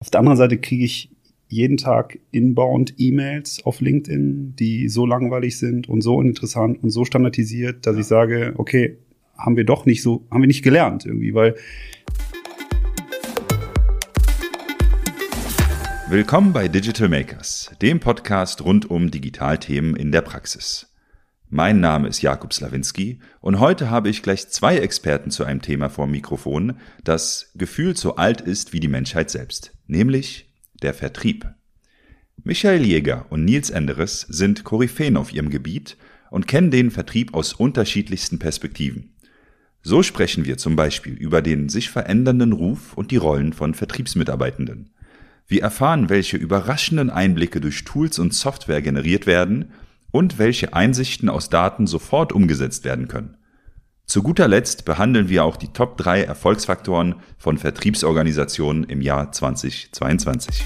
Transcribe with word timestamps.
Auf 0.00 0.10
der 0.10 0.20
anderen 0.20 0.38
Seite 0.38 0.58
kriege 0.58 0.84
ich 0.84 1.10
jeden 1.48 1.76
Tag 1.76 2.20
inbound 2.30 2.94
E-Mails 2.98 3.64
auf 3.64 3.80
LinkedIn, 3.80 4.54
die 4.54 4.88
so 4.88 5.04
langweilig 5.04 5.58
sind 5.58 5.88
und 5.88 6.02
so 6.02 6.20
interessant 6.20 6.84
und 6.84 6.90
so 6.90 7.04
standardisiert, 7.04 7.84
dass 7.84 7.96
ich 7.96 8.06
sage, 8.06 8.54
okay, 8.58 8.96
haben 9.36 9.56
wir 9.56 9.64
doch 9.64 9.86
nicht 9.86 10.00
so, 10.04 10.24
haben 10.30 10.42
wir 10.42 10.46
nicht 10.46 10.62
gelernt 10.62 11.04
irgendwie, 11.04 11.34
weil 11.34 11.56
Willkommen 16.08 16.52
bei 16.52 16.68
Digital 16.68 17.08
Makers, 17.08 17.72
dem 17.82 17.98
Podcast 17.98 18.64
rund 18.64 18.88
um 18.88 19.10
Digitalthemen 19.10 19.96
in 19.96 20.12
der 20.12 20.20
Praxis. 20.20 20.94
Mein 21.48 21.80
Name 21.80 22.06
ist 22.06 22.22
Jakub 22.22 22.52
Slawinski 22.52 23.18
und 23.40 23.58
heute 23.58 23.90
habe 23.90 24.10
ich 24.10 24.22
gleich 24.22 24.48
zwei 24.48 24.78
Experten 24.78 25.32
zu 25.32 25.42
einem 25.42 25.60
Thema 25.60 25.88
vor 25.88 26.06
dem 26.06 26.12
Mikrofon, 26.12 26.78
das 27.02 27.50
gefühlt 27.56 27.98
so 27.98 28.14
alt 28.14 28.40
ist 28.40 28.72
wie 28.72 28.80
die 28.80 28.86
Menschheit 28.86 29.30
selbst, 29.30 29.72
nämlich 29.88 30.46
der 30.82 30.94
Vertrieb. 30.94 31.46
Michael 32.44 32.84
Jäger 32.84 33.26
und 33.30 33.44
Nils 33.44 33.70
Enderes 33.70 34.20
sind 34.20 34.62
Koryphäen 34.62 35.16
auf 35.16 35.32
ihrem 35.32 35.50
Gebiet 35.50 35.96
und 36.30 36.46
kennen 36.46 36.70
den 36.70 36.90
Vertrieb 36.90 37.34
aus 37.34 37.52
unterschiedlichsten 37.52 38.38
Perspektiven. 38.38 39.14
So 39.82 40.02
sprechen 40.02 40.44
wir 40.44 40.58
zum 40.58 40.76
Beispiel 40.76 41.14
über 41.14 41.40
den 41.40 41.68
sich 41.68 41.90
verändernden 41.90 42.52
Ruf 42.52 42.94
und 42.94 43.10
die 43.10 43.16
Rollen 43.16 43.52
von 43.52 43.74
Vertriebsmitarbeitenden. 43.74 44.90
Wir 45.46 45.62
erfahren, 45.62 46.10
welche 46.10 46.36
überraschenden 46.36 47.08
Einblicke 47.08 47.60
durch 47.60 47.84
Tools 47.84 48.18
und 48.18 48.34
Software 48.34 48.82
generiert 48.82 49.26
werden 49.26 49.72
und 50.10 50.38
welche 50.38 50.74
Einsichten 50.74 51.30
aus 51.30 51.48
Daten 51.48 51.86
sofort 51.86 52.32
umgesetzt 52.32 52.84
werden 52.84 53.08
können. 53.08 53.37
Zu 54.08 54.22
guter 54.22 54.48
Letzt 54.48 54.86
behandeln 54.86 55.28
wir 55.28 55.44
auch 55.44 55.58
die 55.58 55.68
Top 55.68 55.98
3 55.98 56.22
Erfolgsfaktoren 56.22 57.16
von 57.36 57.58
Vertriebsorganisationen 57.58 58.84
im 58.84 59.02
Jahr 59.02 59.32
2022. 59.32 60.64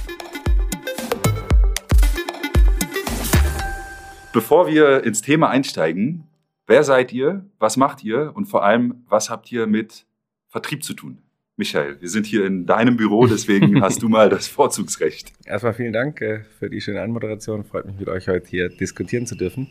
Bevor 4.32 4.68
wir 4.68 5.02
ins 5.02 5.23
Thema 5.23 5.51
einsteigen, 5.51 6.29
wer 6.68 6.85
seid 6.85 7.13
ihr, 7.13 7.45
was 7.59 7.76
macht 7.76 8.04
ihr 8.04 8.30
und 8.32 8.45
vor 8.45 8.63
allem, 8.63 9.02
was 9.09 9.29
habt 9.29 9.51
ihr 9.51 9.66
mit 9.66 10.07
Vertrieb 10.46 10.85
zu 10.85 10.95
tun? 10.95 11.18
Michael, 11.57 12.01
wir 12.01 12.10
sind 12.10 12.26
hier 12.26 12.46
in 12.46 12.65
deinem 12.65 12.96
Büro, 12.96 13.26
deswegen 13.29 13.82
hast 13.82 14.02
du 14.02 14.09
mal 14.09 14.29
das 14.29 14.46
Vorzugsrecht. 14.46 15.32
Erstmal 15.45 15.74
vielen 15.74 15.93
Dank 15.93 16.20
äh, 16.20 16.45
für 16.60 16.70
die 16.70 16.80
schöne 16.80 17.02
Anmoderation. 17.02 17.65
Freut 17.65 17.87
mich 17.87 17.98
mit 17.98 18.09
euch 18.09 18.29
heute 18.29 18.48
hier 18.48 18.68
diskutieren 18.68 19.26
zu 19.26 19.35
dürfen. 19.35 19.66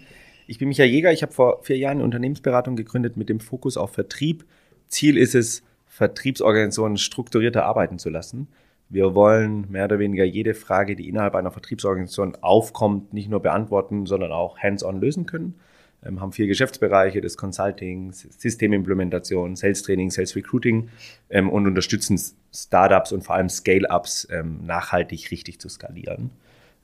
Ich 0.47 0.57
bin 0.57 0.67
Michael 0.67 0.89
Jäger. 0.89 1.11
Ich 1.11 1.21
habe 1.21 1.31
vor 1.31 1.63
vier 1.63 1.77
Jahren 1.77 1.97
eine 1.97 2.03
Unternehmensberatung 2.03 2.75
gegründet 2.75 3.17
mit 3.17 3.29
dem 3.29 3.39
Fokus 3.39 3.77
auf 3.77 3.93
Vertrieb. 3.93 4.45
Ziel 4.87 5.17
ist 5.17 5.35
es, 5.35 5.63
Vertriebsorganisationen 5.87 6.97
strukturierter 6.97 7.65
arbeiten 7.65 7.99
zu 7.99 8.09
lassen. 8.09 8.47
Wir 8.89 9.15
wollen 9.15 9.69
mehr 9.69 9.85
oder 9.85 9.99
weniger 9.99 10.23
jede 10.23 10.53
Frage, 10.53 10.95
die 10.95 11.07
innerhalb 11.07 11.35
einer 11.35 11.51
Vertriebsorganisation 11.51 12.35
aufkommt, 12.41 13.13
nicht 13.13 13.29
nur 13.29 13.41
beantworten, 13.41 14.05
sondern 14.05 14.31
auch 14.31 14.57
hands-on 14.57 14.99
lösen 14.99 15.25
können 15.25 15.55
ähm, 16.05 16.19
haben 16.19 16.31
vier 16.31 16.47
Geschäftsbereiche 16.47 17.21
des 17.21 17.37
Consultings, 17.37 18.27
Systemimplementation, 18.37 19.55
Sales 19.55 19.83
Training, 19.83 20.09
Sales 20.09 20.35
Recruiting 20.35 20.89
ähm, 21.29 21.49
und 21.49 21.67
unterstützen 21.67 22.19
Startups 22.53 23.11
und 23.11 23.23
vor 23.23 23.35
allem 23.35 23.49
Scale-Ups 23.49 24.27
ähm, 24.31 24.65
nachhaltig 24.65 25.31
richtig 25.31 25.59
zu 25.59 25.69
skalieren. 25.69 26.31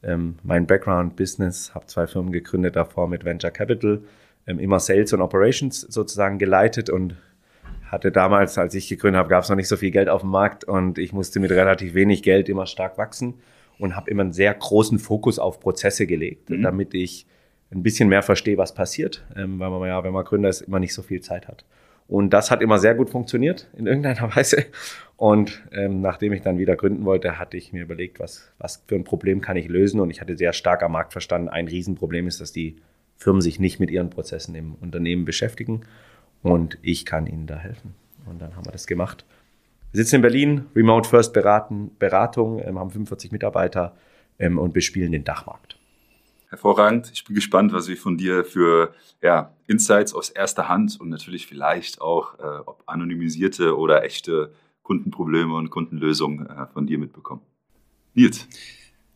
Ähm, 0.03 0.35
mein 0.43 0.67
Background 0.67 1.15
Business, 1.15 1.73
habe 1.73 1.87
zwei 1.87 2.07
Firmen 2.07 2.31
gegründet 2.31 2.75
davor 2.75 3.07
mit 3.07 3.25
Venture 3.25 3.51
Capital, 3.51 4.01
ähm, 4.45 4.59
immer 4.59 4.79
Sales 4.79 5.13
und 5.13 5.21
Operations 5.21 5.81
sozusagen 5.81 6.37
geleitet 6.37 6.89
und 6.89 7.15
hatte 7.85 8.11
damals, 8.11 8.57
als 8.57 8.75
ich 8.75 8.87
gegründet 8.87 9.19
habe, 9.19 9.29
gab 9.29 9.43
es 9.43 9.49
noch 9.49 9.55
nicht 9.55 9.67
so 9.67 9.77
viel 9.77 9.91
Geld 9.91 10.09
auf 10.09 10.21
dem 10.21 10.29
Markt 10.29 10.65
und 10.65 10.97
ich 10.97 11.13
musste 11.13 11.39
mit 11.39 11.51
relativ 11.51 11.93
wenig 11.93 12.21
Geld 12.21 12.49
immer 12.49 12.65
stark 12.65 12.97
wachsen 12.97 13.35
und 13.79 13.95
habe 13.95 14.09
immer 14.11 14.23
einen 14.23 14.33
sehr 14.33 14.53
großen 14.53 14.99
Fokus 14.99 15.39
auf 15.39 15.59
Prozesse 15.59 16.05
gelegt, 16.05 16.49
mhm. 16.49 16.61
damit 16.61 16.93
ich 16.93 17.25
ein 17.71 17.83
bisschen 17.83 18.09
mehr 18.09 18.23
verstehe, 18.23 18.57
was 18.57 18.73
passiert, 18.73 19.25
ähm, 19.35 19.59
weil 19.59 19.69
man 19.69 19.87
ja, 19.87 20.03
wenn 20.03 20.13
man 20.13 20.25
Gründer 20.25 20.49
ist, 20.49 20.61
immer 20.61 20.79
nicht 20.79 20.93
so 20.93 21.01
viel 21.01 21.21
Zeit 21.21 21.47
hat. 21.47 21.65
Und 22.07 22.31
das 22.31 22.51
hat 22.51 22.61
immer 22.61 22.79
sehr 22.79 22.95
gut 22.95 23.09
funktioniert 23.09 23.67
in 23.77 23.85
irgendeiner 23.85 24.35
Weise. 24.35 24.65
Und 25.17 25.63
ähm, 25.71 26.01
nachdem 26.01 26.33
ich 26.33 26.41
dann 26.41 26.57
wieder 26.57 26.75
gründen 26.75 27.05
wollte, 27.05 27.39
hatte 27.39 27.57
ich 27.57 27.73
mir 27.73 27.83
überlegt, 27.83 28.19
was, 28.19 28.51
was 28.59 28.83
für 28.87 28.95
ein 28.95 29.03
Problem 29.03 29.41
kann 29.41 29.57
ich 29.57 29.67
lösen. 29.67 29.99
Und 29.99 30.09
ich 30.11 30.21
hatte 30.21 30.37
sehr 30.37 30.53
stark 30.53 30.83
am 30.83 30.93
Markt 30.93 31.11
verstanden, 31.11 31.49
ein 31.49 31.67
Riesenproblem 31.67 32.27
ist, 32.27 32.39
dass 32.39 32.51
die 32.51 32.77
Firmen 33.17 33.41
sich 33.41 33.59
nicht 33.59 33.79
mit 33.79 33.89
ihren 33.89 34.09
Prozessen 34.09 34.53
im 34.55 34.75
Unternehmen 34.75 35.25
beschäftigen. 35.25 35.81
Und 36.43 36.77
ich 36.81 37.05
kann 37.05 37.25
ihnen 37.25 37.47
da 37.47 37.57
helfen. 37.57 37.95
Und 38.25 38.41
dann 38.41 38.55
haben 38.55 38.65
wir 38.65 38.71
das 38.71 38.87
gemacht. 38.87 39.25
Wir 39.91 40.03
sitzen 40.03 40.17
in 40.17 40.21
Berlin, 40.21 40.65
Remote 40.75 41.09
First 41.09 41.33
beraten, 41.33 41.91
Beratung, 41.97 42.59
ähm, 42.59 42.77
haben 42.77 42.91
45 42.91 43.31
Mitarbeiter 43.31 43.95
ähm, 44.37 44.59
und 44.59 44.73
bespielen 44.73 45.11
den 45.11 45.23
Dachmarkt. 45.23 45.76
Hervorragend. 46.49 47.11
Ich 47.13 47.25
bin 47.25 47.35
gespannt, 47.35 47.73
was 47.73 47.89
wir 47.89 47.97
von 47.97 48.17
dir 48.17 48.45
für 48.45 48.93
ja, 49.21 49.53
Insights 49.67 50.13
aus 50.13 50.29
erster 50.29 50.69
Hand 50.69 50.99
und 50.99 51.09
natürlich 51.09 51.45
vielleicht 51.45 51.99
auch, 51.99 52.39
äh, 52.39 52.59
ob 52.65 52.83
anonymisierte 52.85 53.77
oder 53.77 54.03
echte 54.03 54.53
Kundenprobleme 54.81 55.53
und 55.53 55.69
Kundenlösungen 55.69 56.47
äh, 56.47 56.67
von 56.67 56.87
dir 56.87 56.99
mitbekommen. 56.99 57.41
Nils. 58.13 58.47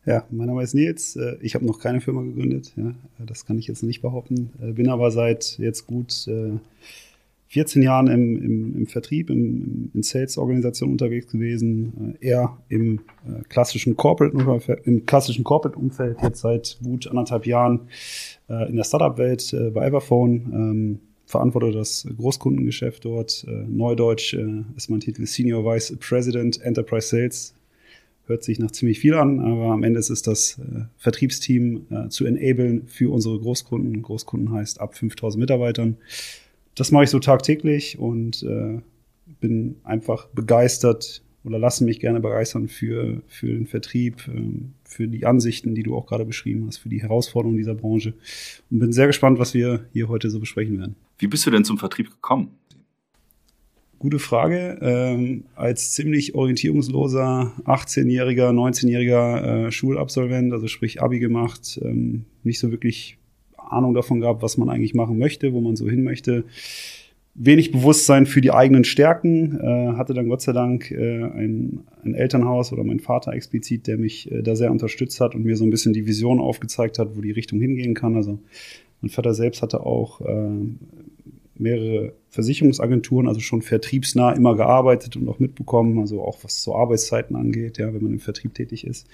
Ja, 0.04 0.26
mein 0.30 0.48
Name 0.48 0.62
ist 0.62 0.74
Nils. 0.74 1.16
Äh, 1.16 1.38
ich 1.40 1.54
habe 1.54 1.64
noch 1.64 1.78
keine 1.78 2.02
Firma 2.02 2.20
gegründet. 2.20 2.72
Ja, 2.76 2.92
das 3.18 3.46
kann 3.46 3.58
ich 3.58 3.66
jetzt 3.66 3.82
nicht 3.82 4.02
behaupten. 4.02 4.50
Äh, 4.60 4.72
bin 4.72 4.90
aber 4.90 5.10
seit 5.10 5.58
jetzt 5.58 5.86
gut 5.86 6.28
äh, 6.28 6.58
14 7.52 7.82
Jahren 7.82 8.06
im, 8.06 8.42
im, 8.42 8.76
im 8.78 8.86
Vertrieb, 8.86 9.28
im, 9.28 9.90
in 9.92 10.02
Sales-Organisationen 10.02 10.92
unterwegs 10.92 11.30
gewesen, 11.30 12.16
äh, 12.18 12.28
eher 12.28 12.56
im 12.70 13.00
äh, 13.26 13.42
klassischen 13.46 13.94
Corporate 13.94 14.34
im 14.84 15.04
klassischen 15.04 15.44
Corporate-Umfeld, 15.44 16.22
jetzt 16.22 16.40
seit 16.40 16.78
gut 16.82 17.06
anderthalb 17.08 17.46
Jahren 17.46 17.80
äh, 18.48 18.70
in 18.70 18.76
der 18.76 18.84
Startup-Welt 18.84 19.52
äh, 19.52 19.68
bei 19.68 19.86
Everphone, 19.86 20.50
ähm, 20.54 20.98
verantworte 21.26 21.72
das 21.72 22.08
Großkundengeschäft 22.16 23.04
dort. 23.04 23.44
Äh, 23.46 23.66
Neudeutsch 23.68 24.32
äh, 24.32 24.64
ist 24.78 24.88
mein 24.88 25.00
Titel 25.00 25.26
Senior 25.26 25.62
Vice 25.62 25.94
President 26.00 26.58
Enterprise 26.62 27.08
Sales. 27.08 27.54
Hört 28.28 28.44
sich 28.44 28.60
nach 28.60 28.70
ziemlich 28.70 28.98
viel 28.98 29.12
an, 29.12 29.40
aber 29.40 29.72
am 29.72 29.82
Ende 29.82 29.98
ist 29.98 30.08
es 30.08 30.22
das 30.22 30.58
Vertriebsteam 30.96 31.86
zu 32.08 32.24
enablen 32.24 32.86
für 32.86 33.12
unsere 33.12 33.36
Großkunden. 33.40 34.00
Großkunden 34.00 34.52
heißt 34.52 34.80
ab 34.80 34.94
5000 34.94 35.40
Mitarbeitern 35.40 35.96
das 36.74 36.90
mache 36.90 37.04
ich 37.04 37.10
so 37.10 37.18
tagtäglich 37.18 37.98
und 37.98 38.42
äh, 38.42 38.80
bin 39.40 39.76
einfach 39.84 40.26
begeistert 40.28 41.22
oder 41.44 41.58
lasse 41.58 41.84
mich 41.84 42.00
gerne 42.00 42.20
begeistern 42.20 42.68
für, 42.68 43.22
für 43.26 43.48
den 43.48 43.66
Vertrieb, 43.66 44.28
ähm, 44.28 44.74
für 44.84 45.08
die 45.08 45.26
Ansichten, 45.26 45.74
die 45.74 45.82
du 45.82 45.96
auch 45.96 46.06
gerade 46.06 46.24
beschrieben 46.24 46.66
hast, 46.66 46.78
für 46.78 46.88
die 46.88 47.02
Herausforderungen 47.02 47.58
dieser 47.58 47.74
Branche 47.74 48.14
und 48.70 48.78
bin 48.78 48.92
sehr 48.92 49.06
gespannt, 49.06 49.38
was 49.38 49.54
wir 49.54 49.86
hier 49.92 50.08
heute 50.08 50.30
so 50.30 50.40
besprechen 50.40 50.78
werden. 50.78 50.96
Wie 51.18 51.26
bist 51.26 51.46
du 51.46 51.50
denn 51.50 51.64
zum 51.64 51.78
Vertrieb 51.78 52.10
gekommen? 52.10 52.50
Gute 53.98 54.18
Frage. 54.18 54.78
Ähm, 54.82 55.44
als 55.54 55.92
ziemlich 55.92 56.34
orientierungsloser 56.34 57.52
18-jähriger, 57.64 58.50
19-jähriger 58.50 59.66
äh, 59.66 59.70
Schulabsolvent, 59.70 60.52
also 60.52 60.66
sprich 60.66 61.00
Abi 61.00 61.20
gemacht, 61.20 61.78
ähm, 61.82 62.24
nicht 62.42 62.58
so 62.58 62.72
wirklich 62.72 63.18
Ahnung 63.72 63.94
davon 63.94 64.20
gehabt, 64.20 64.42
was 64.42 64.56
man 64.56 64.68
eigentlich 64.68 64.94
machen 64.94 65.18
möchte, 65.18 65.52
wo 65.52 65.60
man 65.60 65.76
so 65.76 65.88
hin 65.88 66.02
möchte. 66.04 66.44
Wenig 67.34 67.72
Bewusstsein 67.72 68.26
für 68.26 68.42
die 68.42 68.52
eigenen 68.52 68.84
Stärken, 68.84 69.58
äh, 69.58 69.96
hatte 69.96 70.12
dann 70.12 70.28
Gott 70.28 70.42
sei 70.42 70.52
Dank 70.52 70.90
äh, 70.90 71.22
ein, 71.22 71.80
ein, 72.04 72.14
Elternhaus 72.14 72.74
oder 72.74 72.84
mein 72.84 73.00
Vater 73.00 73.32
explizit, 73.32 73.86
der 73.86 73.96
mich 73.96 74.30
äh, 74.30 74.42
da 74.42 74.54
sehr 74.54 74.70
unterstützt 74.70 75.18
hat 75.20 75.34
und 75.34 75.44
mir 75.44 75.56
so 75.56 75.64
ein 75.64 75.70
bisschen 75.70 75.94
die 75.94 76.06
Vision 76.06 76.40
aufgezeigt 76.40 76.98
hat, 76.98 77.16
wo 77.16 77.22
die 77.22 77.30
Richtung 77.30 77.58
hingehen 77.58 77.94
kann. 77.94 78.16
Also 78.16 78.38
mein 79.00 79.08
Vater 79.08 79.32
selbst 79.32 79.62
hatte 79.62 79.86
auch 79.86 80.20
äh, 80.20 80.50
mehrere 81.54 82.12
Versicherungsagenturen, 82.28 83.28
also 83.28 83.40
schon 83.40 83.62
vertriebsnah 83.62 84.32
immer 84.32 84.54
gearbeitet 84.54 85.16
und 85.16 85.28
auch 85.28 85.38
mitbekommen, 85.38 85.98
also 85.98 86.22
auch 86.22 86.38
was 86.42 86.62
so 86.62 86.74
Arbeitszeiten 86.74 87.36
angeht, 87.36 87.78
ja, 87.78 87.92
wenn 87.94 88.02
man 88.02 88.12
im 88.12 88.20
Vertrieb 88.20 88.54
tätig 88.54 88.86
ist. 88.86 89.06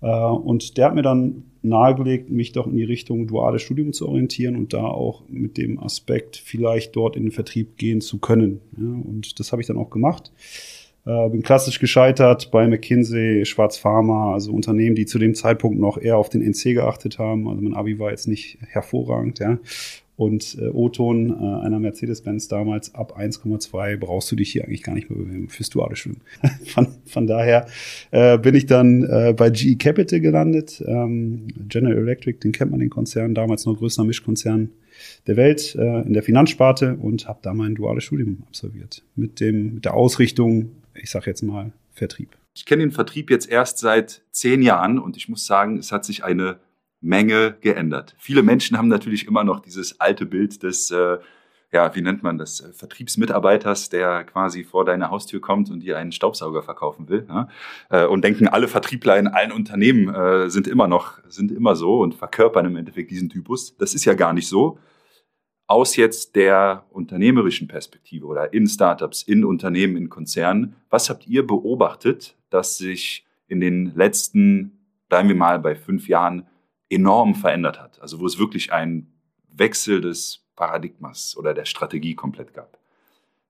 Äh, 0.00 0.06
und 0.06 0.76
der 0.76 0.86
hat 0.86 0.94
mir 0.94 1.02
dann 1.02 1.44
nahegelegt, 1.62 2.30
mich 2.30 2.52
doch 2.52 2.66
in 2.66 2.76
die 2.76 2.84
Richtung 2.84 3.26
duales 3.26 3.62
Studium 3.62 3.92
zu 3.92 4.08
orientieren 4.08 4.56
und 4.56 4.72
da 4.72 4.84
auch 4.84 5.22
mit 5.28 5.56
dem 5.56 5.78
Aspekt 5.80 6.36
vielleicht 6.36 6.94
dort 6.94 7.16
in 7.16 7.24
den 7.24 7.32
Vertrieb 7.32 7.76
gehen 7.76 8.00
zu 8.00 8.18
können. 8.18 8.60
Und 8.76 9.38
das 9.40 9.52
habe 9.52 9.60
ich 9.60 9.68
dann 9.68 9.76
auch 9.76 9.90
gemacht. 9.90 10.32
Äh, 11.04 11.28
bin 11.30 11.42
klassisch 11.42 11.78
gescheitert 11.78 12.50
bei 12.50 12.66
McKinsey, 12.68 13.44
Schwarz 13.44 13.76
Pharma, 13.76 14.34
also 14.34 14.52
Unternehmen, 14.52 14.94
die 14.94 15.06
zu 15.06 15.18
dem 15.18 15.34
Zeitpunkt 15.34 15.78
noch 15.78 15.98
eher 15.98 16.16
auf 16.16 16.28
den 16.28 16.42
NC 16.42 16.74
geachtet 16.74 17.18
haben. 17.18 17.48
Also 17.48 17.60
mein 17.60 17.74
Abi 17.74 17.98
war 17.98 18.10
jetzt 18.10 18.28
nicht 18.28 18.58
hervorragend, 18.68 19.38
ja 19.38 19.58
und 20.18 20.58
äh, 20.60 20.66
O-Ton 20.66 21.30
äh, 21.30 21.64
einer 21.64 21.78
Mercedes-Benz 21.78 22.48
damals 22.48 22.92
ab 22.92 23.16
1,2 23.16 23.96
brauchst 23.98 24.30
du 24.32 24.36
dich 24.36 24.50
hier 24.50 24.64
eigentlich 24.64 24.82
gar 24.82 24.96
nicht 24.96 25.08
mehr 25.08 25.16
bewerben 25.16 25.48
fürs 25.48 25.70
duale 25.70 25.94
Studium. 25.94 26.22
von, 26.66 26.88
von 27.06 27.28
daher 27.28 27.68
äh, 28.10 28.36
bin 28.36 28.56
ich 28.56 28.66
dann 28.66 29.04
äh, 29.04 29.32
bei 29.32 29.50
GE 29.50 29.76
Capital 29.76 30.18
gelandet. 30.18 30.82
Ähm, 30.84 31.46
General 31.68 31.96
Electric, 31.96 32.40
den 32.40 32.50
kennt 32.50 32.72
man 32.72 32.80
den 32.80 32.90
Konzern, 32.90 33.32
damals 33.32 33.64
noch 33.64 33.78
größter 33.78 34.02
Mischkonzern 34.02 34.70
der 35.28 35.36
Welt 35.36 35.76
äh, 35.76 36.02
in 36.02 36.14
der 36.14 36.24
Finanzsparte 36.24 36.96
und 36.96 37.28
habe 37.28 37.38
da 37.42 37.54
mein 37.54 37.76
duales 37.76 38.02
Studium 38.02 38.42
absolviert 38.48 39.04
mit 39.14 39.38
dem 39.38 39.74
mit 39.74 39.84
der 39.84 39.94
Ausrichtung, 39.94 40.72
ich 41.00 41.10
sag 41.10 41.28
jetzt 41.28 41.42
mal 41.42 41.70
Vertrieb. 41.92 42.36
Ich 42.56 42.64
kenne 42.64 42.82
den 42.82 42.90
Vertrieb 42.90 43.30
jetzt 43.30 43.48
erst 43.48 43.78
seit 43.78 44.22
zehn 44.32 44.62
Jahren 44.62 44.98
und 44.98 45.16
ich 45.16 45.28
muss 45.28 45.46
sagen, 45.46 45.78
es 45.78 45.92
hat 45.92 46.04
sich 46.04 46.24
eine 46.24 46.58
Menge 47.00 47.56
geändert. 47.60 48.14
Viele 48.18 48.42
Menschen 48.42 48.76
haben 48.76 48.88
natürlich 48.88 49.26
immer 49.26 49.44
noch 49.44 49.60
dieses 49.60 50.00
alte 50.00 50.26
Bild 50.26 50.62
des, 50.62 50.90
äh, 50.90 51.18
ja, 51.70 51.94
wie 51.94 52.00
nennt 52.00 52.22
man 52.22 52.38
das, 52.38 52.64
Vertriebsmitarbeiters, 52.74 53.90
der 53.90 54.24
quasi 54.24 54.64
vor 54.64 54.84
deine 54.84 55.10
Haustür 55.10 55.40
kommt 55.40 55.70
und 55.70 55.80
dir 55.80 55.98
einen 55.98 56.12
Staubsauger 56.12 56.62
verkaufen 56.62 57.08
will. 57.08 57.26
Ja? 57.28 57.48
Äh, 57.90 58.06
und 58.06 58.24
denken, 58.24 58.48
alle 58.48 58.68
Vertriebler 58.68 59.18
in 59.18 59.28
allen 59.28 59.52
Unternehmen 59.52 60.12
äh, 60.12 60.50
sind 60.50 60.66
immer 60.66 60.88
noch, 60.88 61.18
sind 61.28 61.52
immer 61.52 61.76
so 61.76 62.00
und 62.00 62.14
verkörpern 62.14 62.66
im 62.66 62.76
Endeffekt 62.76 63.10
diesen 63.10 63.28
Typus. 63.28 63.76
Das 63.76 63.94
ist 63.94 64.04
ja 64.04 64.14
gar 64.14 64.32
nicht 64.32 64.48
so. 64.48 64.78
Aus 65.68 65.96
jetzt 65.96 66.34
der 66.34 66.86
unternehmerischen 66.90 67.68
Perspektive 67.68 68.26
oder 68.26 68.54
in 68.54 68.66
Startups, 68.66 69.22
in 69.22 69.44
Unternehmen, 69.44 69.98
in 69.98 70.08
Konzernen, 70.08 70.74
was 70.88 71.10
habt 71.10 71.26
ihr 71.26 71.46
beobachtet, 71.46 72.36
dass 72.48 72.78
sich 72.78 73.26
in 73.48 73.60
den 73.60 73.92
letzten, 73.94 74.78
bleiben 75.10 75.28
wir 75.28 75.36
mal 75.36 75.58
bei 75.58 75.74
fünf 75.74 76.08
Jahren, 76.08 76.46
enorm 76.90 77.34
verändert 77.34 77.80
hat. 77.80 78.00
Also 78.00 78.20
wo 78.20 78.26
es 78.26 78.38
wirklich 78.38 78.72
einen 78.72 79.12
Wechsel 79.50 80.00
des 80.00 80.44
Paradigmas 80.56 81.36
oder 81.36 81.54
der 81.54 81.64
Strategie 81.64 82.14
komplett 82.14 82.54
gab. 82.54 82.78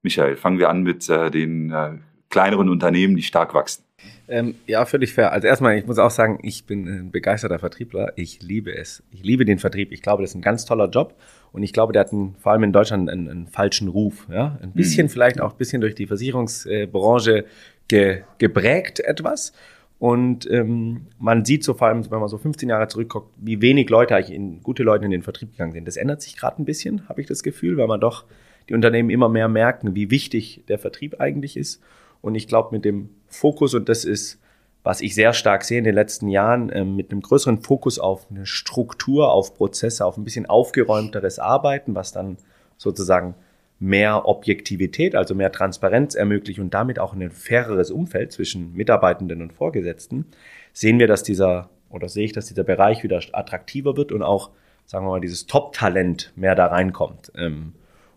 Michael, 0.02 0.36
fangen 0.36 0.58
wir 0.58 0.68
an 0.68 0.82
mit 0.82 1.08
äh, 1.08 1.30
den 1.30 1.70
äh, 1.70 1.98
kleineren 2.28 2.68
Unternehmen, 2.68 3.16
die 3.16 3.22
stark 3.22 3.54
wachsen. 3.54 3.84
Ähm, 4.28 4.54
ja, 4.66 4.84
völlig 4.84 5.12
fair. 5.12 5.32
Also 5.32 5.48
erstmal, 5.48 5.76
ich 5.78 5.86
muss 5.86 5.98
auch 5.98 6.10
sagen, 6.10 6.38
ich 6.42 6.66
bin 6.66 6.86
ein 6.86 7.10
begeisterter 7.10 7.58
Vertriebler. 7.58 8.12
Ich 8.16 8.42
liebe 8.42 8.76
es. 8.76 9.02
Ich 9.10 9.22
liebe 9.22 9.44
den 9.44 9.58
Vertrieb. 9.58 9.90
Ich 9.90 10.02
glaube, 10.02 10.22
das 10.22 10.30
ist 10.30 10.36
ein 10.36 10.42
ganz 10.42 10.64
toller 10.66 10.88
Job. 10.88 11.14
Und 11.50 11.62
ich 11.62 11.72
glaube, 11.72 11.92
der 11.92 12.00
hat 12.00 12.12
einen, 12.12 12.36
vor 12.36 12.52
allem 12.52 12.62
in 12.62 12.72
Deutschland 12.72 13.08
einen, 13.08 13.28
einen 13.28 13.46
falschen 13.46 13.88
Ruf. 13.88 14.26
Ja? 14.30 14.58
Ein 14.62 14.72
bisschen 14.72 15.06
mhm. 15.06 15.10
vielleicht 15.10 15.40
auch 15.40 15.52
ein 15.52 15.58
bisschen 15.58 15.80
durch 15.80 15.94
die 15.94 16.06
Versicherungsbranche 16.06 17.46
ge, 17.88 18.22
geprägt 18.36 19.00
etwas. 19.00 19.52
Und 19.98 20.48
ähm, 20.50 21.06
man 21.18 21.44
sieht 21.44 21.64
so 21.64 21.74
vor 21.74 21.88
allem, 21.88 22.08
wenn 22.10 22.20
man 22.20 22.28
so 22.28 22.38
15 22.38 22.68
Jahre 22.68 22.86
zurückguckt, 22.86 23.32
wie 23.36 23.60
wenig 23.60 23.90
Leute 23.90 24.14
eigentlich 24.14 24.34
in 24.34 24.62
gute 24.62 24.84
Leute 24.84 25.04
in 25.04 25.10
den 25.10 25.22
Vertrieb 25.22 25.52
gegangen 25.52 25.72
sind. 25.72 25.88
Das 25.88 25.96
ändert 25.96 26.22
sich 26.22 26.36
gerade 26.36 26.62
ein 26.62 26.64
bisschen, 26.64 27.08
habe 27.08 27.20
ich 27.20 27.26
das 27.26 27.42
Gefühl, 27.42 27.76
weil 27.76 27.88
man 27.88 28.00
doch 28.00 28.24
die 28.68 28.74
Unternehmen 28.74 29.10
immer 29.10 29.28
mehr 29.28 29.48
merken, 29.48 29.96
wie 29.96 30.10
wichtig 30.10 30.62
der 30.68 30.78
Vertrieb 30.78 31.20
eigentlich 31.20 31.56
ist. 31.56 31.82
Und 32.20 32.36
ich 32.36 32.46
glaube, 32.46 32.74
mit 32.74 32.84
dem 32.84 33.10
Fokus, 33.26 33.74
und 33.74 33.88
das 33.88 34.04
ist, 34.04 34.40
was 34.84 35.00
ich 35.00 35.14
sehr 35.14 35.32
stark 35.32 35.64
sehe 35.64 35.78
in 35.78 35.84
den 35.84 35.94
letzten 35.94 36.28
Jahren, 36.28 36.70
äh, 36.70 36.84
mit 36.84 37.10
einem 37.10 37.20
größeren 37.20 37.58
Fokus 37.58 37.98
auf 37.98 38.26
eine 38.30 38.46
Struktur, 38.46 39.32
auf 39.32 39.54
Prozesse, 39.54 40.04
auf 40.04 40.16
ein 40.16 40.24
bisschen 40.24 40.46
aufgeräumteres 40.46 41.40
Arbeiten, 41.40 41.94
was 41.96 42.12
dann 42.12 42.36
sozusagen 42.76 43.34
mehr 43.80 44.26
Objektivität, 44.26 45.14
also 45.14 45.34
mehr 45.34 45.52
Transparenz 45.52 46.14
ermöglicht 46.14 46.58
und 46.58 46.74
damit 46.74 46.98
auch 46.98 47.14
ein 47.14 47.30
faireres 47.30 47.90
Umfeld 47.90 48.32
zwischen 48.32 48.72
Mitarbeitenden 48.74 49.40
und 49.40 49.52
Vorgesetzten, 49.52 50.26
sehen 50.72 50.98
wir, 50.98 51.06
dass 51.06 51.22
dieser, 51.22 51.70
oder 51.88 52.08
sehe 52.08 52.24
ich, 52.24 52.32
dass 52.32 52.46
dieser 52.46 52.64
Bereich 52.64 53.02
wieder 53.02 53.20
attraktiver 53.32 53.96
wird 53.96 54.10
und 54.10 54.22
auch, 54.22 54.50
sagen 54.86 55.06
wir 55.06 55.10
mal, 55.10 55.20
dieses 55.20 55.46
Top-Talent 55.46 56.32
mehr 56.34 56.54
da 56.54 56.66
reinkommt. 56.66 57.32
Ähm, 57.36 57.74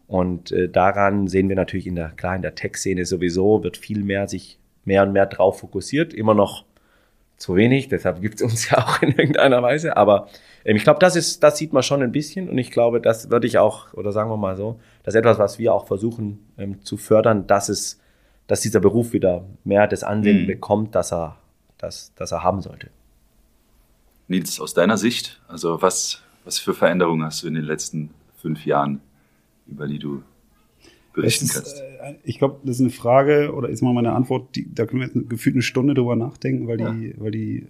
und 0.07 0.51
äh, 0.51 0.67
daran 0.67 1.27
sehen 1.27 1.47
wir 1.47 1.55
natürlich 1.55 1.87
in 1.87 1.95
der, 1.95 2.09
klar, 2.09 2.35
in 2.35 2.41
der 2.41 2.55
Tech-Szene 2.55 3.05
sowieso, 3.05 3.63
wird 3.63 3.77
viel 3.77 4.03
mehr 4.03 4.27
sich 4.27 4.59
mehr 4.83 5.03
und 5.03 5.13
mehr 5.13 5.27
drauf 5.27 5.59
fokussiert, 5.59 6.13
immer 6.13 6.33
noch 6.33 6.65
zu 7.37 7.55
wenig, 7.55 7.87
deshalb 7.89 8.21
gibt 8.21 8.35
es 8.35 8.41
uns 8.41 8.69
ja 8.69 8.79
auch 8.79 9.01
in 9.01 9.09
irgendeiner 9.09 9.61
Weise. 9.61 9.95
Aber 9.97 10.27
ähm, 10.65 10.75
ich 10.75 10.83
glaube, 10.83 10.99
das 10.99 11.15
ist, 11.15 11.43
das 11.43 11.57
sieht 11.57 11.73
man 11.73 11.83
schon 11.83 12.01
ein 12.01 12.11
bisschen 12.11 12.49
und 12.49 12.57
ich 12.57 12.71
glaube, 12.71 13.01
das 13.01 13.29
würde 13.29 13.47
ich 13.47 13.57
auch, 13.57 13.93
oder 13.93 14.11
sagen 14.11 14.29
wir 14.29 14.37
mal 14.37 14.55
so, 14.55 14.79
das 15.03 15.15
ist 15.15 15.19
etwas, 15.19 15.39
was 15.39 15.59
wir 15.59 15.73
auch 15.73 15.87
versuchen 15.87 16.39
ähm, 16.57 16.83
zu 16.83 16.97
fördern, 16.97 17.47
dass 17.47 17.69
es, 17.69 17.99
dass 18.47 18.61
dieser 18.61 18.79
Beruf 18.79 19.13
wieder 19.13 19.45
mehr 19.63 19.87
das 19.87 20.03
Ansehen 20.03 20.43
mhm. 20.43 20.47
bekommt, 20.47 20.95
dass 20.95 21.11
er, 21.11 21.37
dass, 21.77 22.13
dass 22.15 22.31
er 22.31 22.43
haben 22.43 22.61
sollte. 22.61 22.89
Nils, 24.27 24.59
aus 24.59 24.73
deiner 24.73 24.97
Sicht, 24.97 25.41
also 25.47 25.81
was, 25.81 26.21
was 26.45 26.59
für 26.59 26.73
Veränderungen 26.73 27.23
hast 27.23 27.43
du 27.43 27.47
in 27.47 27.55
den 27.55 27.65
letzten 27.65 28.11
fünf 28.37 28.65
Jahren, 28.65 29.01
über 29.67 29.87
die 29.87 29.99
du 29.99 30.23
berichten 31.13 31.45
ist, 31.45 31.53
kannst? 31.53 31.81
Äh, 31.81 32.15
ich 32.23 32.39
glaube, 32.39 32.59
das 32.63 32.77
ist 32.77 32.81
eine 32.81 32.91
Frage 32.91 33.53
oder 33.53 33.69
ist 33.69 33.81
mal 33.81 33.93
meine 33.93 34.13
Antwort, 34.13 34.55
die, 34.55 34.73
da 34.73 34.85
können 34.85 35.01
wir 35.01 35.07
jetzt 35.07 35.29
gefühlt 35.29 35.55
eine 35.55 35.63
Stunde 35.63 35.93
drüber 35.93 36.15
nachdenken, 36.15 36.67
weil 36.67 36.79
ja. 36.79 36.91
die, 36.91 37.13
weil 37.17 37.31
die, 37.31 37.67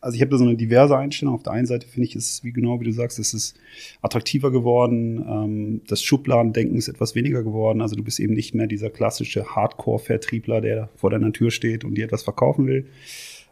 also 0.00 0.14
ich 0.14 0.20
habe 0.20 0.30
da 0.30 0.38
so 0.38 0.44
eine 0.44 0.56
diverse 0.56 0.96
Einstellung. 0.96 1.34
Auf 1.34 1.42
der 1.42 1.52
einen 1.52 1.66
Seite 1.66 1.86
finde 1.86 2.06
ich 2.06 2.16
es, 2.16 2.44
wie 2.44 2.52
genau 2.52 2.80
wie 2.80 2.84
du 2.84 2.92
sagst, 2.92 3.18
es 3.18 3.34
ist 3.34 3.58
attraktiver 4.00 4.50
geworden. 4.50 5.24
Ähm, 5.28 5.80
das 5.88 6.02
Schubladendenken 6.02 6.76
ist 6.76 6.88
etwas 6.88 7.14
weniger 7.14 7.42
geworden. 7.42 7.80
Also 7.80 7.96
du 7.96 8.04
bist 8.04 8.20
eben 8.20 8.34
nicht 8.34 8.54
mehr 8.54 8.66
dieser 8.66 8.90
klassische 8.90 9.56
Hardcore-Vertriebler, 9.56 10.60
der 10.60 10.88
vor 10.96 11.10
deiner 11.10 11.32
Tür 11.32 11.50
steht 11.50 11.84
und 11.84 11.96
dir 11.96 12.04
etwas 12.04 12.22
verkaufen 12.22 12.66
will. 12.66 12.86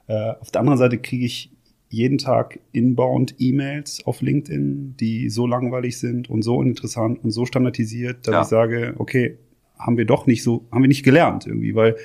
Äh, 0.06 0.32
auf 0.40 0.50
der 0.50 0.60
anderen 0.60 0.78
Seite 0.78 0.98
kriege 0.98 1.26
ich 1.26 1.50
jeden 1.88 2.18
Tag 2.18 2.60
inbound 2.72 3.36
E-Mails 3.38 4.04
auf 4.06 4.20
LinkedIn, 4.20 4.96
die 4.98 5.30
so 5.30 5.46
langweilig 5.46 5.98
sind 5.98 6.28
und 6.28 6.42
so 6.42 6.62
interessant 6.62 7.22
und 7.22 7.30
so 7.30 7.46
standardisiert, 7.46 8.26
dass 8.26 8.32
ja. 8.32 8.42
ich 8.42 8.48
sage, 8.48 8.94
okay, 8.98 9.38
haben 9.78 9.96
wir 9.96 10.04
doch 10.04 10.26
nicht 10.26 10.42
so, 10.42 10.64
haben 10.72 10.82
wir 10.82 10.88
nicht 10.88 11.04
gelernt 11.04 11.46
irgendwie, 11.46 11.74
weil 11.74 11.96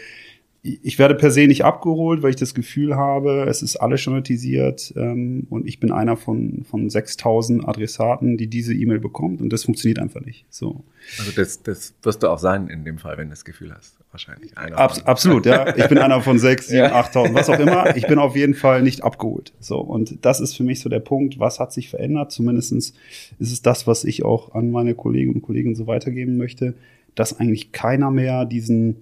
ich 0.63 0.99
werde 0.99 1.15
per 1.15 1.31
se 1.31 1.47
nicht 1.47 1.65
abgeholt, 1.65 2.21
weil 2.21 2.29
ich 2.29 2.35
das 2.35 2.53
Gefühl 2.53 2.95
habe, 2.95 3.45
es 3.49 3.63
ist 3.63 3.77
alles 3.77 4.01
standardisiert 4.01 4.93
ähm, 4.95 5.47
und 5.49 5.67
ich 5.67 5.79
bin 5.79 5.91
einer 5.91 6.17
von, 6.17 6.63
von 6.69 6.87
6000 6.87 7.67
Adressaten, 7.67 8.37
die 8.37 8.45
diese 8.45 8.73
E-Mail 8.73 8.99
bekommt 8.99 9.41
und 9.41 9.51
das 9.51 9.63
funktioniert 9.63 9.97
einfach 9.97 10.21
nicht. 10.21 10.45
So. 10.51 10.83
Also 11.17 11.31
das, 11.35 11.63
das 11.63 11.95
wirst 12.03 12.21
du 12.21 12.27
auch 12.27 12.37
sein 12.37 12.67
in 12.67 12.85
dem 12.85 12.99
Fall, 12.99 13.17
wenn 13.17 13.27
du 13.27 13.31
das 13.31 13.43
Gefühl 13.43 13.73
hast. 13.73 13.95
Wahrscheinlich. 14.11 14.55
Einer 14.57 14.77
Abs 14.77 15.03
absolut, 15.05 15.45
ja. 15.45 15.75
Ich 15.75 15.87
bin 15.87 15.97
einer 15.97 16.21
von 16.21 16.37
6, 16.37 16.67
7, 16.67 16.77
ja. 16.77 16.95
8000, 16.95 17.33
was 17.33 17.49
auch 17.49 17.59
immer. 17.59 17.95
Ich 17.95 18.05
bin 18.07 18.19
auf 18.19 18.35
jeden 18.35 18.53
Fall 18.53 18.83
nicht 18.83 19.03
abgeholt. 19.03 19.53
So. 19.61 19.79
Und 19.79 20.23
das 20.25 20.41
ist 20.41 20.55
für 20.55 20.63
mich 20.63 20.81
so 20.81 20.89
der 20.89 20.99
Punkt, 20.99 21.39
was 21.39 21.59
hat 21.59 21.71
sich 21.71 21.89
verändert? 21.89 22.31
Zumindestens 22.31 22.93
ist 23.39 23.51
es 23.53 23.61
das, 23.61 23.87
was 23.87 24.03
ich 24.03 24.25
auch 24.25 24.53
an 24.53 24.69
meine 24.69 24.95
Kolleginnen 24.95 25.35
und 25.35 25.41
Kollegen 25.41 25.75
so 25.75 25.87
weitergeben 25.87 26.35
möchte, 26.35 26.75
dass 27.15 27.39
eigentlich 27.39 27.71
keiner 27.71 28.11
mehr 28.11 28.43
diesen, 28.43 28.97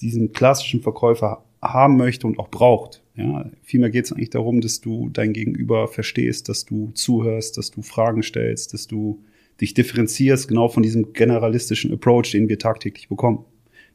diesen 0.00 0.32
klassischen 0.32 0.82
Verkäufer 0.82 1.44
haben 1.62 1.96
möchte 1.96 2.26
und 2.26 2.38
auch 2.38 2.48
braucht. 2.48 3.02
Ja, 3.16 3.50
vielmehr 3.62 3.90
geht 3.90 4.04
es 4.04 4.12
eigentlich 4.12 4.30
darum, 4.30 4.60
dass 4.60 4.80
du 4.80 5.08
dein 5.08 5.32
Gegenüber 5.32 5.88
verstehst, 5.88 6.48
dass 6.48 6.66
du 6.66 6.90
zuhörst, 6.92 7.56
dass 7.56 7.70
du 7.70 7.82
Fragen 7.82 8.22
stellst, 8.22 8.74
dass 8.74 8.86
du 8.86 9.22
dich 9.60 9.72
differenzierst 9.72 10.48
genau 10.48 10.68
von 10.68 10.82
diesem 10.82 11.14
generalistischen 11.14 11.92
Approach, 11.92 12.32
den 12.32 12.48
wir 12.48 12.58
tagtäglich 12.58 13.08
bekommen. 13.08 13.44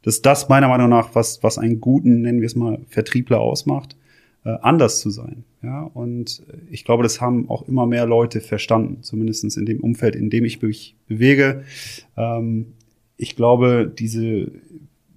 Das 0.02 0.16
ist 0.16 0.26
das 0.26 0.50
meiner 0.50 0.68
Meinung 0.68 0.90
nach, 0.90 1.14
was, 1.14 1.44
was 1.44 1.60
einen 1.60 1.80
guten, 1.80 2.22
nennen 2.22 2.42
wir 2.42 2.48
es 2.48 2.56
mal, 2.56 2.80
Vertriebler 2.88 3.40
ausmacht, 3.40 3.96
äh, 4.44 4.58
anders 4.62 5.00
zu 5.00 5.12
sein. 5.12 5.44
Ja, 5.62 5.84
und 5.84 6.44
ich 6.72 6.84
glaube, 6.84 7.04
das 7.04 7.22
haben 7.22 7.48
auch 7.50 7.68
immer 7.68 7.86
mehr 7.86 8.08
Leute 8.08 8.42
verstanden, 8.42 9.04
zumindestens 9.04 9.58
in 9.58 9.68
dem 9.68 9.80
Umfeld, 9.82 10.16
in 10.16 10.32
dem 10.32 10.46
ich 10.46 10.60
mich 10.64 10.96
bewege. 11.08 11.64
Ähm, 12.18 12.74
ich 13.18 13.36
glaube, 13.36 13.94
diese 13.96 14.52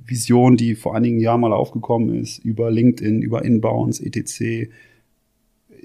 Vision, 0.06 0.56
die 0.56 0.74
vor 0.74 0.94
einigen 0.94 1.18
Jahren 1.18 1.40
mal 1.40 1.52
aufgekommen 1.52 2.20
ist, 2.20 2.44
über 2.44 2.70
LinkedIn, 2.70 3.22
über 3.22 3.44
Inbounds, 3.44 4.00
etc., 4.00 4.70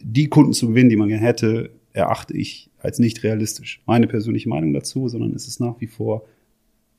die 0.01 0.27
Kunden 0.27 0.53
zu 0.53 0.69
gewinnen, 0.69 0.89
die 0.89 0.95
man 0.95 1.09
gerne 1.09 1.25
hätte, 1.25 1.71
erachte 1.93 2.35
ich 2.35 2.69
als 2.79 2.99
nicht 2.99 3.23
realistisch. 3.23 3.81
Meine 3.85 4.07
persönliche 4.07 4.49
Meinung 4.49 4.73
dazu, 4.73 5.09
sondern 5.09 5.33
es 5.33 5.47
ist 5.47 5.59
nach 5.59 5.79
wie 5.81 5.87
vor 5.87 6.25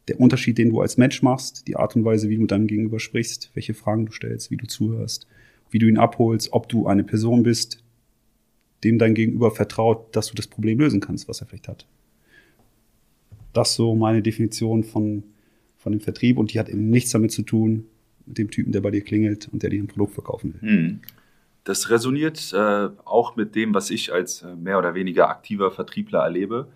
der 0.08 0.20
Unterschied, 0.20 0.58
den 0.58 0.70
du 0.70 0.80
als 0.80 0.96
Mensch 0.96 1.22
machst, 1.22 1.68
die 1.68 1.76
Art 1.76 1.96
und 1.96 2.04
Weise, 2.04 2.28
wie 2.28 2.34
du 2.34 2.42
mit 2.42 2.50
deinem 2.50 2.66
Gegenüber 2.66 2.98
sprichst, 3.00 3.50
welche 3.54 3.74
Fragen 3.74 4.06
du 4.06 4.12
stellst, 4.12 4.50
wie 4.50 4.56
du 4.56 4.66
zuhörst, 4.66 5.26
wie 5.70 5.78
du 5.78 5.86
ihn 5.86 5.98
abholst, 5.98 6.52
ob 6.52 6.68
du 6.68 6.86
eine 6.86 7.04
Person 7.04 7.42
bist, 7.42 7.82
dem 8.82 8.98
dein 8.98 9.14
Gegenüber 9.14 9.50
vertraut, 9.50 10.14
dass 10.16 10.28
du 10.28 10.34
das 10.34 10.46
Problem 10.46 10.78
lösen 10.78 11.00
kannst, 11.00 11.28
was 11.28 11.40
er 11.40 11.46
vielleicht 11.46 11.68
hat. 11.68 11.86
Das 13.52 13.74
so 13.74 13.94
meine 13.94 14.22
Definition 14.22 14.84
von 14.84 15.22
von 15.80 15.92
dem 15.92 16.00
Vertrieb 16.00 16.38
und 16.38 16.52
die 16.52 16.60
hat 16.60 16.68
eben 16.68 16.90
nichts 16.90 17.10
damit 17.10 17.32
zu 17.32 17.42
tun, 17.42 17.86
mit 18.26 18.38
dem 18.38 18.50
Typen, 18.50 18.70
der 18.70 18.82
bei 18.82 18.90
dir 18.90 19.02
klingelt 19.02 19.48
und 19.50 19.62
der 19.62 19.70
dir 19.70 19.82
ein 19.82 19.88
Produkt 19.88 20.14
verkaufen 20.14 20.54
will. 20.54 20.70
Hm. 20.70 21.00
Das 21.64 21.90
resoniert 21.90 22.52
äh, 22.52 22.88
auch 23.04 23.36
mit 23.36 23.54
dem, 23.54 23.74
was 23.74 23.90
ich 23.90 24.12
als 24.12 24.42
äh, 24.42 24.54
mehr 24.54 24.78
oder 24.78 24.94
weniger 24.94 25.28
aktiver 25.28 25.70
Vertriebler 25.70 26.20
erlebe. 26.20 26.68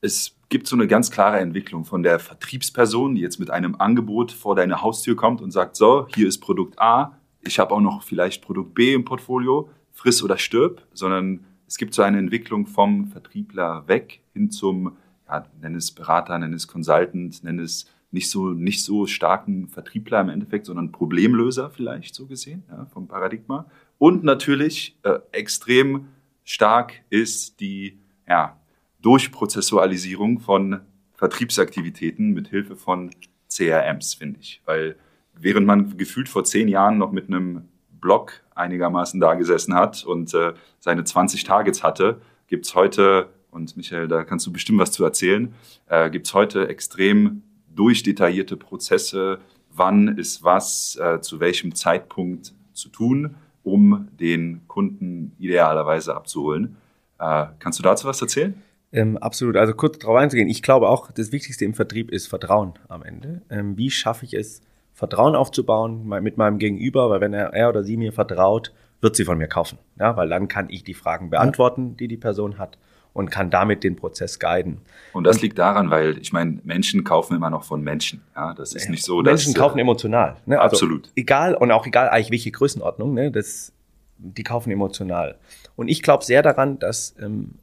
Es 0.00 0.36
gibt 0.48 0.66
so 0.66 0.76
eine 0.76 0.86
ganz 0.86 1.10
klare 1.10 1.38
Entwicklung 1.38 1.84
von 1.84 2.02
der 2.02 2.18
Vertriebsperson, 2.18 3.14
die 3.14 3.20
jetzt 3.20 3.38
mit 3.38 3.50
einem 3.50 3.76
Angebot 3.76 4.32
vor 4.32 4.54
deine 4.54 4.82
Haustür 4.82 5.16
kommt 5.16 5.40
und 5.40 5.50
sagt, 5.50 5.76
so, 5.76 6.06
hier 6.14 6.26
ist 6.26 6.38
Produkt 6.38 6.80
A, 6.80 7.18
ich 7.42 7.58
habe 7.58 7.74
auch 7.74 7.80
noch 7.80 8.02
vielleicht 8.02 8.42
Produkt 8.42 8.74
B 8.74 8.94
im 8.94 9.04
Portfolio, 9.04 9.68
friss 9.92 10.22
oder 10.22 10.38
stirb, 10.38 10.86
sondern 10.92 11.44
es 11.66 11.76
gibt 11.76 11.94
so 11.94 12.02
eine 12.02 12.18
Entwicklung 12.18 12.66
vom 12.66 13.08
Vertriebler 13.08 13.86
weg 13.86 14.20
hin 14.32 14.50
zum 14.50 14.96
ja, 15.30 15.44
nenn 15.60 15.74
es 15.74 15.92
Berater, 15.92 16.38
nenn 16.38 16.52
es 16.52 16.66
Consultant, 16.66 17.42
nenn 17.44 17.58
es 17.58 17.86
nicht 18.10 18.30
so, 18.30 18.48
nicht 18.50 18.84
so 18.84 19.06
starken 19.06 19.68
Vertriebler 19.68 20.20
im 20.20 20.30
Endeffekt, 20.30 20.66
sondern 20.66 20.90
Problemlöser 20.90 21.70
vielleicht 21.70 22.14
so 22.14 22.26
gesehen, 22.26 22.64
ja, 22.68 22.86
vom 22.86 23.06
Paradigma. 23.06 23.66
Und 23.98 24.24
natürlich 24.24 24.98
äh, 25.02 25.18
extrem 25.32 26.08
stark 26.42 27.02
ist 27.10 27.60
die 27.60 28.00
ja, 28.28 28.58
Durchprozessualisierung 29.00 30.40
von 30.40 30.80
Vertriebsaktivitäten 31.14 32.32
mit 32.32 32.48
Hilfe 32.48 32.76
von 32.76 33.10
CRMs, 33.48 34.14
finde 34.14 34.40
ich. 34.40 34.62
Weil 34.64 34.96
während 35.34 35.66
man 35.66 35.96
gefühlt 35.96 36.28
vor 36.28 36.44
zehn 36.44 36.66
Jahren 36.68 36.98
noch 36.98 37.12
mit 37.12 37.28
einem 37.28 37.68
Blog 38.00 38.42
einigermaßen 38.54 39.20
da 39.20 39.34
gesessen 39.34 39.74
hat 39.74 40.04
und 40.04 40.34
äh, 40.34 40.54
seine 40.80 41.04
20 41.04 41.44
Targets 41.44 41.82
hatte, 41.82 42.20
gibt 42.46 42.66
es 42.66 42.74
heute, 42.74 43.28
und 43.50 43.76
Michael, 43.76 44.08
da 44.08 44.24
kannst 44.24 44.46
du 44.46 44.52
bestimmt 44.52 44.78
was 44.78 44.92
zu 44.92 45.04
erzählen, 45.04 45.54
äh, 45.88 46.10
gibt 46.10 46.26
es 46.26 46.34
heute 46.34 46.68
extrem 46.68 47.42
durchdetaillierte 47.74 48.56
Prozesse, 48.56 49.38
wann 49.70 50.08
ist 50.18 50.42
was 50.42 50.96
äh, 51.00 51.20
zu 51.20 51.40
welchem 51.40 51.74
Zeitpunkt 51.74 52.52
zu 52.72 52.88
tun, 52.88 53.36
um 53.62 54.08
den 54.18 54.62
Kunden 54.66 55.32
idealerweise 55.38 56.14
abzuholen. 56.14 56.76
Äh, 57.18 57.46
kannst 57.58 57.78
du 57.78 57.82
dazu 57.82 58.06
was 58.06 58.20
erzählen? 58.20 58.54
Ähm, 58.92 59.16
absolut. 59.18 59.56
Also 59.56 59.74
kurz 59.74 59.98
darauf 59.98 60.16
einzugehen. 60.16 60.48
Ich 60.48 60.62
glaube 60.62 60.88
auch, 60.88 61.12
das 61.12 61.30
Wichtigste 61.32 61.64
im 61.64 61.74
Vertrieb 61.74 62.10
ist 62.10 62.26
Vertrauen 62.26 62.74
am 62.88 63.02
Ende. 63.02 63.42
Ähm, 63.48 63.76
wie 63.76 63.90
schaffe 63.90 64.24
ich 64.24 64.34
es, 64.34 64.62
Vertrauen 64.92 65.36
aufzubauen 65.36 66.08
mit 66.22 66.36
meinem 66.36 66.58
Gegenüber? 66.58 67.08
Weil 67.10 67.20
wenn 67.20 67.32
er, 67.32 67.52
er 67.52 67.68
oder 67.68 67.84
sie 67.84 67.96
mir 67.96 68.12
vertraut, 68.12 68.72
wird 69.00 69.16
sie 69.16 69.24
von 69.24 69.38
mir 69.38 69.46
kaufen. 69.46 69.78
Ja, 69.98 70.16
weil 70.16 70.28
dann 70.28 70.48
kann 70.48 70.68
ich 70.70 70.82
die 70.82 70.94
Fragen 70.94 71.30
beantworten, 71.30 71.96
die 71.96 72.08
die 72.08 72.16
Person 72.16 72.58
hat 72.58 72.78
und 73.12 73.30
kann 73.30 73.50
damit 73.50 73.84
den 73.84 73.96
Prozess 73.96 74.38
guiden. 74.38 74.78
Und 75.12 75.24
das 75.24 75.42
liegt 75.42 75.58
daran, 75.58 75.90
weil 75.90 76.18
ich 76.18 76.32
meine, 76.32 76.60
Menschen 76.62 77.04
kaufen 77.04 77.34
immer 77.34 77.50
noch 77.50 77.64
von 77.64 77.82
Menschen. 77.82 78.22
Ja, 78.34 78.54
das 78.54 78.74
ist 78.74 78.88
nicht 78.88 79.04
so, 79.04 79.22
dass 79.22 79.44
Menschen 79.44 79.54
kaufen 79.54 79.78
äh, 79.78 79.82
emotional. 79.82 80.36
Ne? 80.46 80.60
Also 80.60 80.76
absolut. 80.76 81.10
Egal 81.16 81.54
und 81.54 81.72
auch 81.72 81.86
egal 81.86 82.08
eigentlich 82.08 82.30
welche 82.30 82.50
Größenordnung. 82.50 83.14
Ne? 83.14 83.30
Das, 83.30 83.72
die 84.18 84.44
kaufen 84.44 84.70
emotional. 84.70 85.38
Und 85.76 85.88
ich 85.88 86.02
glaube 86.02 86.24
sehr 86.24 86.42
daran, 86.42 86.78
dass 86.78 87.14
ähm, 87.20 87.54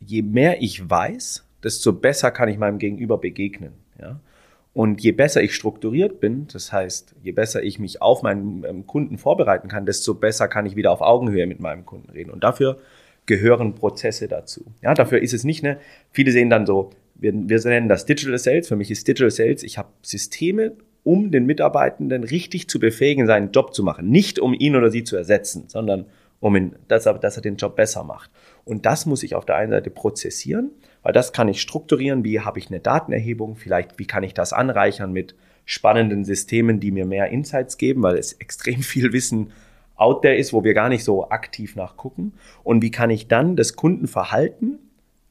je 0.00 0.22
mehr 0.22 0.62
ich 0.62 0.88
weiß, 0.88 1.44
desto 1.62 1.92
besser 1.92 2.30
kann 2.30 2.48
ich 2.48 2.58
meinem 2.58 2.78
Gegenüber 2.78 3.18
begegnen. 3.18 3.72
Ja? 4.00 4.18
Und 4.74 5.00
je 5.00 5.12
besser 5.12 5.42
ich 5.42 5.54
strukturiert 5.54 6.20
bin, 6.20 6.46
das 6.52 6.72
heißt, 6.72 7.16
je 7.22 7.32
besser 7.32 7.62
ich 7.62 7.78
mich 7.78 8.00
auf 8.02 8.22
meinen 8.22 8.64
ähm, 8.64 8.86
Kunden 8.86 9.18
vorbereiten 9.18 9.68
kann, 9.68 9.86
desto 9.86 10.14
besser 10.14 10.46
kann 10.48 10.66
ich 10.66 10.76
wieder 10.76 10.92
auf 10.92 11.00
Augenhöhe 11.00 11.46
mit 11.46 11.60
meinem 11.60 11.84
Kunden 11.84 12.10
reden. 12.10 12.30
Und 12.30 12.44
dafür 12.44 12.78
gehören 13.28 13.76
Prozesse 13.76 14.26
dazu. 14.26 14.64
Ja, 14.82 14.94
dafür 14.94 15.22
ist 15.22 15.34
es 15.34 15.44
nicht 15.44 15.64
eine, 15.64 15.78
viele 16.10 16.32
sehen 16.32 16.50
dann 16.50 16.66
so, 16.66 16.90
wir, 17.14 17.32
wir 17.32 17.60
nennen 17.60 17.88
das 17.88 18.06
Digital 18.06 18.38
Sales. 18.38 18.66
Für 18.66 18.76
mich 18.76 18.90
ist 18.90 19.06
Digital 19.06 19.30
Sales, 19.30 19.62
ich 19.62 19.78
habe 19.78 19.90
Systeme, 20.02 20.72
um 21.04 21.30
den 21.30 21.46
Mitarbeitenden 21.46 22.24
richtig 22.24 22.68
zu 22.68 22.80
befähigen, 22.80 23.26
seinen 23.26 23.52
Job 23.52 23.74
zu 23.74 23.84
machen. 23.84 24.08
Nicht 24.08 24.38
um 24.38 24.54
ihn 24.54 24.74
oder 24.74 24.90
sie 24.90 25.04
zu 25.04 25.16
ersetzen, 25.16 25.64
sondern 25.68 26.06
um 26.40 26.56
ihn, 26.56 26.76
dass 26.88 27.06
er, 27.06 27.14
dass 27.14 27.36
er 27.36 27.42
den 27.42 27.56
Job 27.56 27.76
besser 27.76 28.02
macht. 28.04 28.30
Und 28.64 28.86
das 28.86 29.06
muss 29.06 29.22
ich 29.22 29.34
auf 29.34 29.44
der 29.44 29.56
einen 29.56 29.72
Seite 29.72 29.90
prozessieren, 29.90 30.70
weil 31.02 31.12
das 31.12 31.32
kann 31.32 31.48
ich 31.48 31.60
strukturieren. 31.60 32.24
Wie 32.24 32.40
habe 32.40 32.58
ich 32.58 32.68
eine 32.68 32.80
Datenerhebung? 32.80 33.56
Vielleicht, 33.56 33.98
wie 33.98 34.06
kann 34.06 34.22
ich 34.22 34.34
das 34.34 34.52
anreichern 34.52 35.12
mit 35.12 35.34
spannenden 35.64 36.24
Systemen, 36.24 36.80
die 36.80 36.90
mir 36.92 37.04
mehr 37.04 37.28
Insights 37.28 37.76
geben, 37.76 38.02
weil 38.02 38.16
es 38.16 38.32
extrem 38.40 38.82
viel 38.82 39.12
Wissen 39.12 39.52
out 39.98 40.22
there 40.22 40.36
ist, 40.36 40.52
wo 40.52 40.64
wir 40.64 40.74
gar 40.74 40.88
nicht 40.88 41.04
so 41.04 41.28
aktiv 41.28 41.76
nachgucken. 41.76 42.32
Und 42.64 42.82
wie 42.82 42.90
kann 42.90 43.10
ich 43.10 43.28
dann 43.28 43.56
das 43.56 43.74
Kundenverhalten 43.74 44.78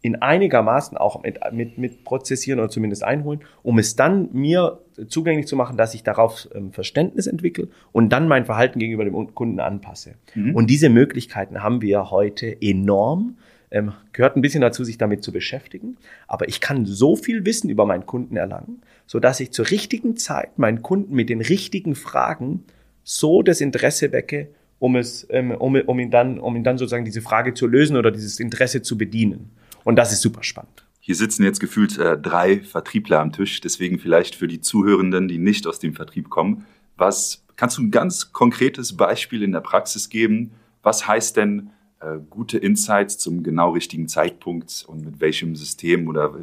in 0.01 0.15
einigermaßen 0.21 0.97
auch 0.97 1.23
mit, 1.23 1.39
mit, 1.51 1.77
mit 1.77 2.03
prozessieren 2.03 2.59
oder 2.59 2.69
zumindest 2.69 3.03
einholen, 3.03 3.41
um 3.63 3.79
es 3.79 3.95
dann 3.95 4.29
mir 4.31 4.79
zugänglich 5.07 5.47
zu 5.47 5.55
machen, 5.55 5.75
dass 5.75 5.93
ich 5.93 6.03
darauf 6.03 6.47
ähm, 6.53 6.71
Verständnis 6.71 7.27
entwickle 7.27 7.67
und 7.91 8.09
dann 8.09 8.27
mein 8.27 8.45
Verhalten 8.45 8.79
gegenüber 8.79 9.05
dem 9.05 9.33
Kunden 9.33 9.59
anpasse. 9.59 10.15
Mhm. 10.35 10.55
Und 10.55 10.69
diese 10.69 10.89
Möglichkeiten 10.89 11.63
haben 11.63 11.81
wir 11.81 12.11
heute 12.11 12.61
enorm. 12.61 13.37
Ähm, 13.69 13.91
gehört 14.13 14.37
ein 14.37 14.41
bisschen 14.41 14.61
dazu, 14.61 14.85
sich 14.85 14.97
damit 14.97 15.23
zu 15.23 15.33
beschäftigen. 15.33 15.97
Aber 16.27 16.47
ich 16.47 16.61
kann 16.61 16.85
so 16.85 17.15
viel 17.17 17.45
Wissen 17.45 17.69
über 17.69 17.85
meinen 17.85 18.05
Kunden 18.05 18.37
erlangen, 18.37 18.81
so 19.07 19.19
dass 19.19 19.41
ich 19.41 19.51
zur 19.51 19.69
richtigen 19.69 20.15
Zeit 20.15 20.57
meinen 20.57 20.81
Kunden 20.81 21.13
mit 21.13 21.29
den 21.29 21.41
richtigen 21.41 21.95
Fragen 21.95 22.63
so 23.03 23.41
das 23.41 23.59
Interesse 23.61 24.11
wecke, 24.11 24.49
um 24.79 24.95
es, 24.95 25.27
ähm, 25.29 25.51
um, 25.51 25.75
um 25.75 25.99
ihn 25.99 26.11
dann, 26.11 26.39
um 26.39 26.55
ihn 26.55 26.63
dann 26.63 26.77
sozusagen 26.77 27.05
diese 27.05 27.21
Frage 27.21 27.53
zu 27.53 27.67
lösen 27.67 27.97
oder 27.97 28.11
dieses 28.11 28.39
Interesse 28.39 28.81
zu 28.81 28.97
bedienen. 28.97 29.51
Und 29.83 29.95
das 29.95 30.11
ist 30.11 30.21
super 30.21 30.43
spannend. 30.43 30.85
Hier 30.99 31.15
sitzen 31.15 31.43
jetzt 31.43 31.59
gefühlt 31.59 31.97
äh, 31.97 32.17
drei 32.17 32.59
Vertriebler 32.59 33.21
am 33.21 33.31
Tisch, 33.31 33.61
deswegen 33.61 33.97
vielleicht 33.97 34.35
für 34.35 34.47
die 34.47 34.59
Zuhörenden, 34.59 35.27
die 35.27 35.37
nicht 35.37 35.65
aus 35.65 35.79
dem 35.79 35.93
Vertrieb 35.93 36.29
kommen. 36.29 36.65
Was 36.97 37.45
kannst 37.55 37.77
du 37.77 37.83
ein 37.83 37.91
ganz 37.91 38.33
konkretes 38.33 38.97
Beispiel 38.97 39.41
in 39.43 39.53
der 39.53 39.61
Praxis 39.61 40.09
geben? 40.09 40.51
Was 40.83 41.07
heißt 41.07 41.37
denn 41.37 41.69
äh, 42.01 42.17
gute 42.29 42.57
Insights 42.57 43.17
zum 43.17 43.41
genau 43.41 43.71
richtigen 43.71 44.07
Zeitpunkt 44.07 44.85
und 44.87 45.05
mit 45.05 45.19
welchem 45.19 45.55
System 45.55 46.07
oder 46.07 46.33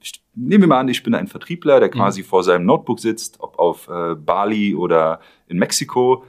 ich, 0.00 0.12
nehmen 0.34 0.62
wir 0.62 0.68
mal 0.68 0.80
an, 0.80 0.88
ich 0.88 1.02
bin 1.02 1.14
ein 1.14 1.28
Vertriebler, 1.28 1.78
der 1.78 1.88
quasi 1.88 2.22
mhm. 2.22 2.26
vor 2.26 2.42
seinem 2.42 2.66
Notebook 2.66 2.98
sitzt, 2.98 3.40
ob 3.40 3.58
auf 3.58 3.88
äh, 3.88 4.14
Bali 4.14 4.74
oder 4.74 5.20
in 5.46 5.58
Mexiko. 5.58 6.24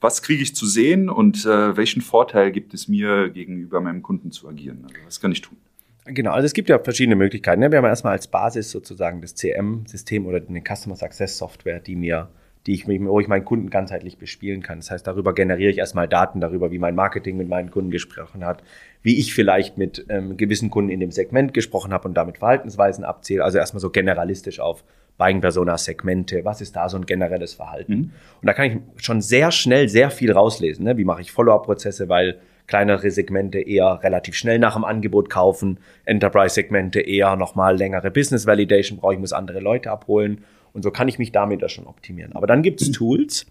Was 0.00 0.22
kriege 0.22 0.42
ich 0.42 0.54
zu 0.54 0.66
sehen 0.66 1.10
und 1.10 1.44
äh, 1.44 1.76
welchen 1.76 2.00
Vorteil 2.00 2.52
gibt 2.52 2.72
es 2.72 2.88
mir 2.88 3.28
gegenüber 3.28 3.82
meinem 3.82 4.02
Kunden 4.02 4.32
zu 4.32 4.48
agieren? 4.48 4.84
Also 4.84 4.96
was 5.04 5.20
kann 5.20 5.30
ich 5.30 5.42
tun? 5.42 5.58
Genau, 6.06 6.32
also 6.32 6.46
es 6.46 6.54
gibt 6.54 6.70
ja 6.70 6.78
verschiedene 6.78 7.16
Möglichkeiten. 7.16 7.60
Ne? 7.60 7.70
Wir 7.70 7.78
haben 7.78 7.84
erstmal 7.84 8.14
als 8.14 8.26
Basis 8.26 8.70
sozusagen 8.70 9.20
das 9.20 9.34
CM-System 9.34 10.26
oder 10.26 10.40
eine 10.48 10.62
Customer 10.62 10.96
Success 10.96 11.36
Software, 11.36 11.80
die 11.80 11.96
mir, 11.96 12.30
die 12.66 12.72
ich, 12.72 12.88
wo 12.88 13.20
ich 13.20 13.28
meinen 13.28 13.44
Kunden 13.44 13.68
ganzheitlich 13.68 14.16
bespielen 14.16 14.62
kann. 14.62 14.78
Das 14.78 14.90
heißt, 14.90 15.06
darüber 15.06 15.34
generiere 15.34 15.70
ich 15.70 15.78
erstmal 15.78 16.08
Daten 16.08 16.40
darüber, 16.40 16.72
wie 16.72 16.78
mein 16.78 16.94
Marketing 16.94 17.36
mit 17.36 17.48
meinen 17.48 17.70
Kunden 17.70 17.90
gesprochen 17.90 18.46
hat, 18.46 18.62
wie 19.02 19.18
ich 19.18 19.34
vielleicht 19.34 19.76
mit 19.76 20.06
ähm, 20.08 20.38
gewissen 20.38 20.70
Kunden 20.70 20.90
in 20.90 21.00
dem 21.00 21.10
Segment 21.10 21.52
gesprochen 21.52 21.92
habe 21.92 22.08
und 22.08 22.14
damit 22.14 22.38
Verhaltensweisen 22.38 23.04
abzähle. 23.04 23.44
Also 23.44 23.58
erstmal 23.58 23.82
so 23.82 23.90
generalistisch 23.90 24.60
auf 24.60 24.82
Buying 25.20 25.42
Persona 25.42 25.76
Segmente, 25.76 26.46
was 26.46 26.62
ist 26.62 26.74
da 26.74 26.88
so 26.88 26.96
ein 26.96 27.04
generelles 27.04 27.52
Verhalten? 27.52 27.92
Mhm. 27.92 28.10
Und 28.40 28.46
da 28.46 28.54
kann 28.54 28.64
ich 28.96 29.04
schon 29.04 29.20
sehr 29.20 29.52
schnell 29.52 29.86
sehr 29.86 30.10
viel 30.10 30.32
rauslesen. 30.32 30.86
Ne? 30.86 30.96
Wie 30.96 31.04
mache 31.04 31.20
ich 31.20 31.30
Follow-up-Prozesse, 31.30 32.08
weil 32.08 32.40
kleinere 32.66 33.10
Segmente 33.10 33.60
eher 33.60 34.00
relativ 34.02 34.34
schnell 34.34 34.58
nach 34.58 34.74
dem 34.74 34.84
Angebot 34.84 35.28
kaufen, 35.28 35.78
Enterprise-Segmente 36.06 37.00
eher 37.00 37.36
nochmal 37.36 37.76
längere 37.76 38.10
Business 38.10 38.46
Validation 38.46 38.98
brauche, 38.98 39.14
ich 39.14 39.20
muss 39.20 39.34
andere 39.34 39.60
Leute 39.60 39.90
abholen 39.90 40.44
und 40.72 40.82
so 40.82 40.90
kann 40.90 41.08
ich 41.08 41.18
mich 41.18 41.32
damit 41.32 41.62
da 41.62 41.68
schon 41.68 41.86
optimieren. 41.86 42.34
Aber 42.34 42.46
dann 42.46 42.62
gibt 42.62 42.80
es 42.80 42.90
Tools, 42.90 43.44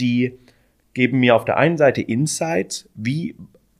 die 0.00 0.36
geben 0.94 1.20
mir 1.20 1.36
auf 1.36 1.44
der 1.44 1.58
einen 1.58 1.76
Seite 1.76 2.00
Insights, 2.02 2.88
wie 2.94 3.36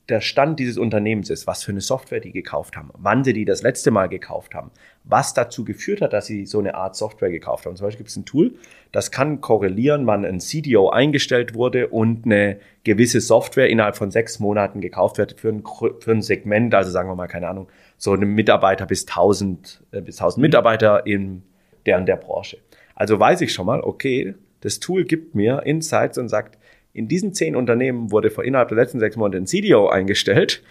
der 0.08 0.20
Stand 0.20 0.60
dieses 0.60 0.76
Unternehmens 0.76 1.30
ist, 1.30 1.46
was 1.46 1.64
für 1.64 1.72
eine 1.72 1.80
Software 1.80 2.20
die 2.20 2.32
gekauft 2.32 2.76
haben, 2.76 2.90
wann 2.94 3.24
sie 3.24 3.32
die 3.32 3.46
das 3.46 3.62
letzte 3.62 3.90
Mal 3.90 4.08
gekauft 4.08 4.54
haben, 4.54 4.70
was 5.04 5.32
dazu 5.32 5.64
geführt 5.64 6.02
hat, 6.02 6.12
dass 6.12 6.26
sie 6.26 6.44
so 6.44 6.58
eine 6.58 6.74
Art 6.74 6.94
Software 6.94 7.30
gekauft 7.30 7.64
haben. 7.64 7.74
Zum 7.76 7.86
Beispiel 7.86 7.98
gibt 7.98 8.10
es 8.10 8.16
ein 8.16 8.26
Tool, 8.26 8.54
das 8.92 9.10
kann 9.10 9.40
korrelieren, 9.40 10.06
wann 10.06 10.26
ein 10.26 10.40
CDO 10.40 10.90
eingestellt 10.90 11.54
wurde 11.54 11.88
und 11.88 12.26
eine 12.26 12.58
gewisse 12.84 13.20
Software 13.20 13.70
innerhalb 13.70 13.96
von 13.96 14.10
sechs 14.10 14.38
Monaten 14.40 14.82
gekauft 14.82 15.16
wird 15.16 15.40
für 15.40 15.48
ein, 15.48 15.62
für 16.00 16.10
ein 16.10 16.22
Segment, 16.22 16.74
also 16.74 16.90
sagen 16.90 17.08
wir 17.08 17.14
mal, 17.14 17.26
keine 17.26 17.48
Ahnung, 17.48 17.68
so 17.96 18.12
eine 18.12 18.26
Mitarbeiter 18.26 18.84
bis 18.84 19.06
1000, 19.06 19.82
äh, 19.92 20.02
bis 20.02 20.18
1000 20.18 20.42
Mitarbeiter 20.42 21.06
in 21.06 21.42
deren 21.86 22.04
der 22.04 22.16
Branche. 22.16 22.58
Also 22.94 23.18
weiß 23.18 23.40
ich 23.40 23.52
schon 23.52 23.66
mal, 23.66 23.80
okay, 23.80 24.34
das 24.60 24.80
Tool 24.80 25.04
gibt 25.04 25.34
mir 25.34 25.62
Insights 25.64 26.18
und 26.18 26.28
sagt, 26.28 26.58
in 26.94 27.08
diesen 27.08 27.34
zehn 27.34 27.56
Unternehmen 27.56 28.10
wurde 28.10 28.30
vor 28.30 28.44
innerhalb 28.44 28.68
der 28.68 28.78
letzten 28.78 29.00
sechs 29.00 29.16
Monate 29.16 29.38
ein 29.38 29.46
CDO 29.46 29.88
eingestellt. 29.88 30.62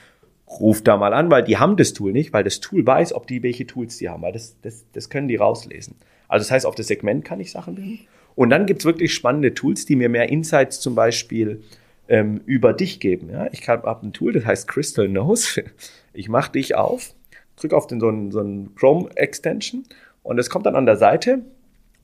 Ruft 0.60 0.88
da 0.88 0.98
mal 0.98 1.14
an, 1.14 1.30
weil 1.30 1.44
die 1.44 1.58
haben 1.58 1.78
das 1.78 1.94
Tool 1.94 2.14
nicht, 2.14 2.34
weil 2.34 2.44
das 2.44 2.60
Tool 2.60 2.86
weiß, 2.86 3.14
ob 3.14 3.28
die 3.28 3.44
welche 3.44 3.68
Tools 3.68 3.98
die 3.98 4.10
haben, 4.10 4.24
weil 4.24 4.32
das, 4.32 4.56
das, 4.62 4.86
das 4.94 5.10
können 5.10 5.28
die 5.28 5.36
rauslesen. 5.36 5.96
Also 6.28 6.46
das 6.46 6.52
heißt, 6.52 6.66
auf 6.66 6.76
das 6.76 6.88
Segment 6.88 7.26
kann 7.26 7.40
ich 7.40 7.52
Sachen 7.52 7.76
bilden. 7.76 8.00
Und 8.36 8.50
dann 8.50 8.66
gibt's 8.66 8.86
wirklich 8.86 9.14
spannende 9.14 9.54
Tools, 9.54 9.86
die 9.86 9.96
mir 9.96 10.10
mehr 10.10 10.30
Insights 10.30 10.80
zum 10.80 10.96
Beispiel 10.96 11.62
ähm, 12.08 12.42
über 12.46 12.74
dich 12.74 13.00
geben. 13.00 13.30
Ja? 13.30 13.48
Ich 13.52 13.68
habe 13.68 13.88
ein 14.02 14.14
Tool, 14.14 14.32
das 14.34 14.46
heißt 14.46 14.68
Crystal 14.68 15.08
Knows. 15.08 15.60
Ich 16.16 16.30
mache 16.30 16.52
dich 16.52 16.76
auf, 16.76 17.16
drücke 17.56 17.76
auf 17.76 17.88
den, 17.88 18.00
so 18.00 18.08
einen, 18.08 18.30
so 18.32 18.40
einen 18.40 18.76
Chrome-Extension 18.76 19.84
und 20.22 20.38
es 20.38 20.52
kommt 20.52 20.68
dann 20.68 20.76
an 20.76 20.86
der 20.86 20.98
Seite 20.98 21.42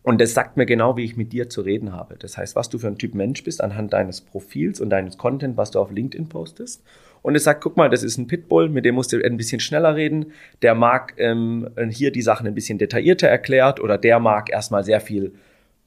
und 0.09 0.19
das 0.19 0.33
sagt 0.33 0.57
mir 0.57 0.65
genau, 0.65 0.97
wie 0.97 1.03
ich 1.03 1.17
mit 1.17 1.33
dir 1.33 1.49
zu 1.49 1.61
reden 1.61 1.93
habe. 1.93 2.15
Das 2.17 2.35
heißt, 2.35 2.55
was 2.55 2.67
du 2.67 2.79
für 2.79 2.87
ein 2.87 2.97
Typ 2.97 3.13
Mensch 3.13 3.43
bist 3.43 3.61
anhand 3.61 3.93
deines 3.93 4.21
Profils 4.21 4.81
und 4.81 4.89
deines 4.89 5.19
Content, 5.19 5.55
was 5.55 5.69
du 5.69 5.77
auf 5.77 5.91
LinkedIn 5.91 6.29
postest. 6.29 6.83
Und 7.21 7.35
es 7.35 7.43
sagt, 7.43 7.61
guck 7.61 7.77
mal, 7.77 7.91
das 7.91 8.01
ist 8.01 8.17
ein 8.17 8.25
Pitbull, 8.25 8.69
mit 8.69 8.85
dem 8.85 8.95
musst 8.95 9.13
du 9.13 9.23
ein 9.23 9.37
bisschen 9.37 9.59
schneller 9.59 9.95
reden. 9.95 10.31
Der 10.63 10.73
mag 10.73 11.13
ähm, 11.17 11.69
hier 11.91 12.11
die 12.11 12.23
Sachen 12.23 12.47
ein 12.47 12.55
bisschen 12.55 12.79
detaillierter 12.79 13.27
erklärt 13.27 13.79
oder 13.79 13.99
der 13.99 14.17
mag 14.17 14.49
erstmal 14.49 14.83
sehr 14.83 14.99
viel 14.99 15.33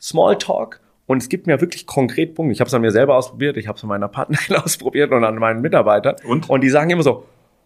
Smalltalk. 0.00 0.78
Und 1.06 1.20
es 1.20 1.28
gibt 1.28 1.48
mir 1.48 1.60
wirklich 1.60 1.88
konkret 1.88 2.36
Punkte. 2.36 2.52
Ich 2.52 2.60
habe 2.60 2.68
es 2.68 2.74
an 2.74 2.82
mir 2.82 2.92
selber 2.92 3.16
ausprobiert, 3.16 3.56
ich 3.56 3.66
habe 3.66 3.76
es 3.76 3.82
an 3.82 3.88
meiner 3.88 4.06
Partnerin 4.06 4.54
ausprobiert 4.62 5.10
und 5.10 5.24
an 5.24 5.34
meinen 5.34 5.62
Mitarbeitern. 5.62 6.14
Und? 6.24 6.48
und 6.48 6.60
die 6.60 6.70
sagen 6.70 6.90
immer 6.90 7.02
so, 7.02 7.24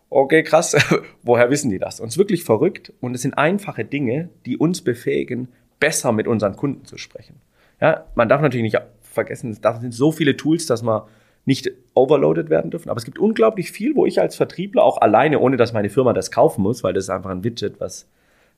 okay, 0.08 0.42
krass, 0.42 0.74
woher 1.22 1.50
wissen 1.50 1.68
die 1.68 1.78
das? 1.78 2.00
Und 2.00 2.08
es 2.08 2.14
ist 2.14 2.18
wirklich 2.18 2.44
verrückt. 2.44 2.94
Und 3.02 3.14
es 3.14 3.20
sind 3.20 3.34
einfache 3.34 3.84
Dinge, 3.84 4.30
die 4.46 4.56
uns 4.56 4.80
befähigen, 4.80 5.48
besser 5.80 6.12
mit 6.12 6.26
unseren 6.26 6.56
Kunden 6.56 6.84
zu 6.84 6.98
sprechen. 6.98 7.40
Ja, 7.80 8.04
man 8.14 8.28
darf 8.28 8.40
natürlich 8.40 8.72
nicht 8.72 8.80
vergessen, 9.02 9.56
da 9.60 9.78
sind 9.80 9.92
so 9.92 10.12
viele 10.12 10.36
Tools, 10.36 10.66
dass 10.66 10.82
man 10.82 11.02
nicht 11.44 11.70
overloaded 11.94 12.50
werden 12.50 12.70
dürfen. 12.70 12.90
Aber 12.90 12.98
es 12.98 13.04
gibt 13.04 13.18
unglaublich 13.18 13.70
viel, 13.70 13.94
wo 13.94 14.04
ich 14.04 14.20
als 14.20 14.36
Vertriebler 14.36 14.82
auch 14.82 15.00
alleine, 15.00 15.38
ohne 15.38 15.56
dass 15.56 15.72
meine 15.72 15.88
Firma 15.88 16.12
das 16.12 16.30
kaufen 16.30 16.62
muss, 16.62 16.82
weil 16.82 16.92
das 16.92 17.04
ist 17.04 17.10
einfach 17.10 17.30
ein 17.30 17.44
Widget, 17.44 17.80
was 17.80 18.08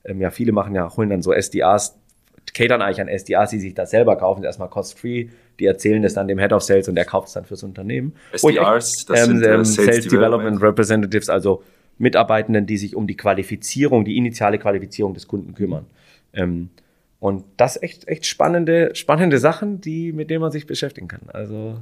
ähm, 0.04 0.20
ja 0.20 0.30
viele 0.30 0.52
machen 0.52 0.75
ja, 0.75 0.96
holen 0.96 1.10
dann 1.10 1.22
so 1.22 1.32
SDAs, 1.32 1.98
catern 2.54 2.80
eigentlich 2.80 3.00
an 3.00 3.08
SDAs, 3.08 3.50
die 3.50 3.60
sich 3.60 3.75
das 3.75 3.90
selber 3.90 4.16
kaufen, 4.16 4.42
erstmal 4.42 4.70
cost-free, 4.70 5.28
die 5.60 5.66
erzählen 5.66 6.02
das 6.02 6.14
dann 6.14 6.28
dem 6.28 6.38
Head 6.38 6.52
of 6.52 6.62
Sales 6.62 6.88
und 6.88 6.94
der 6.94 7.04
kauft 7.04 7.28
es 7.28 7.34
dann 7.34 7.44
fürs 7.44 7.62
Unternehmen. 7.62 8.14
SDRs, 8.32 9.04
das 9.04 9.20
ähm, 9.20 9.26
sind 9.26 9.42
äh, 9.42 9.64
Sales, 9.64 9.75
Sales 9.75 10.08
Development 10.08 10.62
Representatives, 10.62 11.28
also 11.28 11.62
Mitarbeitenden, 11.98 12.64
die 12.66 12.78
sich 12.78 12.96
um 12.96 13.06
die 13.06 13.16
Qualifizierung, 13.16 14.04
die 14.04 14.16
initiale 14.16 14.58
Qualifizierung 14.58 15.14
des 15.14 15.28
Kunden 15.28 15.54
kümmern. 15.54 15.87
Ähm, 16.32 16.70
und 17.20 17.44
das 17.56 17.80
echt, 17.82 18.06
echt 18.06 18.26
spannende, 18.26 18.94
spannende 18.94 19.38
Sachen, 19.38 19.80
die, 19.80 20.12
mit 20.12 20.30
denen 20.30 20.40
man 20.40 20.52
sich 20.52 20.66
beschäftigen 20.66 21.08
kann. 21.08 21.22
Also, 21.28 21.80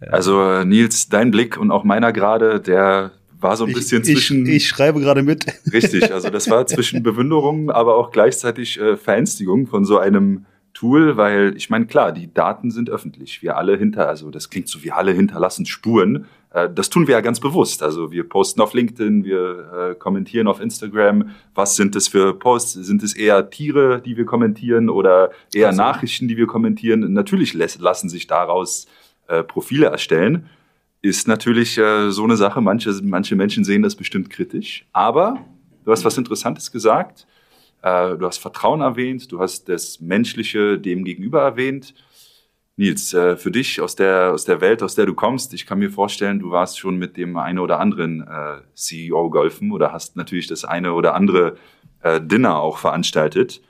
ja. 0.00 0.08
also 0.08 0.64
Nils, 0.64 1.08
dein 1.08 1.30
Blick 1.30 1.56
und 1.56 1.70
auch 1.70 1.84
meiner 1.84 2.12
gerade, 2.12 2.60
der 2.60 3.12
war 3.40 3.56
so 3.56 3.64
ein 3.64 3.70
ich, 3.70 3.76
bisschen 3.76 4.04
zwischen. 4.04 4.46
Ich, 4.46 4.56
ich 4.56 4.68
schreibe 4.68 5.00
gerade 5.00 5.22
mit. 5.22 5.46
Richtig, 5.72 6.12
also 6.12 6.28
das 6.30 6.50
war 6.50 6.66
zwischen 6.66 7.02
Bewunderung, 7.02 7.70
aber 7.70 7.96
auch 7.96 8.10
gleichzeitig 8.10 8.78
äh, 8.78 8.96
Verängstigung 8.96 9.66
von 9.66 9.84
so 9.84 9.98
einem 9.98 10.44
Tool, 10.74 11.16
weil 11.16 11.54
ich 11.56 11.70
meine, 11.70 11.86
klar, 11.86 12.12
die 12.12 12.32
Daten 12.32 12.70
sind 12.70 12.90
öffentlich. 12.90 13.42
Wir 13.42 13.56
alle 13.56 13.76
hinter, 13.76 14.08
also 14.08 14.30
das 14.30 14.50
klingt 14.50 14.68
so, 14.68 14.82
wir 14.82 14.96
alle 14.96 15.12
hinterlassen 15.12 15.66
Spuren. 15.66 16.26
Äh, 16.50 16.68
das 16.72 16.90
tun 16.90 17.06
wir 17.06 17.12
ja 17.12 17.20
ganz 17.20 17.40
bewusst. 17.40 17.82
Also 17.82 18.10
wir 18.10 18.28
posten 18.28 18.60
auf 18.60 18.74
LinkedIn, 18.74 19.24
wir 19.24 19.90
äh, 19.90 19.94
kommentieren 19.94 20.46
auf 20.46 20.60
Instagram. 20.60 21.30
Was 21.54 21.76
sind 21.76 21.94
das 21.94 22.08
für 22.08 22.34
Posts? 22.34 22.72
Sind 22.72 23.02
es 23.02 23.14
eher 23.14 23.50
Tiere, 23.50 24.00
die 24.00 24.16
wir 24.16 24.26
kommentieren 24.26 24.88
oder 24.88 25.30
eher 25.54 25.68
also. 25.68 25.82
Nachrichten, 25.82 26.28
die 26.28 26.36
wir 26.36 26.46
kommentieren? 26.46 27.12
Natürlich 27.12 27.54
lassen 27.54 28.08
sich 28.08 28.26
daraus 28.26 28.86
äh, 29.28 29.42
Profile 29.42 29.86
erstellen. 29.86 30.46
Ist 31.02 31.28
natürlich 31.28 31.78
äh, 31.78 32.10
so 32.10 32.24
eine 32.24 32.36
Sache. 32.36 32.60
Manche, 32.60 32.92
manche 33.02 33.36
Menschen 33.36 33.64
sehen 33.64 33.82
das 33.82 33.94
bestimmt 33.94 34.28
kritisch. 34.28 34.86
Aber 34.92 35.38
du 35.84 35.92
hast 35.92 36.04
was 36.04 36.18
Interessantes 36.18 36.72
gesagt. 36.72 37.26
Äh, 37.82 38.16
du 38.16 38.26
hast 38.26 38.38
Vertrauen 38.38 38.82
erwähnt, 38.82 39.32
du 39.32 39.40
hast 39.40 39.68
das 39.68 40.00
Menschliche 40.00 40.78
dem 40.78 41.04
gegenüber 41.04 41.40
erwähnt. 41.40 41.94
Nils, 42.76 43.12
äh, 43.12 43.36
für 43.36 43.50
dich 43.50 43.80
aus 43.80 43.96
der, 43.96 44.32
aus 44.32 44.44
der 44.44 44.60
Welt, 44.60 44.82
aus 44.82 44.94
der 44.94 45.06
du 45.06 45.14
kommst, 45.14 45.52
ich 45.52 45.66
kann 45.66 45.78
mir 45.78 45.90
vorstellen, 45.90 46.38
du 46.38 46.50
warst 46.50 46.78
schon 46.78 46.96
mit 46.96 47.16
dem 47.16 47.36
einen 47.36 47.58
oder 47.58 47.78
anderen 47.78 48.26
äh, 48.26 48.62
CEO 48.74 49.28
golfen 49.30 49.70
oder 49.72 49.92
hast 49.92 50.16
natürlich 50.16 50.46
das 50.46 50.64
eine 50.64 50.94
oder 50.94 51.14
andere 51.14 51.56
äh, 52.02 52.20
Dinner 52.20 52.58
auch 52.58 52.78
veranstaltet. 52.78 53.60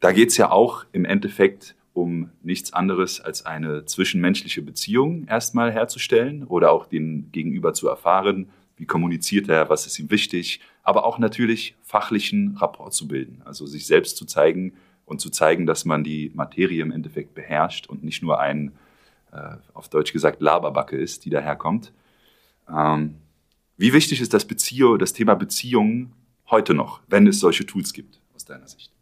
Da 0.00 0.12
geht's 0.12 0.36
ja 0.36 0.50
auch 0.50 0.84
im 0.92 1.04
Endeffekt 1.04 1.76
um 1.92 2.30
nichts 2.42 2.72
anderes 2.72 3.20
als 3.20 3.46
eine 3.46 3.84
zwischenmenschliche 3.84 4.62
Beziehung 4.62 5.26
erstmal 5.26 5.72
herzustellen 5.72 6.44
oder 6.44 6.72
auch 6.72 6.86
den 6.86 7.30
Gegenüber 7.32 7.74
zu 7.74 7.88
erfahren, 7.88 8.48
wie 8.76 8.86
kommuniziert 8.86 9.48
er, 9.48 9.68
was 9.68 9.86
ist 9.86 9.98
ihm 9.98 10.10
wichtig, 10.10 10.60
aber 10.82 11.04
auch 11.04 11.18
natürlich 11.18 11.76
fachlichen 11.82 12.56
Rapport 12.56 12.94
zu 12.94 13.06
bilden, 13.06 13.42
also 13.44 13.66
sich 13.66 13.86
selbst 13.86 14.16
zu 14.16 14.24
zeigen 14.24 14.72
und 15.10 15.20
zu 15.20 15.30
zeigen, 15.30 15.66
dass 15.66 15.84
man 15.84 16.04
die 16.04 16.30
Materie 16.34 16.82
im 16.82 16.92
Endeffekt 16.92 17.34
beherrscht 17.34 17.88
und 17.88 18.04
nicht 18.04 18.22
nur 18.22 18.40
ein, 18.40 18.72
äh, 19.32 19.56
auf 19.74 19.88
Deutsch 19.88 20.12
gesagt, 20.12 20.40
Laberbacke 20.40 20.96
ist, 20.96 21.24
die 21.24 21.30
daherkommt. 21.30 21.92
Ähm, 22.72 23.16
wie 23.76 23.92
wichtig 23.92 24.20
ist 24.20 24.32
das, 24.32 24.44
Beziehung, 24.44 24.98
das 24.98 25.12
Thema 25.12 25.34
Beziehungen 25.34 26.12
heute 26.48 26.74
noch, 26.74 27.00
wenn 27.08 27.26
es 27.26 27.40
solche 27.40 27.66
Tools 27.66 27.92
gibt, 27.92 28.20
aus 28.34 28.44
deiner 28.44 28.68
Sicht? 28.68 28.92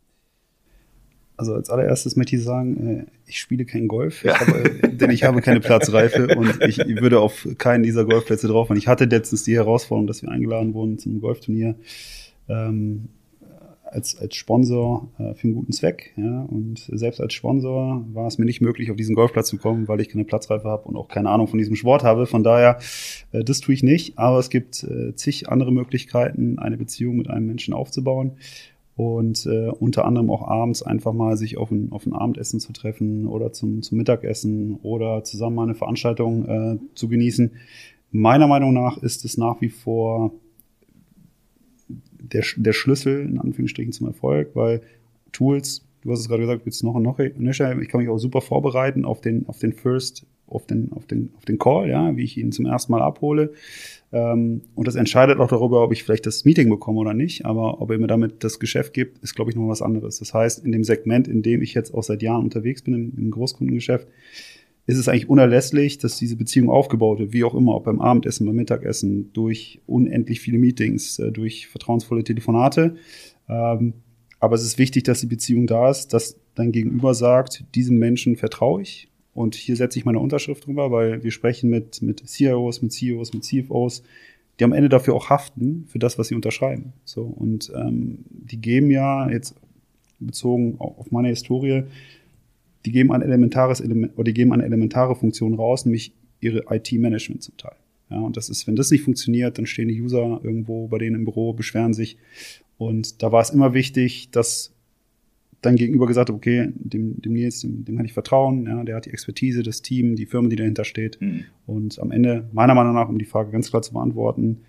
Also 1.37 1.55
als 1.55 1.71
allererstes 1.71 2.17
möchte 2.17 2.37
ich 2.37 2.43
sagen, 2.43 2.87
äh, 2.87 3.07
ich 3.27 3.39
spiele 3.39 3.67
kein 3.67 3.87
Golf, 3.87 4.25
ja. 4.25 4.33
ich 4.33 4.41
habe, 4.41 4.89
denn 4.89 5.11
ich 5.11 5.25
habe 5.25 5.43
keine 5.43 5.61
Platzreife 5.61 6.27
und 6.37 6.63
ich 6.65 6.79
würde 6.79 7.21
auf 7.21 7.47
keinen 7.59 7.83
dieser 7.83 8.07
Golfplätze 8.07 8.49
drauf. 8.49 8.71
Und 8.71 8.77
ich 8.79 8.89
hatte 8.89 9.05
letztens 9.05 9.45
die 9.45 9.55
Herausforderung, 9.55 10.07
dass 10.07 10.23
wir 10.23 10.31
eingeladen 10.31 10.73
wurden 10.73 10.99
zum 10.99 11.21
Golfturnier 11.21 11.77
ähm, 12.49 13.11
als, 13.93 14.19
als 14.19 14.37
Sponsor 14.37 15.09
äh, 15.19 15.35
für 15.35 15.45
einen 15.45 15.55
guten 15.55 15.73
Zweck. 15.73 16.13
Ja? 16.17 16.43
Und 16.43 16.89
selbst 16.93 17.21
als 17.21 17.35
Sponsor 17.35 18.05
war 18.13 18.27
es 18.27 18.39
mir 18.39 18.45
nicht 18.45 18.61
möglich, 18.61 18.91
auf 18.91 18.97
diesen 18.97 19.15
Golfplatz 19.15 19.49
zu 19.49 19.59
kommen, 19.59 19.89
weil 19.89 20.01
ich 20.01 20.09
keine 20.09 20.25
Platzreife 20.25 20.69
habe 20.69 20.89
und 20.89 20.97
auch 20.97 21.09
keine 21.09 21.31
Ahnung 21.31 21.49
von 21.49 21.59
diesem 21.59 21.77
Sport 21.77 22.05
habe. 22.05 22.27
Von 22.27 22.43
daher, 22.43 22.79
äh, 23.33 23.45
das 23.45 23.61
tue 23.61 23.75
ich 23.75 23.83
nicht. 23.83 24.19
Aber 24.19 24.39
es 24.39 24.51
gibt 24.51 24.85
äh, 24.85 25.15
zig 25.15 25.49
andere 25.49 25.73
Möglichkeiten, 25.73 26.59
eine 26.59 26.77
Beziehung 26.77 27.17
mit 27.17 27.31
einem 27.31 27.47
Menschen 27.47 27.75
aufzubauen 27.75 28.33
und 28.99 29.47
äh, 29.47 29.69
unter 29.69 30.05
anderem 30.05 30.29
auch 30.29 30.43
abends 30.43 30.83
einfach 30.83 31.13
mal 31.13 31.37
sich 31.37 31.57
auf 31.57 31.71
ein, 31.71 31.93
auf 31.93 32.05
ein 32.05 32.13
Abendessen 32.13 32.59
zu 32.59 32.73
treffen 32.73 33.27
oder 33.29 33.53
zum, 33.53 33.81
zum 33.81 33.97
Mittagessen 33.97 34.75
oder 34.83 35.23
zusammen 35.23 35.55
mal 35.55 35.63
eine 35.63 35.77
Veranstaltung 35.77 36.47
äh, 36.47 36.79
zu 36.97 37.09
genießen. 37.09 37.53
Meiner 38.11 38.49
Meinung 38.49 38.73
nach 38.73 38.99
ist 38.99 39.25
es 39.25 39.39
nach 39.39 39.61
wie 39.61 39.69
vor 39.69 40.33
der, 42.33 42.45
der 42.57 42.73
Schlüssel 42.73 43.21
in 43.21 43.39
Anführungsstrichen 43.39 43.93
zum 43.93 44.07
Erfolg, 44.07 44.51
weil 44.55 44.81
Tools, 45.33 45.85
du 46.03 46.13
hast 46.13 46.21
es 46.21 46.29
gerade 46.29 46.43
gesagt, 46.43 46.63
willst 46.65 46.83
du 46.83 46.87
noch 46.87 46.95
und 46.95 47.03
noch 47.03 47.19
nöcher, 47.19 47.79
ich 47.81 47.89
kann 47.89 48.01
mich 48.01 48.09
auch 48.09 48.19
super 48.19 48.41
vorbereiten 48.41 49.05
auf 49.05 49.21
den, 49.21 49.47
auf 49.49 49.59
den 49.59 49.73
First, 49.73 50.27
auf 50.47 50.67
den, 50.67 50.93
auf 50.93 51.07
den, 51.07 51.31
auf 51.37 51.45
den 51.45 51.59
Call, 51.59 51.89
ja, 51.89 52.17
wie 52.17 52.25
ich 52.25 52.39
ihn 52.39 52.53
zum 52.53 52.67
ersten 52.67 52.93
Mal 52.93 53.03
abhole. 53.03 53.53
Ähm, 54.13 54.63
und 54.75 54.89
das 54.89 54.95
entscheidet 54.95 55.39
auch 55.39 55.49
darüber, 55.49 55.83
ob 55.83 55.93
ich 55.93 56.03
vielleicht 56.03 56.27
das 56.27 56.45
Meeting 56.45 56.71
bekomme 56.71 56.99
oder 57.01 57.15
nicht. 57.15 57.45
Aber 57.45 57.81
ob 57.81 57.91
er 57.91 57.99
mir 57.99 58.07
damit 58.07 58.45
das 58.45 58.59
Geschäft 58.59 58.95
gibt, 58.95 59.19
ist, 59.23 59.35
glaube 59.35 59.51
ich, 59.51 59.57
noch 59.57 59.69
was 59.69 59.83
anderes. 59.83 60.19
Das 60.19 60.33
heißt, 60.33 60.65
in 60.65 60.73
dem 60.73 60.85
Segment, 60.85 61.29
in 61.29 61.43
dem 61.43 61.63
ich 61.63 61.75
jetzt 61.75 61.93
auch 61.93 62.03
seit 62.03 62.23
Jahren 62.23 62.45
unterwegs 62.45 62.83
bin, 62.83 62.95
im, 62.95 63.13
im 63.17 63.31
Großkundengeschäft, 63.31 64.09
ist 64.89 64.97
es 64.97 65.07
eigentlich 65.07 65.29
unerlässlich, 65.29 65.99
dass 65.99 66.17
diese 66.17 66.35
Beziehung 66.35 66.71
aufgebaut 66.71 67.19
wird, 67.19 67.35
wie 67.35 67.45
auch 67.45 67.55
immer, 67.55 67.75
ob 67.75 67.85
beim 67.85 68.01
Abendessen, 68.01 68.47
beim 68.47 68.57
Mittagessen, 68.57 69.31
durch 69.35 69.81
unendlich 69.87 70.41
viele 70.41 70.57
Meetings, 70.57 71.19
äh, 71.19 71.31
durch 71.31 71.67
vertrauensvolle 71.67 72.25
Telefonate. 72.25 72.97
Ähm, 73.51 73.93
aber 74.41 74.55
es 74.55 74.65
ist 74.65 74.79
wichtig, 74.79 75.05
dass 75.05 75.21
die 75.21 75.27
Beziehung 75.27 75.67
da 75.67 75.91
ist, 75.91 76.15
dass 76.15 76.41
dein 76.55 76.73
Gegenüber 76.73 77.13
sagt, 77.13 77.65
diesem 77.75 77.99
Menschen 77.99 78.37
vertraue 78.37 78.81
ich, 78.81 79.11
und 79.35 79.55
hier 79.55 79.77
setze 79.77 79.99
ich 79.99 80.07
meine 80.07 80.19
Unterschrift 80.21 80.67
drüber, 80.67 80.91
weil 80.91 81.23
wir 81.23 81.31
sprechen 81.33 81.69
mit, 81.69 82.01
mit 82.01 82.27
CIOs, 82.27 82.81
mit 82.81 82.93
CEOs, 82.93 83.35
mit 83.35 83.45
CFOs, 83.45 84.03
die 84.59 84.65
am 84.65 84.73
Ende 84.73 84.89
dafür 84.89 85.15
auch 85.15 85.29
haften, 85.29 85.85
für 85.87 85.99
das, 85.99 86.19
was 86.19 86.29
sie 86.29 86.35
unterschreiben. 86.35 86.95
So, 87.05 87.23
und 87.23 87.71
ähm, 87.77 88.25
die 88.31 88.61
geben 88.61 88.91
ja, 88.91 89.31
jetzt 89.31 89.55
bezogen 90.19 90.77
auf 90.79 91.11
meine 91.11 91.29
Historie, 91.29 91.85
die 92.89 92.93
geben 92.93 93.13
ein 93.13 93.21
elementares 93.21 93.81
Element, 93.81 94.15
oder 94.17 94.25
die 94.25 94.33
geben 94.33 94.51
eine 94.51 94.65
elementare 94.65 95.15
Funktion 95.15 95.53
raus, 95.53 95.85
nämlich 95.85 96.15
ihre 96.41 96.65
IT-Management 96.71 97.43
zum 97.43 97.55
Teil. 97.59 97.77
Ja, 98.09 98.21
und 98.21 98.39
das 98.39 98.49
ist, 98.49 98.67
wenn 98.67 98.77
das 98.77 98.91
nicht 98.91 99.03
funktioniert, 99.03 99.59
dann 99.59 99.67
stehen 99.67 99.89
die 99.89 100.01
User 100.01 100.41
irgendwo 100.43 100.89
bei 100.89 100.97
denen 100.97 101.17
im 101.17 101.25
Büro, 101.27 101.53
beschweren 101.53 101.93
sich. 101.93 102.17
Und 102.79 103.23
da 103.23 103.31
war 103.31 103.43
es 103.43 103.51
immer 103.51 103.75
wichtig, 103.75 104.31
dass 104.31 104.73
dann 105.61 105.77
gegenüber 105.77 106.07
gesagt 106.07 106.31
habe, 106.31 106.39
okay, 106.39 106.71
dem, 106.77 107.21
dem 107.21 107.35
Nils, 107.35 107.61
dem, 107.61 107.85
dem 107.85 107.97
kann 107.99 108.07
ich 108.07 108.15
vertrauen, 108.15 108.65
ja, 108.65 108.83
der 108.85 108.97
hat 108.97 109.05
die 109.05 109.11
Expertise, 109.11 109.63
das 109.63 109.83
Team, 109.83 110.17
die 110.17 110.25
Firma, 110.25 110.49
die 110.49 110.57
dahinter 110.57 110.85
steht. 110.85 111.21
Mhm. 111.21 111.45
Und 111.67 111.99
am 111.99 112.11
Ende, 112.11 112.49
meiner 112.53 112.75
Meinung 112.75 112.95
nach, 112.95 113.11
um 113.11 113.19
die 113.19 113.27
Frage 113.27 113.51
ganz 113.51 113.69
klar 113.69 113.83
zu 113.83 113.93
beantworten, 113.93 114.61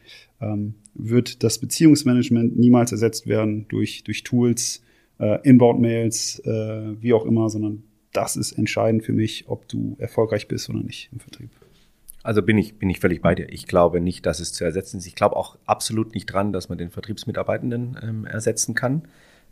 ähm, 0.42 0.74
wird 0.94 1.42
das 1.44 1.60
Beziehungsmanagement 1.60 2.60
niemals 2.60 2.92
ersetzt 2.92 3.28
werden 3.28 3.68
durch, 3.70 4.04
durch 4.04 4.24
Tools, 4.24 4.84
äh, 5.20 5.40
Inbound-Mails, 5.48 6.40
äh, 6.40 7.02
wie 7.02 7.14
auch 7.14 7.26
immer, 7.26 7.50
sondern 7.50 7.84
das 8.14 8.36
ist 8.36 8.54
entscheidend 8.54 9.04
für 9.04 9.14
mich, 9.14 9.46
ob 9.48 9.68
du 9.68 9.96
erfolgreich 10.00 10.48
bist 10.48 10.70
oder 10.70 10.80
nicht 10.80 11.10
im 11.12 11.20
Vertrieb. 11.20 11.50
Also 12.22 12.42
bin 12.42 12.58
ich, 12.58 12.76
bin 12.78 12.90
ich 12.90 13.00
völlig 13.00 13.22
bei 13.22 13.34
dir. 13.34 13.50
Ich 13.50 13.66
glaube 13.66 14.02
nicht, 14.02 14.26
dass 14.26 14.40
es 14.40 14.52
zu 14.52 14.64
ersetzen 14.64 14.98
ist. 14.98 15.08
Ich 15.08 15.16
glaube 15.16 15.36
auch 15.36 15.58
absolut 15.66 16.14
nicht 16.14 16.26
dran, 16.26 16.52
dass 16.52 16.68
man 16.68 16.78
den 16.78 16.90
Vertriebsmitarbeitenden 16.90 17.98
ähm, 18.04 18.26
ersetzen 18.26 18.76
kann 18.76 19.04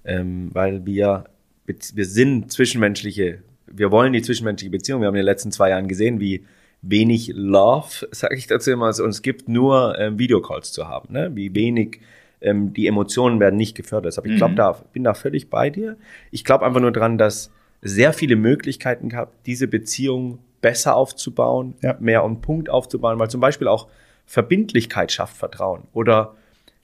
ähm, 0.08 0.50
weil 0.54 0.86
wir, 0.86 1.26
wir 1.66 2.06
sind 2.06 2.52
zwischenmenschliche, 2.52 3.40
wir 3.68 3.92
wollen 3.92 4.14
die 4.14 4.22
zwischenmenschliche 4.22 4.72
Beziehung. 4.72 5.02
Wir 5.02 5.08
haben 5.08 5.16
in 5.16 5.20
den 5.20 5.26
letzten 5.26 5.52
zwei 5.52 5.70
Jahren 5.70 5.88
gesehen, 5.88 6.20
wie 6.20 6.46
wenig 6.82 7.34
Love, 7.36 8.08
sage 8.12 8.36
ich 8.36 8.48
dazu 8.48 8.72
immer, 8.72 8.88
es 8.88 9.00
uns 9.00 9.22
gibt, 9.22 9.50
nur 9.50 10.00
ähm, 10.00 10.18
Videocalls 10.18 10.72
zu 10.72 10.88
haben. 10.88 11.14
Ne? 11.14 11.32
Wie 11.36 11.54
wenig 11.54 12.00
ähm, 12.40 12.74
die 12.74 12.88
Emotionen 12.88 13.40
werden 13.40 13.58
nicht 13.58 13.76
gefördert. 13.76 14.14
Deshalb, 14.14 14.28
ich 14.28 14.38
glaube, 14.38 14.54
mhm. 14.54 14.58
da 14.58 14.72
bin 14.94 15.04
da 15.04 15.14
völlig 15.14 15.50
bei 15.50 15.70
dir. 15.70 15.98
Ich 16.32 16.46
glaube 16.46 16.66
einfach 16.66 16.82
nur 16.82 16.92
dran, 16.92 17.18
dass 17.18 17.52
sehr 17.82 18.14
viele 18.14 18.36
Möglichkeiten 18.36 19.10
gehabt, 19.10 19.46
diese 19.46 19.68
Beziehung 19.68 20.40
besser 20.62 20.96
aufzubauen, 20.96 21.76
ja. 21.82 21.96
mehr 22.00 22.24
on 22.24 22.42
Punkt 22.42 22.70
aufzubauen, 22.70 23.20
weil 23.20 23.30
zum 23.30 23.42
Beispiel 23.42 23.68
auch 23.68 23.88
Verbindlichkeit 24.26 25.12
schafft 25.12 25.38
Vertrauen 25.38 25.84
oder 25.94 26.36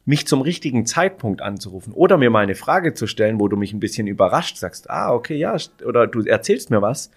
mich 0.05 0.27
zum 0.27 0.41
richtigen 0.41 0.85
Zeitpunkt 0.85 1.41
anzurufen 1.41 1.93
oder 1.93 2.17
mir 2.17 2.29
mal 2.29 2.43
eine 2.43 2.55
Frage 2.55 2.93
zu 2.93 3.07
stellen, 3.07 3.39
wo 3.39 3.47
du 3.47 3.57
mich 3.57 3.73
ein 3.73 3.79
bisschen 3.79 4.07
überrascht 4.07 4.57
sagst, 4.57 4.89
ah, 4.89 5.13
okay, 5.13 5.35
ja, 5.35 5.55
oder 5.85 6.07
du 6.07 6.21
erzählst 6.21 6.69
mir 6.69 6.81
was, 6.81 7.09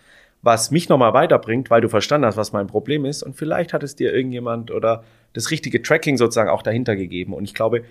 was 0.43 0.71
mich 0.71 0.89
nochmal 0.89 1.13
weiterbringt, 1.13 1.71
weil 1.71 1.81
du 1.81 1.89
verstanden 1.89 2.27
hast, 2.27 2.37
was 2.37 2.53
mein 2.53 2.69
Problem 2.69 3.05
ist 3.05 3.23
und 3.23 3.37
vielleicht 3.37 3.73
hat 3.73 3.83
es 3.83 3.97
dir 3.97 4.15
irgendjemand 4.15 4.71
oder 4.71 5.03
das 5.33 5.51
richtige 5.51 5.83
Tracking 5.83 6.17
sozusagen 6.17 6.51
auch 6.51 6.63
dahinter 6.63 6.97
gegeben 6.97 7.35
und 7.35 7.45
ich 7.45 7.55
glaube, 7.55 7.83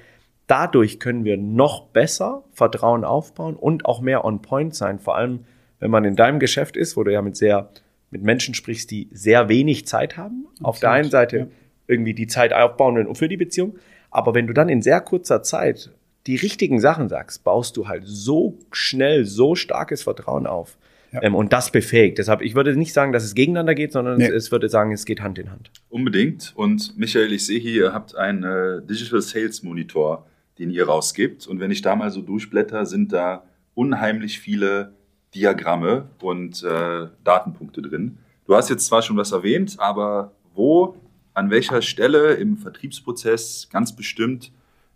dadurch 0.48 1.00
können 1.00 1.26
wir 1.26 1.38
noch 1.38 1.88
besser 1.88 2.43
Vertrauen 2.54 3.04
aufbauen 3.04 3.56
und 3.56 3.86
auch 3.86 4.02
mehr 4.02 4.24
on 4.24 4.41
point 4.41 4.76
sein, 4.76 5.00
vor 5.00 5.15
allem 5.17 5.45
wenn 5.79 5.91
man 5.91 6.05
in 6.05 6.15
deinem 6.15 6.39
Geschäft 6.39 6.77
ist, 6.77 6.97
wo 6.97 7.03
du 7.03 7.11
ja 7.11 7.21
mit 7.21 7.35
sehr 7.35 7.69
mit 8.11 8.23
Menschen 8.23 8.53
sprichst, 8.53 8.91
die 8.91 9.09
sehr 9.11 9.49
wenig 9.49 9.88
Zeit 9.88 10.15
haben. 10.15 10.45
Absolut, 10.47 10.67
Auf 10.67 10.79
der 10.79 10.91
einen 10.91 11.09
Seite 11.09 11.38
ja. 11.38 11.47
irgendwie 11.88 12.13
die 12.13 12.27
Zeit 12.27 12.53
aufbauen 12.53 13.13
für 13.15 13.27
die 13.27 13.38
Beziehung, 13.38 13.77
aber 14.09 14.33
wenn 14.33 14.47
du 14.47 14.53
dann 14.53 14.69
in 14.69 14.81
sehr 14.81 15.01
kurzer 15.01 15.43
Zeit 15.43 15.91
die 16.27 16.38
richtigen 16.38 16.79
Sachen 16.79 17.09
sagst, 17.09 17.43
baust 17.43 17.77
du 17.77 17.88
halt 17.88 18.03
so 18.05 18.57
schnell 18.71 19.25
so 19.25 19.55
starkes 19.55 20.03
Vertrauen 20.03 20.47
auf. 20.47 20.77
Ja. 21.11 21.21
Ähm, 21.21 21.35
und 21.35 21.53
das 21.53 21.71
befähigt. 21.71 22.17
Deshalb, 22.17 22.41
ich 22.41 22.55
würde 22.55 22.75
nicht 22.75 22.93
sagen, 22.93 23.11
dass 23.11 23.23
es 23.23 23.35
gegeneinander 23.35 23.75
geht, 23.75 23.91
sondern 23.91 24.17
nee. 24.17 24.25
es, 24.25 24.45
es, 24.45 24.51
würde 24.51 24.69
sagen, 24.69 24.91
es 24.91 25.05
geht 25.05 25.21
Hand 25.21 25.38
in 25.38 25.51
Hand. 25.51 25.69
Unbedingt. 25.89 26.53
Und 26.55 26.97
Michael, 26.97 27.31
ich 27.31 27.45
sehe 27.45 27.59
hier, 27.59 27.73
ihr 27.73 27.93
habt 27.93 28.15
einen 28.15 28.43
äh, 28.43 28.81
Digital 28.81 29.21
Sales 29.21 29.63
Monitor, 29.63 30.25
den 30.57 30.71
ihr 30.71 30.88
rausgibt. 30.88 31.47
Und 31.47 31.59
wenn 31.59 31.71
ich 31.71 31.81
da 31.81 31.95
mal 31.95 32.09
so 32.09 32.21
durchblätter, 32.21 32.85
sind 32.85 33.13
da 33.13 33.43
unheimlich 33.75 34.39
viele 34.39 34.93
Diagramme 35.36 36.08
und 36.21 36.63
äh, 36.63 37.08
Datenpunkte 37.24 37.82
drin. 37.82 38.17
Du 38.45 38.56
hast 38.56 38.69
jetzt 38.69 38.86
zwar 38.88 39.02
schon 39.02 39.17
was 39.17 39.32
erwähnt, 39.32 39.76
aber 39.80 40.32
wo, 40.54 40.95
an 41.34 41.50
welcher 41.50 41.82
Stelle 41.82 42.36
im 42.36 42.58
Vertriebsprozess 42.58 43.67
ganz 43.69 43.95
bestimmt 43.95 44.52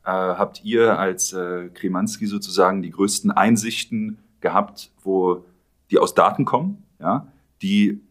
äh, 0.06 0.12
habt 0.12 0.64
ihr 0.64 0.98
als 0.98 1.34
äh, 1.34 1.70
Kremanski 1.74 2.26
sozusagen 2.26 2.82
die 2.82 2.92
größten 2.92 3.32
Einsichten 3.32 4.18
gehabt, 4.40 4.92
wo 5.04 5.46
die 5.92 6.00
aus 6.00 6.16
Daten 6.16 6.46
kommen, 6.46 6.84
ja, 7.00 7.28
die 7.62 8.02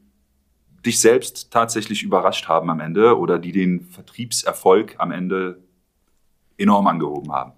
dich 0.85 1.01
selbst 1.01 1.51
tatsächlich 1.51 2.03
überrascht 2.03 2.49
haben 2.49 2.71
am 2.71 2.81
Ende 2.81 3.19
oder 3.19 3.39
die 3.39 3.53
den 3.53 3.81
Vertriebserfolg 3.81 4.97
am 4.99 5.11
Ende 5.11 5.59
enorm 6.57 6.87
angehoben 6.87 7.33
haben. 7.33 7.53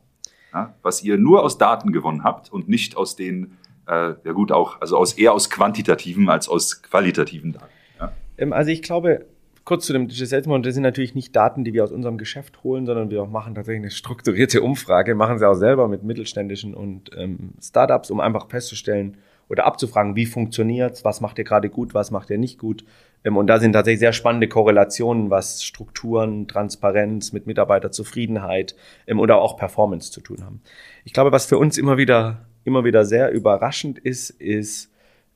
Ja, 0.53 0.75
was 0.83 1.03
ihr 1.03 1.17
nur 1.17 1.43
aus 1.43 1.59
Daten 1.59 1.93
gewonnen 1.93 2.25
habt 2.25 2.53
und 2.53 2.69
nicht 2.69 2.97
aus 2.97 3.17
den, 3.17 3.57
äh, 3.91 4.15
ja 4.25 4.33
gut, 4.33 4.53
auch, 4.53 4.81
also 4.81 4.97
aus 4.97 5.15
eher 5.15 5.33
aus 5.33 5.51
quantitativen 5.51 6.29
als 6.29 6.49
aus 6.49 6.83
qualitativen 6.83 7.53
Daten. 7.53 7.67
Ja? 7.99 8.13
Ähm, 8.39 8.53
also 8.53 8.71
ich 8.71 8.83
glaube, 8.83 9.27
kurz 9.65 9.87
zu 9.87 9.93
dem 9.93 10.09
Digital 10.09 10.43
das 10.63 10.75
sind 10.75 10.83
natürlich 10.83 11.15
nicht 11.15 11.35
Daten, 11.35 11.65
die 11.65 11.73
wir 11.73 11.85
aus 11.85 11.93
unserem 11.93 12.17
Geschäft 12.17 12.63
holen, 12.63 12.87
sondern 12.87 13.11
wir 13.11 13.25
machen 13.27 13.55
tatsächlich 13.55 13.83
eine 13.83 13.91
strukturierte 13.91 14.63
Umfrage, 14.63 15.15
machen 15.15 15.39
sie 15.39 15.49
auch 15.49 15.55
selber 15.55 15.89
mit 15.89 16.03
mittelständischen 16.03 16.75
und 16.75 17.11
ähm, 17.17 17.55
Startups, 17.61 18.11
um 18.11 18.21
einfach 18.21 18.49
festzustellen 18.49 19.17
oder 19.49 19.67
abzufragen, 19.67 20.15
wie 20.15 20.27
funktioniert's, 20.27 21.05
was 21.05 21.21
macht 21.21 21.39
ihr 21.39 21.45
gerade 21.45 21.69
gut, 21.69 21.93
was 21.93 22.13
macht 22.13 22.31
ihr 22.31 22.39
nicht 22.39 22.59
gut. 22.59 22.85
Ähm, 23.25 23.37
und 23.37 23.49
da 23.49 23.59
sind 23.59 23.73
tatsächlich 23.73 23.99
sehr 23.99 24.13
spannende 24.13 24.47
Korrelationen, 24.47 25.31
was 25.31 25.65
Strukturen, 25.65 26.47
Transparenz 26.47 27.33
mit 27.33 27.49
Mitarbeiterzufriedenheit 27.49 28.77
ähm, 29.09 29.19
oder 29.19 29.41
auch 29.41 29.57
Performance 29.57 30.13
zu 30.13 30.21
tun 30.21 30.45
haben. 30.45 30.63
Ich 31.05 31.13
glaube, 31.13 31.33
was 31.33 31.47
für 31.47 31.59
uns 31.59 31.79
immer 31.79 31.97
wieder, 31.97 32.47
immer 32.65 32.85
wieder 32.85 33.05
sehr 33.05 33.31
überraschend 33.31 33.99
ist, 33.99 34.31
ist, 34.31 34.91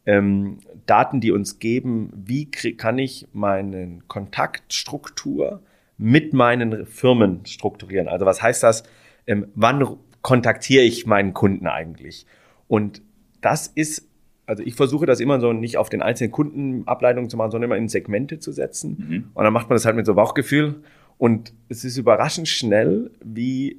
ähm, 0.06 0.58
Daten, 0.86 1.20
die 1.20 1.32
uns 1.32 1.58
geben, 1.58 2.10
wie 2.14 2.50
kann 2.50 2.98
ich 2.98 3.26
meine 3.32 4.00
Kontaktstruktur 4.06 5.62
mit 5.96 6.32
meinen 6.32 6.86
Firmen 6.86 7.46
strukturieren. 7.46 8.08
Also 8.08 8.26
was 8.26 8.42
heißt 8.42 8.62
das? 8.62 8.82
Ähm, 9.26 9.46
wann 9.54 9.96
kontaktiere 10.22 10.82
ich 10.82 11.06
meinen 11.06 11.32
Kunden 11.32 11.66
eigentlich? 11.66 12.26
Und 12.68 13.00
das 13.40 13.68
ist, 13.68 14.08
also 14.46 14.62
ich 14.62 14.74
versuche 14.74 15.06
das 15.06 15.20
immer 15.20 15.40
so 15.40 15.52
nicht 15.52 15.76
auf 15.76 15.88
den 15.88 16.02
einzelnen 16.02 16.32
Kunden 16.32 16.86
Ableitungen 16.86 17.30
zu 17.30 17.36
machen, 17.36 17.50
sondern 17.50 17.70
immer 17.70 17.78
in 17.78 17.88
Segmente 17.88 18.38
zu 18.38 18.52
setzen. 18.52 19.06
Mhm. 19.08 19.30
Und 19.34 19.44
dann 19.44 19.52
macht 19.52 19.68
man 19.68 19.76
das 19.76 19.86
halt 19.86 19.96
mit 19.96 20.06
so 20.06 20.14
Bauchgefühl. 20.14 20.82
Und 21.16 21.54
es 21.68 21.84
ist 21.84 21.96
überraschend 21.96 22.48
schnell, 22.48 23.10
wie 23.24 23.78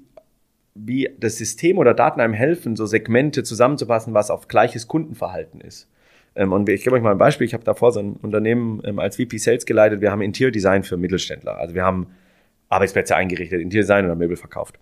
wie 0.75 1.09
das 1.17 1.37
System 1.37 1.77
oder 1.77 1.93
Daten 1.93 2.19
einem 2.19 2.33
helfen, 2.33 2.75
so 2.75 2.85
Segmente 2.85 3.43
zusammenzupassen, 3.43 4.13
was 4.13 4.29
auf 4.29 4.47
gleiches 4.47 4.87
Kundenverhalten 4.87 5.61
ist. 5.61 5.89
Ähm, 6.35 6.51
und 6.51 6.67
ich 6.69 6.83
gebe 6.83 6.95
euch 6.95 7.01
mal 7.01 7.11
ein 7.11 7.17
Beispiel. 7.17 7.47
Ich 7.47 7.53
habe 7.53 7.63
davor 7.63 7.93
so 7.93 8.01
ein 8.01 8.17
Unternehmen 8.21 8.81
ähm, 8.85 8.99
als 8.99 9.15
VP 9.15 9.37
Sales 9.37 9.65
geleitet. 9.65 10.01
Wir 10.01 10.11
haben 10.11 10.21
Interior 10.21 10.51
Design 10.51 10.83
für 10.83 10.97
Mittelständler. 10.97 11.57
Also 11.57 11.73
wir 11.73 11.83
haben 11.83 12.07
Arbeitsplätze 12.67 13.15
eingerichtet, 13.15 13.61
Interior 13.61 13.83
Design 13.83 14.05
oder 14.05 14.15
Möbel 14.15 14.35
verkauft. 14.35 14.77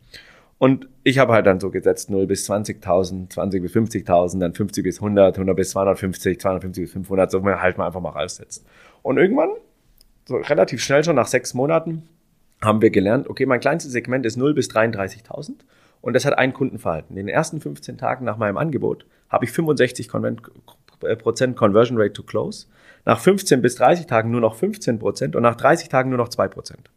Und 0.57 0.87
ich 1.03 1.19
habe 1.19 1.33
halt 1.33 1.45
dann 1.45 1.59
so 1.59 1.69
gesetzt 1.69 2.09
0 2.09 2.25
bis 2.25 2.49
20.000, 2.49 3.31
20 3.31 3.61
bis 3.61 3.75
50.000, 3.75 4.39
dann 4.39 4.53
50 4.53 4.83
bis 4.83 4.97
100, 4.97 5.35
100 5.35 5.55
bis 5.55 5.71
250, 5.71 6.39
250 6.39 6.83
bis 6.85 6.93
500, 6.93 7.29
so 7.29 7.43
halt 7.43 7.77
mal 7.77 7.85
einfach 7.85 7.99
mal 7.99 8.09
raussetzt. 8.09 8.65
Und 9.01 9.17
irgendwann, 9.17 9.49
so 10.25 10.37
relativ 10.37 10.81
schnell 10.81 11.03
schon 11.03 11.17
nach 11.17 11.27
sechs 11.27 11.53
Monaten, 11.53 12.03
haben 12.65 12.81
wir 12.81 12.89
gelernt, 12.89 13.29
okay, 13.29 13.45
mein 13.45 13.59
kleinstes 13.59 13.91
Segment 13.91 14.25
ist 14.25 14.37
0 14.37 14.53
bis 14.53 14.69
33.000 14.69 15.53
und 16.01 16.13
das 16.13 16.25
hat 16.25 16.37
ein 16.37 16.53
Kundenverhalten. 16.53 17.15
In 17.15 17.27
den 17.27 17.33
ersten 17.33 17.61
15 17.61 17.97
Tagen 17.97 18.25
nach 18.25 18.37
meinem 18.37 18.57
Angebot 18.57 19.05
habe 19.29 19.45
ich 19.45 19.51
65 19.51 20.09
äh, 21.03 21.15
Prozent 21.15 21.55
Conversion 21.55 21.97
Rate 21.97 22.13
to 22.13 22.23
Close. 22.23 22.67
Nach 23.05 23.19
15 23.19 23.61
bis 23.61 23.75
30 23.75 24.07
Tagen 24.07 24.31
nur 24.31 24.41
noch 24.41 24.55
15 24.55 24.99
Prozent 24.99 25.35
und 25.35 25.43
nach 25.43 25.55
30 25.55 25.89
Tagen 25.89 26.09
nur 26.09 26.17
noch 26.17 26.29
2 26.29 26.47
Prozent. 26.49 26.89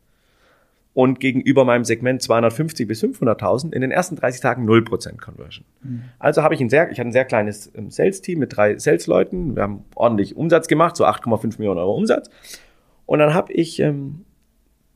Und 0.92 1.20
gegenüber 1.20 1.64
meinem 1.64 1.84
Segment 1.84 2.22
250 2.22 2.88
bis 2.88 3.02
500.000 3.04 3.72
in 3.72 3.82
den 3.82 3.90
ersten 3.90 4.16
30 4.16 4.40
Tagen 4.40 4.64
0 4.64 4.84
Prozent 4.84 5.20
Conversion. 5.20 5.64
Mhm. 5.82 6.04
Also 6.18 6.42
habe 6.42 6.54
ich 6.54 6.60
ein 6.60 6.70
sehr, 6.70 6.90
ich 6.90 6.98
hatte 6.98 7.08
ein 7.08 7.12
sehr 7.12 7.26
kleines 7.26 7.70
ähm, 7.76 7.90
Sales-Team 7.90 8.38
mit 8.38 8.56
drei 8.56 8.78
Sales-Leuten. 8.78 9.56
Wir 9.56 9.62
haben 9.62 9.84
ordentlich 9.94 10.36
Umsatz 10.36 10.68
gemacht, 10.68 10.96
so 10.96 11.04
8,5 11.04 11.58
Millionen 11.58 11.78
Euro 11.78 11.94
Umsatz. 11.94 12.30
Und 13.04 13.18
dann 13.18 13.34
habe 13.34 13.52
ich 13.52 13.78
ähm, 13.78 14.24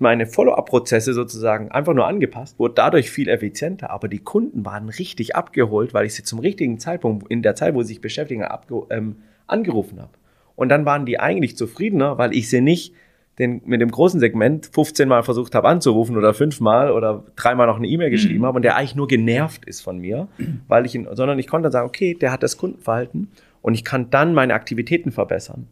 meine 0.00 0.26
Follow-up-Prozesse 0.26 1.14
sozusagen 1.14 1.70
einfach 1.70 1.94
nur 1.94 2.06
angepasst, 2.06 2.58
wurde 2.58 2.74
dadurch 2.74 3.10
viel 3.10 3.28
effizienter, 3.28 3.90
aber 3.90 4.08
die 4.08 4.18
Kunden 4.18 4.64
waren 4.64 4.88
richtig 4.88 5.36
abgeholt, 5.36 5.94
weil 5.94 6.06
ich 6.06 6.14
sie 6.14 6.22
zum 6.22 6.38
richtigen 6.38 6.78
Zeitpunkt, 6.78 7.30
in 7.30 7.42
der 7.42 7.54
Zeit, 7.54 7.74
wo 7.74 7.82
sie 7.82 7.88
sich 7.88 8.00
beschäftigen, 8.00 8.44
ähm, 8.90 9.16
angerufen 9.46 10.00
habe. 10.00 10.12
Und 10.56 10.68
dann 10.68 10.84
waren 10.84 11.06
die 11.06 11.18
eigentlich 11.18 11.56
zufriedener, 11.56 12.18
weil 12.18 12.34
ich 12.34 12.50
sie 12.50 12.60
nicht 12.60 12.94
den, 13.38 13.62
mit 13.64 13.80
dem 13.80 13.90
großen 13.90 14.20
Segment 14.20 14.68
15 14.72 15.08
Mal 15.08 15.22
versucht 15.22 15.54
habe 15.54 15.68
anzurufen 15.68 16.16
oder 16.16 16.34
fünfmal 16.34 16.92
oder 16.92 17.24
dreimal 17.36 17.66
noch 17.66 17.78
eine 17.78 17.86
E-Mail 17.86 18.10
geschrieben 18.10 18.40
mhm. 18.40 18.46
habe 18.46 18.56
und 18.56 18.62
der 18.62 18.76
eigentlich 18.76 18.94
nur 18.94 19.08
genervt 19.08 19.64
ist 19.64 19.80
von 19.80 19.98
mir, 19.98 20.28
weil 20.68 20.84
ich 20.84 20.94
ihn, 20.94 21.08
sondern 21.12 21.38
ich 21.38 21.46
konnte 21.46 21.64
dann 21.64 21.72
sagen, 21.72 21.88
okay, 21.88 22.14
der 22.14 22.32
hat 22.32 22.42
das 22.42 22.58
Kundenverhalten 22.58 23.28
und 23.62 23.74
ich 23.74 23.84
kann 23.84 24.10
dann 24.10 24.34
meine 24.34 24.54
Aktivitäten 24.54 25.10
verbessern. 25.10 25.68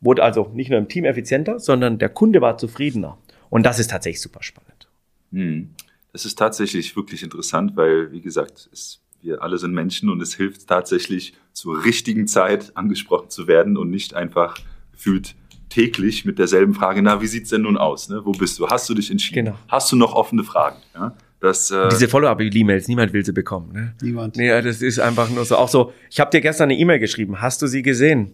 Wurde 0.00 0.22
also 0.22 0.50
nicht 0.52 0.70
nur 0.70 0.78
im 0.78 0.88
Team 0.88 1.04
effizienter, 1.04 1.58
sondern 1.58 1.98
der 1.98 2.10
Kunde 2.10 2.40
war 2.40 2.58
zufriedener. 2.58 3.16
Und 3.50 3.64
das 3.64 3.78
ist 3.78 3.90
tatsächlich 3.90 4.20
super 4.20 4.42
spannend. 4.42 4.88
Hm. 5.32 5.70
Das 6.12 6.24
ist 6.24 6.38
tatsächlich 6.38 6.96
wirklich 6.96 7.22
interessant, 7.22 7.76
weil, 7.76 8.12
wie 8.12 8.20
gesagt, 8.20 8.68
es, 8.72 9.00
wir 9.20 9.42
alle 9.42 9.58
sind 9.58 9.72
Menschen 9.72 10.08
und 10.08 10.20
es 10.20 10.34
hilft 10.34 10.66
tatsächlich 10.66 11.34
zur 11.52 11.84
richtigen 11.84 12.26
Zeit 12.26 12.76
angesprochen 12.76 13.30
zu 13.30 13.46
werden 13.46 13.76
und 13.76 13.90
nicht 13.90 14.14
einfach 14.14 14.58
gefühlt 14.92 15.34
täglich 15.68 16.24
mit 16.24 16.38
derselben 16.38 16.74
Frage, 16.74 17.02
na, 17.02 17.20
wie 17.20 17.26
sieht's 17.26 17.50
denn 17.50 17.62
nun 17.62 17.76
aus? 17.76 18.08
Ne? 18.08 18.24
Wo 18.24 18.32
bist 18.32 18.58
du? 18.58 18.68
Hast 18.68 18.88
du 18.88 18.94
dich 18.94 19.10
entschieden? 19.10 19.46
Genau. 19.46 19.58
Hast 19.68 19.92
du 19.92 19.96
noch 19.96 20.14
offene 20.14 20.44
Fragen? 20.44 20.78
Ja? 20.94 21.14
Das, 21.40 21.70
äh 21.70 21.88
Diese 21.90 22.08
Follow-up-E-Mails, 22.08 22.88
niemand 22.88 23.12
will 23.12 23.24
sie 23.24 23.32
bekommen. 23.32 23.72
Ne? 23.72 23.94
Niemand. 24.02 24.36
Nee, 24.36 24.48
das 24.62 24.82
ist 24.82 24.98
einfach 24.98 25.28
nur 25.30 25.44
so. 25.44 25.56
Auch 25.56 25.68
so, 25.68 25.92
ich 26.10 26.18
habe 26.20 26.30
dir 26.30 26.40
gestern 26.40 26.64
eine 26.64 26.78
E-Mail 26.78 26.98
geschrieben. 26.98 27.40
Hast 27.40 27.62
du 27.62 27.66
sie 27.66 27.82
gesehen? 27.82 28.32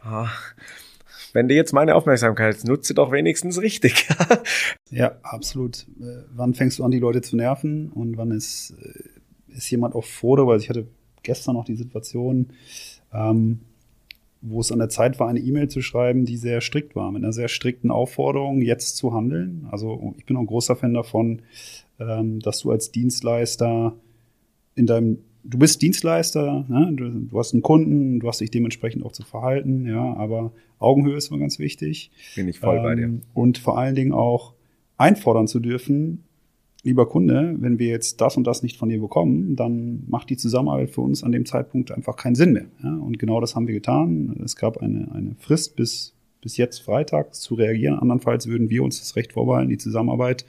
Ah, 0.00 0.28
wenn 1.36 1.48
du 1.48 1.54
jetzt 1.54 1.74
meine 1.74 1.94
Aufmerksamkeit 1.94 2.64
nutze, 2.64 2.94
doch 2.94 3.12
wenigstens 3.12 3.60
richtig. 3.60 4.08
ja, 4.90 5.16
absolut. 5.22 5.86
Äh, 6.00 6.24
wann 6.34 6.54
fängst 6.54 6.78
du 6.78 6.84
an, 6.84 6.90
die 6.90 6.98
Leute 6.98 7.20
zu 7.20 7.36
nerven 7.36 7.90
und 7.92 8.16
wann 8.16 8.30
ist, 8.30 8.74
äh, 8.82 9.54
ist 9.54 9.70
jemand 9.70 9.94
auch 9.94 10.04
froh 10.04 10.36
darüber? 10.36 10.54
Also 10.54 10.62
ich 10.62 10.70
hatte 10.70 10.86
gestern 11.22 11.54
noch 11.56 11.66
die 11.66 11.76
Situation, 11.76 12.48
ähm, 13.12 13.60
wo 14.40 14.60
es 14.60 14.72
an 14.72 14.78
der 14.78 14.88
Zeit 14.88 15.20
war, 15.20 15.28
eine 15.28 15.40
E-Mail 15.40 15.68
zu 15.68 15.82
schreiben, 15.82 16.24
die 16.24 16.38
sehr 16.38 16.62
strikt 16.62 16.96
war, 16.96 17.12
mit 17.12 17.22
einer 17.22 17.34
sehr 17.34 17.48
strikten 17.48 17.90
Aufforderung, 17.90 18.62
jetzt 18.62 18.96
zu 18.96 19.12
handeln. 19.12 19.68
Also 19.70 20.14
ich 20.16 20.24
bin 20.24 20.38
auch 20.38 20.40
ein 20.40 20.46
großer 20.46 20.74
Fan 20.74 20.94
davon, 20.94 21.42
ähm, 21.98 22.40
dass 22.40 22.60
du 22.60 22.70
als 22.70 22.92
Dienstleister 22.92 23.94
in 24.74 24.86
deinem 24.86 25.18
du 25.48 25.58
bist 25.58 25.82
Dienstleister, 25.82 26.64
ne? 26.68 26.92
du, 26.92 27.10
du, 27.10 27.38
hast 27.38 27.52
einen 27.52 27.62
Kunden, 27.62 28.20
du 28.20 28.28
hast 28.28 28.40
dich 28.40 28.50
dementsprechend 28.50 29.04
auch 29.04 29.12
zu 29.12 29.22
verhalten, 29.22 29.86
ja, 29.86 30.14
aber 30.14 30.52
Augenhöhe 30.78 31.16
ist 31.16 31.30
immer 31.30 31.40
ganz 31.40 31.58
wichtig. 31.58 32.10
Bin 32.34 32.48
ich 32.48 32.58
voll 32.58 32.78
ähm, 32.78 32.82
bei 32.82 32.94
dir. 32.94 33.04
Ähm, 33.04 33.22
und 33.34 33.58
vor 33.58 33.78
allen 33.78 33.94
Dingen 33.94 34.12
auch 34.12 34.54
einfordern 34.98 35.46
zu 35.46 35.60
dürfen, 35.60 36.24
lieber 36.82 37.08
Kunde, 37.08 37.56
wenn 37.58 37.78
wir 37.78 37.88
jetzt 37.88 38.20
das 38.20 38.36
und 38.36 38.46
das 38.46 38.62
nicht 38.62 38.76
von 38.76 38.88
dir 38.88 39.00
bekommen, 39.00 39.56
dann 39.56 40.04
macht 40.08 40.30
die 40.30 40.36
Zusammenarbeit 40.36 40.90
für 40.90 41.00
uns 41.00 41.24
an 41.24 41.32
dem 41.32 41.46
Zeitpunkt 41.46 41.90
einfach 41.90 42.16
keinen 42.16 42.36
Sinn 42.36 42.52
mehr. 42.52 42.66
Ja? 42.82 42.94
Und 42.94 43.18
genau 43.18 43.40
das 43.40 43.56
haben 43.56 43.66
wir 43.66 43.74
getan. 43.74 44.40
Es 44.44 44.56
gab 44.56 44.78
eine, 44.78 45.10
eine 45.12 45.34
Frist 45.38 45.76
bis, 45.76 46.14
bis 46.40 46.56
jetzt 46.56 46.78
freitags 46.78 47.40
zu 47.40 47.54
reagieren. 47.54 47.98
Andernfalls 47.98 48.46
würden 48.46 48.70
wir 48.70 48.84
uns 48.84 49.00
das 49.00 49.16
Recht 49.16 49.32
vorbehalten, 49.32 49.68
die 49.68 49.78
Zusammenarbeit 49.78 50.44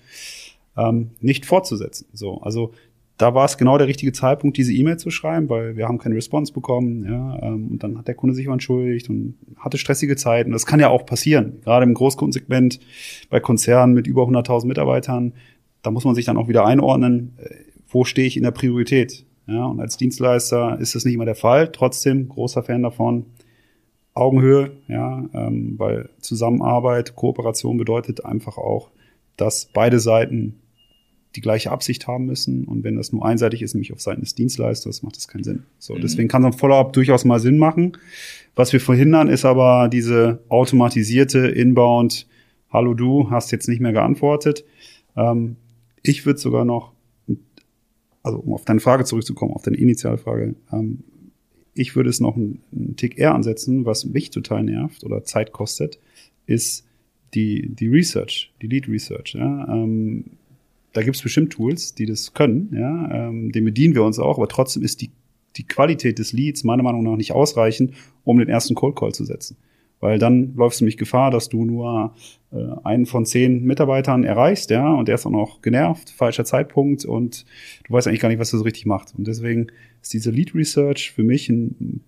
ähm, 0.78 1.10
nicht 1.22 1.46
fortzusetzen. 1.46 2.06
So, 2.14 2.40
also 2.42 2.72
da 3.18 3.34
war 3.34 3.46
es 3.46 3.58
genau 3.58 3.78
der 3.78 3.88
richtige 3.88 4.12
Zeitpunkt, 4.12 4.58
diese 4.58 4.74
E-Mail 4.74 4.98
zu 4.98 5.10
schreiben, 5.10 5.50
weil 5.50 5.76
wir 5.76 5.88
haben 5.88 5.98
keine 5.98 6.16
Response 6.16 6.54
bekommen, 6.54 7.04
ja, 7.04 7.40
ähm, 7.42 7.70
und 7.72 7.84
dann 7.84 7.98
hat 7.98 8.08
der 8.08 8.16
Kunde 8.16 8.36
sich 8.36 8.48
entschuldigt 8.48 9.10
und 9.10 9.36
hatte 9.58 9.78
stressige 9.78 10.16
Zeiten. 10.16 10.52
Das 10.52 10.66
kann 10.66 10.80
ja 10.80 10.90
auch 10.90 11.06
passieren, 11.06 11.60
gerade 11.64 11.86
im 11.86 11.96
Großkundensegment 11.96 12.80
bei 13.30 13.40
Konzernen 13.40 13.96
mit 13.96 14.06
über 14.06 14.24
100.000 14.24 14.68
Mitarbeitern. 14.68 15.34
Da 15.82 15.92
muss 15.92 16.06
man 16.06 16.16
sich 16.16 16.26
dann 16.26 16.38
auch 16.38 16.48
wieder 16.48 16.66
einordnen, 16.66 17.34
äh, 17.38 17.56
wo 17.88 18.04
stehe 18.04 18.28
ich 18.28 18.38
in 18.38 18.44
der 18.44 18.52
Priorität. 18.52 19.26
Ja, 19.48 19.66
und 19.66 19.80
als 19.80 19.98
Dienstleister 19.98 20.78
ist 20.80 20.94
das 20.94 21.06
nicht 21.06 21.16
immer 21.16 21.26
der 21.26 21.36
Fall. 21.36 21.72
Trotzdem 21.72 22.28
großer 22.28 22.64
Fan 22.64 22.84
davon. 22.84 23.26
Augenhöhe, 24.14 24.72
ja, 24.88 25.24
ähm, 25.34 25.76
weil 25.78 26.10
Zusammenarbeit, 26.20 27.16
Kooperation 27.16 27.78
bedeutet 27.78 28.26
einfach 28.26 28.58
auch, 28.58 28.90
dass 29.38 29.70
beide 29.72 30.00
Seiten 30.00 30.56
die 31.38 31.42
gleiche 31.42 31.72
Absicht 31.72 32.08
haben 32.08 32.26
müssen. 32.26 32.66
Und 32.66 32.84
wenn 32.84 32.96
das 32.96 33.14
nur 33.14 33.24
einseitig 33.24 33.62
ist, 33.62 33.76
nämlich 33.76 33.94
auf 33.94 34.02
Seiten 34.02 34.22
des 34.22 34.36
Dienstleisters, 34.36 35.04
macht 35.04 35.16
das 35.16 35.28
keinen 35.28 35.44
Sinn. 35.44 35.64
So, 35.78 35.96
mhm. 35.96 36.02
deswegen 36.02 36.28
kann 36.28 36.42
so 36.42 36.48
ein 36.48 36.54
Follow-up 36.54 36.94
durchaus 36.94 37.24
mal 37.24 37.40
Sinn 37.40 37.58
machen. 37.58 37.94
Was 38.56 38.74
wir 38.74 38.82
verhindern, 38.82 39.30
ist 39.30 39.46
aber 39.46 39.88
diese 39.88 40.40
automatisierte 40.50 41.48
Inbound, 41.48 42.28
hallo 42.72 42.96
du, 42.96 43.30
hast 43.30 43.52
jetzt 43.52 43.70
nicht 43.70 43.80
mehr 43.80 43.94
geantwortet. 43.94 44.66
Ähm, 45.16 45.58
ich 46.02 46.26
würde 46.26 46.40
sogar 46.40 46.66
noch, 46.66 46.92
also 48.24 48.40
um 48.40 48.54
auf 48.54 48.66
deine 48.66 48.80
Frage 48.80 49.06
zurückzukommen, 49.06 49.54
auf 49.54 49.62
deine 49.62 49.78
Initialfrage, 49.78 50.56
ähm, 50.74 51.04
ich 51.76 51.96
würde 51.96 52.10
es 52.10 52.20
noch 52.20 52.36
einen, 52.36 52.64
einen 52.76 52.96
Tick 52.96 53.20
eher 53.20 53.36
ansetzen, 53.36 53.86
was 53.86 54.06
mich 54.06 54.32
total 54.32 54.64
nervt 54.64 55.04
oder 55.04 55.24
Zeit 55.24 55.52
kostet, 55.52 56.00
ist 56.48 56.84
die, 57.36 57.70
die 57.70 57.88
Research, 57.88 58.52
die 58.64 58.68
Lead 58.68 58.90
Research. 58.90 59.36
Ja? 59.36 59.68
Ähm, 59.72 60.37
da 60.98 61.04
gibt 61.04 61.16
es 61.16 61.22
bestimmt 61.22 61.54
Tools, 61.54 61.94
die 61.94 62.08
das 62.08 62.34
können, 62.34 62.72
ja, 62.74 63.28
ähm, 63.28 63.52
dem 63.52 63.66
bedienen 63.66 63.94
wir 63.94 64.04
uns 64.04 64.18
auch, 64.18 64.38
aber 64.38 64.48
trotzdem 64.48 64.82
ist 64.82 65.00
die, 65.04 65.12
die 65.56 65.64
Qualität 65.64 66.18
des 66.18 66.34
Leads 66.34 66.64
meiner 66.64 66.82
Meinung 66.82 67.04
nach 67.04 67.18
nicht 67.18 67.34
ausreichend, 67.34 67.94
um 68.24 68.40
den 68.40 68.50
ersten 68.50 68.74
Cold 68.74 68.96
Call 68.96 69.14
zu 69.14 69.24
setzen. 69.24 69.58
Weil 70.00 70.18
dann 70.18 70.56
läufst 70.56 70.80
du 70.80 70.86
nämlich 70.86 70.98
Gefahr, 70.98 71.30
dass 71.30 71.50
du 71.50 71.66
nur 71.66 72.16
äh, 72.52 72.58
einen 72.84 73.06
von 73.06 73.28
zehn 73.28 73.64
Mitarbeitern 73.64 74.24
erreichst, 74.24 74.72
ja, 74.72 74.92
und 74.92 75.08
der 75.08 75.14
ist 75.16 75.28
auch 75.28 75.32
noch 75.32 75.62
genervt, 75.62 76.10
falscher 76.10 76.46
Zeitpunkt 76.46 77.06
und 77.06 77.46
du 77.88 77.94
weißt 77.94 78.08
eigentlich 78.08 78.22
gar 78.22 78.30
nicht, 78.30 78.40
was 78.40 78.50
du 78.50 78.58
so 78.58 78.64
richtig 78.64 78.88
machst. 78.88 79.14
Und 79.16 79.28
deswegen 79.28 79.68
ist 80.02 80.14
diese 80.14 80.32
Lead 80.32 80.56
Research 80.56 81.12
für 81.12 81.24
mich 81.24 81.48
ein, 81.48 82.02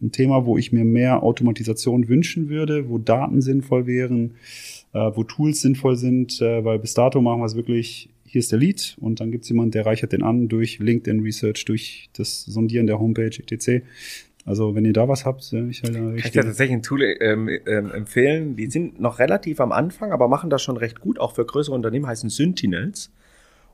ein 0.00 0.10
Thema, 0.10 0.46
wo 0.46 0.56
ich 0.56 0.72
mir 0.72 0.86
mehr 0.86 1.22
Automatisation 1.22 2.08
wünschen 2.08 2.48
würde, 2.48 2.88
wo 2.88 2.96
Daten 2.96 3.42
sinnvoll 3.42 3.86
wären, 3.86 4.36
äh, 4.94 5.10
wo 5.14 5.24
Tools 5.24 5.60
sinnvoll 5.60 5.96
sind, 5.96 6.40
äh, 6.40 6.64
weil 6.64 6.78
bis 6.78 6.94
dato 6.94 7.20
machen 7.20 7.40
wir 7.40 7.46
es 7.46 7.56
wirklich, 7.56 8.10
hier 8.32 8.38
ist 8.38 8.50
der 8.50 8.58
Lead 8.58 8.96
und 8.98 9.20
dann 9.20 9.30
gibt 9.30 9.44
es 9.44 9.50
jemanden, 9.50 9.72
der 9.72 9.84
reichert 9.84 10.12
den 10.12 10.22
an 10.22 10.48
durch 10.48 10.78
LinkedIn 10.78 11.20
Research, 11.20 11.66
durch 11.66 12.08
das 12.16 12.46
Sondieren 12.46 12.86
der 12.86 12.98
Homepage 12.98 13.26
etc. 13.26 13.84
Also 14.46 14.74
wenn 14.74 14.86
ihr 14.86 14.94
da 14.94 15.06
was 15.06 15.26
habt, 15.26 15.52
ich 15.52 15.82
halt 15.82 15.92
Kann 15.92 16.16
ich 16.16 16.30
dir 16.30 16.42
tatsächlich 16.42 16.78
ein 16.78 16.82
Tool 16.82 17.02
ähm, 17.20 17.50
ähm, 17.66 17.90
empfehlen. 17.90 18.56
Die 18.56 18.70
sind 18.70 18.98
noch 18.98 19.18
relativ 19.18 19.60
am 19.60 19.70
Anfang, 19.70 20.12
aber 20.12 20.28
machen 20.28 20.48
das 20.48 20.62
schon 20.62 20.78
recht 20.78 21.00
gut, 21.00 21.20
auch 21.20 21.34
für 21.34 21.44
größere 21.44 21.74
Unternehmen, 21.74 22.06
heißen 22.06 22.30
Sentinels. 22.30 23.12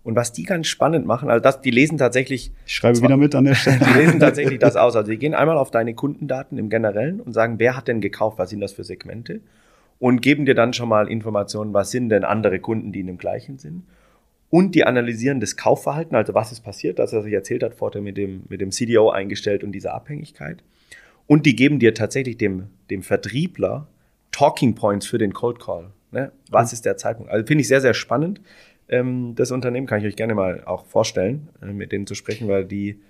Und 0.03 0.17
was 0.17 0.33
die 0.33 0.43
ganz 0.43 0.67
spannend 0.67 1.07
machen, 1.07 1.31
also 1.31 1.41
das, 1.41 1.61
die 1.61 1.71
lesen 1.71 1.97
tatsächlich. 1.97 2.51
Ich 2.67 2.75
schreibe 2.75 2.99
zwar, 2.99 3.11
wieder 3.11 3.17
mit 3.17 3.37
an 3.37 3.45
der 3.45 3.55
Stelle. 3.55 3.79
Die 3.79 3.99
lesen 4.01 4.19
tatsächlich 4.19 4.59
das 4.59 4.75
aus. 4.75 4.97
Also 4.97 5.09
die 5.09 5.19
gehen 5.19 5.35
einmal 5.35 5.57
auf 5.57 5.71
deine 5.71 5.95
Kundendaten 5.95 6.59
im 6.59 6.69
Generellen 6.69 7.21
und 7.21 7.33
sagen, 7.33 7.61
wer 7.61 7.77
hat 7.77 7.87
denn 7.87 8.01
gekauft, 8.01 8.39
was 8.39 8.51
sind 8.51 8.61
das 8.61 8.73
für 8.73 8.83
Segmente? 8.83 9.41
Und 10.01 10.21
geben 10.21 10.47
dir 10.47 10.57
dann 10.57 10.73
schon 10.73 10.89
mal 10.89 11.09
Informationen, 11.09 11.73
was 11.75 11.93
sind 11.93 12.09
denn 12.09 12.25
andere 12.25 12.59
Kunden, 12.59 12.91
die 12.91 13.01
in 13.01 13.07
dem 13.07 13.19
gleichen 13.19 13.59
sind. 13.59 13.85
Und 14.51 14.75
die 14.75 14.85
analysieren 14.85 15.41
das 15.41 15.57
Kaufverhalten, 15.57 16.17
also 16.17 16.35
was 16.35 16.53
ist 16.53 16.61
passiert, 16.61 16.99
das 16.99 17.13
er 17.13 17.23
sich 17.23 17.33
erzählt 17.33 17.63
hat, 17.63 17.75
vorher 17.75 18.01
mit 18.01 18.17
dem, 18.17 18.45
mit 18.49 18.61
dem 18.61 18.71
CDO 18.71 19.11
eingestellt 19.11 19.63
und 19.63 19.73
dieser 19.73 19.95
Abhängigkeit. 19.95 20.63
Und 21.27 21.45
die 21.45 21.55
geben 21.55 21.79
dir 21.79 21.95
tatsächlich 21.95 22.39
dem, 22.39 22.69
dem 22.91 23.03
Vertriebler 23.03 23.87
Talking 24.33 24.75
Points 24.75 25.07
für 25.07 25.19
den 25.19 25.35
Cold 25.35 25.61
Call. 25.61 25.91
Ne? 26.11 26.33
Was 26.51 26.73
ist 26.73 26.87
der 26.87 26.97
Zeitpunkt? 26.97 27.31
Also 27.31 27.47
finde 27.47 27.61
ich 27.61 27.69
sehr, 27.69 27.83
sehr 27.83 27.93
spannend. 27.93 28.41
Ähm, 28.89 29.35
das 29.35 29.51
Unternehmen 29.51 29.87
kann 29.87 30.01
ich 30.01 30.07
euch 30.07 30.17
gerne 30.17 30.35
mal 30.35 30.65
auch 30.65 30.87
vorstellen, 30.87 31.49
äh, 31.63 31.67
mit 31.67 31.93
denen 31.93 32.07
zu 32.07 32.15
sprechen, 32.15 32.49
weil 32.49 32.65
die, 32.65 33.01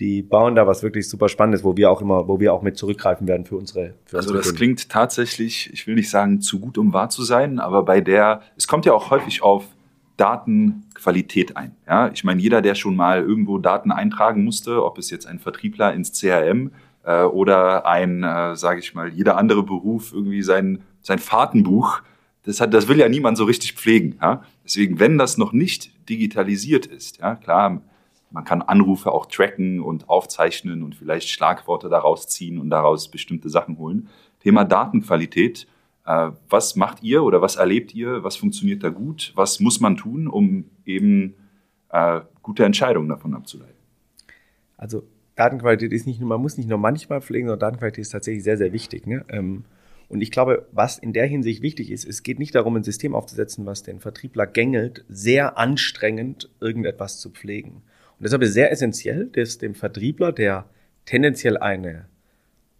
die 0.00 0.22
bauen 0.22 0.56
da 0.56 0.66
was 0.66 0.82
wirklich 0.82 1.08
super 1.08 1.28
Spannendes, 1.28 1.62
wo 1.62 1.76
wir 1.76 1.90
auch 1.90 2.00
immer, 2.00 2.26
wo 2.26 2.40
wir 2.40 2.52
auch 2.52 2.62
mit 2.62 2.76
zurückgreifen 2.76 3.28
werden 3.28 3.46
für 3.46 3.56
unsere. 3.56 3.94
Für 4.06 4.16
also 4.16 4.34
das 4.34 4.46
Kunden. 4.46 4.56
klingt 4.56 4.88
tatsächlich, 4.88 5.70
ich 5.72 5.86
will 5.86 5.94
nicht 5.94 6.10
sagen 6.10 6.40
zu 6.40 6.58
gut, 6.58 6.78
um 6.78 6.92
wahr 6.92 7.10
zu 7.10 7.22
sein, 7.22 7.60
aber 7.60 7.84
bei 7.84 8.00
der, 8.00 8.42
es 8.56 8.66
kommt 8.66 8.86
ja 8.86 8.92
auch 8.92 9.10
häufig 9.10 9.42
auf 9.42 9.64
Datenqualität 10.20 11.56
ein. 11.56 11.74
Ja, 11.86 12.08
ich 12.08 12.24
meine, 12.24 12.40
jeder, 12.40 12.62
der 12.62 12.74
schon 12.74 12.96
mal 12.96 13.22
irgendwo 13.22 13.58
Daten 13.58 13.90
eintragen 13.90 14.44
musste, 14.44 14.84
ob 14.84 14.98
es 14.98 15.10
jetzt 15.10 15.26
ein 15.26 15.38
Vertriebler 15.38 15.92
ins 15.94 16.12
CRM 16.18 16.72
äh, 17.04 17.22
oder 17.22 17.86
ein, 17.86 18.22
äh, 18.22 18.56
sage 18.56 18.80
ich 18.80 18.94
mal, 18.94 19.08
jeder 19.08 19.36
andere 19.36 19.62
Beruf 19.62 20.12
irgendwie 20.12 20.42
sein 20.42 20.82
sein 21.02 21.18
Fahrtenbuch, 21.18 22.02
das 22.44 22.60
hat, 22.60 22.72
das 22.74 22.88
will 22.88 22.98
ja 22.98 23.08
niemand 23.08 23.36
so 23.36 23.44
richtig 23.44 23.74
pflegen. 23.74 24.18
Ja? 24.20 24.42
Deswegen, 24.64 24.98
wenn 24.98 25.18
das 25.18 25.38
noch 25.38 25.52
nicht 25.52 26.08
digitalisiert 26.08 26.86
ist, 26.86 27.18
ja, 27.18 27.34
klar, 27.34 27.82
man 28.30 28.44
kann 28.44 28.62
Anrufe 28.62 29.10
auch 29.12 29.26
tracken 29.26 29.80
und 29.80 30.08
aufzeichnen 30.08 30.82
und 30.82 30.94
vielleicht 30.94 31.28
Schlagworte 31.28 31.88
daraus 31.88 32.28
ziehen 32.28 32.58
und 32.58 32.70
daraus 32.70 33.10
bestimmte 33.10 33.50
Sachen 33.50 33.76
holen. 33.78 34.08
Thema 34.40 34.64
Datenqualität 34.64 35.66
was 36.48 36.76
macht 36.76 37.02
ihr 37.02 37.22
oder 37.22 37.42
was 37.42 37.56
erlebt 37.56 37.94
ihr? 37.94 38.24
Was 38.24 38.36
funktioniert 38.36 38.82
da 38.82 38.88
gut? 38.88 39.32
Was 39.34 39.60
muss 39.60 39.80
man 39.80 39.96
tun, 39.96 40.28
um 40.28 40.64
eben 40.84 41.34
äh, 41.90 42.20
gute 42.42 42.64
Entscheidungen 42.64 43.08
davon 43.08 43.34
abzuleiten? 43.34 43.74
Also 44.76 45.04
Datenqualität 45.36 45.92
ist 45.92 46.06
nicht 46.06 46.20
nur, 46.20 46.28
man 46.28 46.40
muss 46.40 46.56
nicht 46.56 46.68
nur 46.68 46.78
manchmal 46.78 47.20
pflegen, 47.20 47.46
sondern 47.46 47.60
Datenqualität 47.60 48.02
ist 48.02 48.10
tatsächlich 48.10 48.44
sehr, 48.44 48.56
sehr 48.56 48.72
wichtig. 48.72 49.06
Ne? 49.06 49.24
Ähm, 49.28 49.64
und 50.10 50.22
ich 50.22 50.32
glaube, 50.32 50.66
was 50.72 50.98
in 50.98 51.12
der 51.12 51.26
Hinsicht 51.26 51.62
wichtig 51.62 51.90
ist, 51.90 52.04
es 52.04 52.24
geht 52.24 52.40
nicht 52.40 52.54
darum, 52.56 52.74
ein 52.74 52.82
System 52.82 53.14
aufzusetzen, 53.14 53.64
was 53.64 53.84
den 53.84 54.00
Vertriebler 54.00 54.46
gängelt, 54.46 55.04
sehr 55.08 55.56
anstrengend 55.56 56.50
irgendetwas 56.60 57.20
zu 57.20 57.30
pflegen. 57.30 57.82
Und 58.18 58.24
deshalb 58.24 58.42
ist 58.42 58.54
sehr 58.54 58.72
essentiell, 58.72 59.26
dass 59.26 59.58
dem 59.58 59.74
Vertriebler, 59.74 60.32
der 60.32 60.66
tendenziell 61.06 61.56
eine 61.56 62.06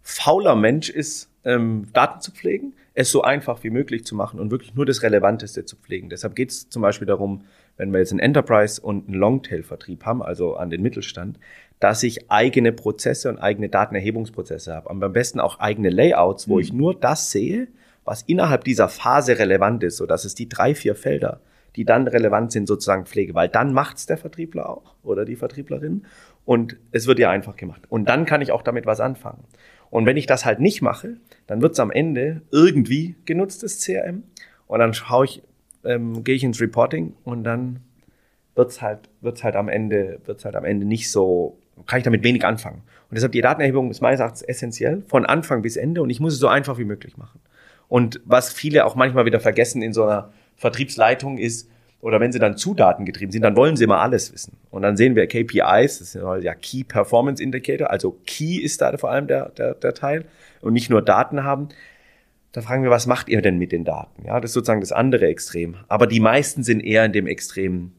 fauler 0.01 0.55
Mensch 0.55 0.89
ist, 0.89 1.30
ähm, 1.45 1.87
Daten 1.93 2.21
zu 2.21 2.31
pflegen, 2.31 2.73
es 2.93 3.11
so 3.11 3.21
einfach 3.21 3.63
wie 3.63 3.69
möglich 3.69 4.05
zu 4.05 4.15
machen 4.15 4.39
und 4.39 4.51
wirklich 4.51 4.75
nur 4.75 4.85
das 4.85 5.01
Relevanteste 5.01 5.65
zu 5.65 5.75
pflegen. 5.77 6.09
Deshalb 6.09 6.35
geht 6.35 6.51
es 6.51 6.69
zum 6.69 6.81
Beispiel 6.81 7.07
darum, 7.07 7.43
wenn 7.77 7.91
wir 7.91 7.99
jetzt 7.99 8.11
einen 8.11 8.19
Enterprise 8.19 8.81
und 8.81 9.07
einen 9.07 9.17
Longtail-Vertrieb 9.17 10.05
haben, 10.05 10.21
also 10.21 10.55
an 10.55 10.69
den 10.69 10.81
Mittelstand, 10.81 11.39
dass 11.79 12.03
ich 12.03 12.29
eigene 12.29 12.71
Prozesse 12.73 13.29
und 13.29 13.39
eigene 13.39 13.69
Datenerhebungsprozesse 13.69 14.73
habe. 14.73 14.89
Und 14.89 15.03
am 15.03 15.13
besten 15.13 15.39
auch 15.39 15.59
eigene 15.59 15.89
Layouts, 15.89 16.47
wo 16.47 16.55
mhm. 16.55 16.61
ich 16.61 16.73
nur 16.73 16.93
das 16.93 17.31
sehe, 17.31 17.67
was 18.03 18.23
innerhalb 18.23 18.63
dieser 18.63 18.89
Phase 18.89 19.39
relevant 19.39 19.83
ist, 19.83 19.97
so 19.97 20.05
dass 20.05 20.25
es 20.25 20.35
die 20.35 20.49
drei, 20.49 20.75
vier 20.75 20.95
Felder, 20.95 21.39
die 21.75 21.85
dann 21.85 22.07
relevant 22.07 22.51
sind, 22.51 22.67
sozusagen 22.67 23.05
pflege. 23.05 23.33
Weil 23.33 23.49
dann 23.49 23.73
macht's 23.73 24.05
der 24.05 24.17
Vertriebler 24.17 24.69
auch 24.69 24.95
oder 25.03 25.25
die 25.25 25.35
Vertrieblerin 25.35 26.05
und 26.45 26.77
es 26.91 27.07
wird 27.07 27.19
ja 27.19 27.29
einfach 27.29 27.55
gemacht. 27.55 27.83
Und 27.89 28.09
dann 28.09 28.25
kann 28.25 28.41
ich 28.41 28.51
auch 28.51 28.61
damit 28.61 28.85
was 28.85 28.99
anfangen. 28.99 29.43
Und 29.89 30.05
wenn 30.05 30.17
ich 30.17 30.25
das 30.25 30.45
halt 30.45 30.59
nicht 30.59 30.81
mache, 30.81 31.17
dann 31.47 31.61
wird 31.61 31.73
es 31.73 31.79
am 31.79 31.91
Ende 31.91 32.41
irgendwie 32.51 33.15
genutzt, 33.25 33.61
das 33.63 33.79
CRM. 33.79 34.23
Und 34.67 34.79
dann 34.79 34.93
schaue 34.93 35.25
ich, 35.25 35.43
ähm, 35.83 36.23
gehe 36.23 36.35
ich 36.35 36.43
ins 36.43 36.61
Reporting 36.61 37.13
und 37.23 37.43
dann 37.43 37.81
wird's 38.55 38.81
halt, 38.81 39.09
wird's 39.19 39.43
halt 39.43 39.55
am 39.55 39.67
Ende, 39.67 40.19
wird's 40.25 40.45
halt 40.45 40.55
am 40.55 40.65
Ende 40.65 40.85
nicht 40.85 41.11
so, 41.11 41.59
kann 41.87 41.99
ich 41.99 42.03
damit 42.03 42.23
wenig 42.23 42.45
anfangen. 42.45 42.83
Und 43.09 43.15
deshalb 43.15 43.33
die 43.33 43.41
Datenerhebung 43.41 43.91
ist 43.91 44.01
meines 44.01 44.19
Erachtens 44.19 44.41
essentiell, 44.43 45.03
von 45.07 45.25
Anfang 45.25 45.61
bis 45.61 45.75
Ende. 45.75 46.01
Und 46.01 46.09
ich 46.09 46.19
muss 46.19 46.33
es 46.33 46.39
so 46.39 46.47
einfach 46.47 46.77
wie 46.77 46.85
möglich 46.85 47.17
machen. 47.17 47.41
Und 47.89 48.21
was 48.23 48.53
viele 48.53 48.85
auch 48.85 48.95
manchmal 48.95 49.25
wieder 49.25 49.41
vergessen 49.41 49.81
in 49.81 49.91
so 49.91 50.03
einer 50.03 50.31
Vertriebsleitung 50.61 51.39
ist, 51.39 51.69
oder 52.01 52.19
wenn 52.19 52.31
sie 52.31 52.39
dann 52.39 52.57
zu 52.57 52.73
datengetrieben 52.73 53.31
sind, 53.31 53.43
dann 53.43 53.55
wollen 53.55 53.75
sie 53.75 53.83
immer 53.83 53.99
alles 53.99 54.33
wissen. 54.33 54.57
Und 54.69 54.81
dann 54.81 54.97
sehen 54.97 55.15
wir 55.15 55.27
KPIs, 55.27 55.99
das 55.99 56.11
sind 56.13 56.43
ja 56.43 56.55
Key 56.55 56.83
Performance 56.83 57.41
Indicator, 57.41 57.89
also 57.89 58.19
Key 58.25 58.57
ist 58.57 58.81
da 58.81 58.95
vor 58.97 59.11
allem 59.11 59.27
der, 59.27 59.49
der, 59.49 59.75
der 59.75 59.93
Teil 59.93 60.25
und 60.61 60.73
nicht 60.73 60.89
nur 60.89 61.01
Daten 61.01 61.43
haben. 61.43 61.69
Da 62.53 62.61
fragen 62.61 62.83
wir, 62.83 62.89
was 62.89 63.07
macht 63.07 63.29
ihr 63.29 63.41
denn 63.41 63.57
mit 63.57 63.71
den 63.71 63.85
Daten? 63.85 64.25
Ja, 64.25 64.39
das 64.39 64.51
ist 64.51 64.55
sozusagen 64.55 64.81
das 64.81 64.91
andere 64.91 65.27
Extrem. 65.27 65.77
Aber 65.87 66.07
die 66.07 66.19
meisten 66.19 66.63
sind 66.63 66.81
eher 66.81 67.05
in 67.05 67.13
dem 67.13 67.27
Extrem 67.27 67.93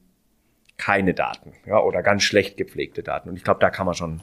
keine 0.76 1.14
Daten, 1.14 1.52
ja, 1.66 1.80
oder 1.80 2.02
ganz 2.02 2.22
schlecht 2.22 2.56
gepflegte 2.56 3.02
Daten. 3.02 3.28
Und 3.28 3.36
ich 3.36 3.44
glaube, 3.44 3.60
da 3.60 3.70
kann 3.70 3.86
man 3.86 3.94
schon 3.94 4.20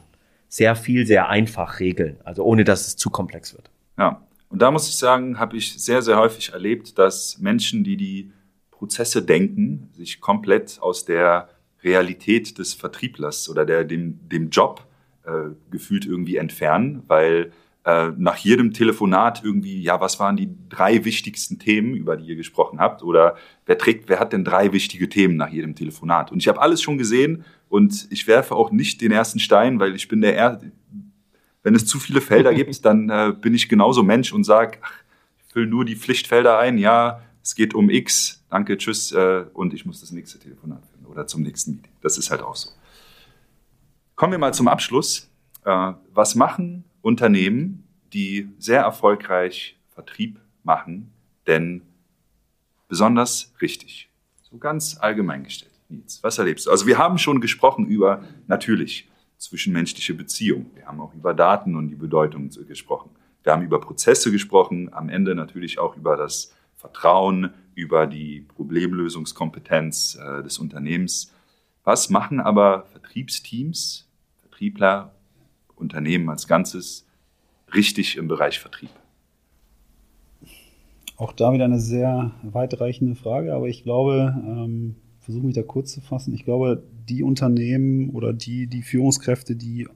sehr 0.48 0.76
viel, 0.76 1.06
sehr 1.06 1.28
einfach 1.28 1.80
regeln, 1.80 2.18
also 2.24 2.44
ohne 2.44 2.64
dass 2.64 2.86
es 2.86 2.96
zu 2.96 3.10
komplex 3.10 3.54
wird. 3.54 3.70
Ja, 3.98 4.20
und 4.50 4.60
da 4.60 4.70
muss 4.70 4.88
ich 4.88 4.96
sagen, 4.96 5.38
habe 5.38 5.56
ich 5.56 5.80
sehr, 5.80 6.02
sehr 6.02 6.18
häufig 6.18 6.52
erlebt, 6.52 6.98
dass 6.98 7.38
Menschen, 7.38 7.84
die 7.84 7.96
die 7.96 8.32
Prozesse 8.72 9.22
denken, 9.22 9.88
sich 9.92 10.20
komplett 10.20 10.78
aus 10.80 11.04
der 11.04 11.48
Realität 11.84 12.58
des 12.58 12.74
Vertrieblers 12.74 13.48
oder 13.48 13.64
der, 13.64 13.84
dem, 13.84 14.18
dem 14.28 14.50
Job 14.50 14.86
äh, 15.24 15.54
gefühlt 15.70 16.04
irgendwie 16.04 16.36
entfernen, 16.36 17.04
weil 17.06 17.52
äh, 17.84 18.10
nach 18.18 18.36
jedem 18.36 18.72
Telefonat 18.72 19.42
irgendwie, 19.44 19.80
ja, 19.80 20.00
was 20.00 20.18
waren 20.18 20.36
die 20.36 20.50
drei 20.68 21.04
wichtigsten 21.04 21.58
Themen, 21.58 21.94
über 21.94 22.16
die 22.16 22.26
ihr 22.26 22.36
gesprochen 22.36 22.80
habt? 22.80 23.02
Oder 23.04 23.36
wer 23.66 23.78
trägt, 23.78 24.08
wer 24.08 24.18
hat 24.18 24.32
denn 24.32 24.44
drei 24.44 24.72
wichtige 24.72 25.08
Themen 25.08 25.36
nach 25.36 25.50
jedem 25.50 25.76
Telefonat? 25.76 26.32
Und 26.32 26.38
ich 26.38 26.48
habe 26.48 26.60
alles 26.60 26.82
schon 26.82 26.98
gesehen 26.98 27.44
und 27.68 28.08
ich 28.10 28.26
werfe 28.26 28.56
auch 28.56 28.72
nicht 28.72 29.00
den 29.00 29.12
ersten 29.12 29.38
Stein, 29.38 29.78
weil 29.78 29.94
ich 29.94 30.08
bin 30.08 30.20
der 30.20 30.36
er 30.36 30.60
wenn 31.62 31.74
es 31.74 31.86
zu 31.86 31.98
viele 31.98 32.20
Felder 32.20 32.54
gibt, 32.54 32.84
dann 32.84 33.10
äh, 33.10 33.32
bin 33.38 33.54
ich 33.54 33.68
genauso 33.68 34.02
Mensch 34.02 34.32
und 34.32 34.44
sage, 34.44 34.78
ich 35.38 35.52
fülle 35.52 35.66
nur 35.66 35.84
die 35.84 35.96
Pflichtfelder 35.96 36.58
ein, 36.58 36.78
ja, 36.78 37.22
es 37.42 37.54
geht 37.54 37.74
um 37.74 37.90
X, 37.90 38.44
danke, 38.50 38.76
tschüss, 38.76 39.12
äh, 39.12 39.44
und 39.52 39.74
ich 39.74 39.86
muss 39.86 40.00
das 40.00 40.12
nächste 40.12 40.38
Telefonat 40.38 40.82
führen 40.86 41.06
oder 41.06 41.26
zum 41.26 41.42
nächsten 41.42 41.72
Meeting. 41.72 41.92
Das 42.02 42.18
ist 42.18 42.30
halt 42.30 42.42
auch 42.42 42.56
so. 42.56 42.70
Kommen 44.14 44.32
wir 44.32 44.38
mal 44.38 44.54
zum 44.54 44.68
Abschluss. 44.68 45.30
Äh, 45.64 45.92
was 46.12 46.34
machen 46.34 46.84
Unternehmen, 47.02 47.84
die 48.12 48.48
sehr 48.58 48.82
erfolgreich 48.82 49.78
Vertrieb 49.94 50.38
machen, 50.62 51.10
denn 51.46 51.82
besonders 52.88 53.52
richtig? 53.60 54.10
So 54.42 54.58
ganz 54.58 54.98
allgemein 55.00 55.44
gestellt. 55.44 55.70
Was 56.22 56.38
erlebst 56.38 56.66
du? 56.66 56.70
Also 56.70 56.86
wir 56.86 56.98
haben 56.98 57.18
schon 57.18 57.40
gesprochen 57.40 57.86
über, 57.86 58.22
natürlich, 58.46 59.08
zwischenmenschliche 59.40 60.14
Beziehungen. 60.14 60.70
Wir 60.74 60.86
haben 60.86 61.00
auch 61.00 61.14
über 61.14 61.32
Daten 61.32 61.74
und 61.74 61.88
die 61.88 61.96
Bedeutung 61.96 62.50
gesprochen. 62.68 63.10
Wir 63.42 63.52
haben 63.52 63.62
über 63.62 63.80
Prozesse 63.80 64.30
gesprochen, 64.30 64.92
am 64.92 65.08
Ende 65.08 65.34
natürlich 65.34 65.78
auch 65.78 65.96
über 65.96 66.16
das 66.16 66.54
Vertrauen, 66.76 67.50
über 67.74 68.06
die 68.06 68.42
Problemlösungskompetenz 68.42 70.18
äh, 70.20 70.42
des 70.42 70.58
Unternehmens. 70.58 71.32
Was 71.84 72.10
machen 72.10 72.38
aber 72.38 72.84
Vertriebsteams, 72.92 74.06
Vertriebler, 74.42 75.14
Unternehmen 75.74 76.28
als 76.28 76.46
Ganzes 76.46 77.06
richtig 77.74 78.18
im 78.18 78.28
Bereich 78.28 78.58
Vertrieb? 78.58 78.90
Auch 81.16 81.32
da 81.32 81.52
wieder 81.54 81.64
eine 81.64 81.80
sehr 81.80 82.32
weitreichende 82.42 83.14
Frage, 83.14 83.54
aber 83.54 83.68
ich 83.68 83.84
glaube, 83.84 84.34
ähm, 84.36 84.96
versuche 85.20 85.46
mich 85.46 85.54
da 85.54 85.62
kurz 85.62 85.92
zu 85.92 86.00
fassen. 86.00 86.34
Ich 86.34 86.44
glaube, 86.44 86.82
die 87.08 87.22
Unternehmen 87.22 88.10
oder 88.10 88.32
die, 88.32 88.66
die 88.66 88.82
Führungskräfte, 88.82 89.54
die 89.54 89.86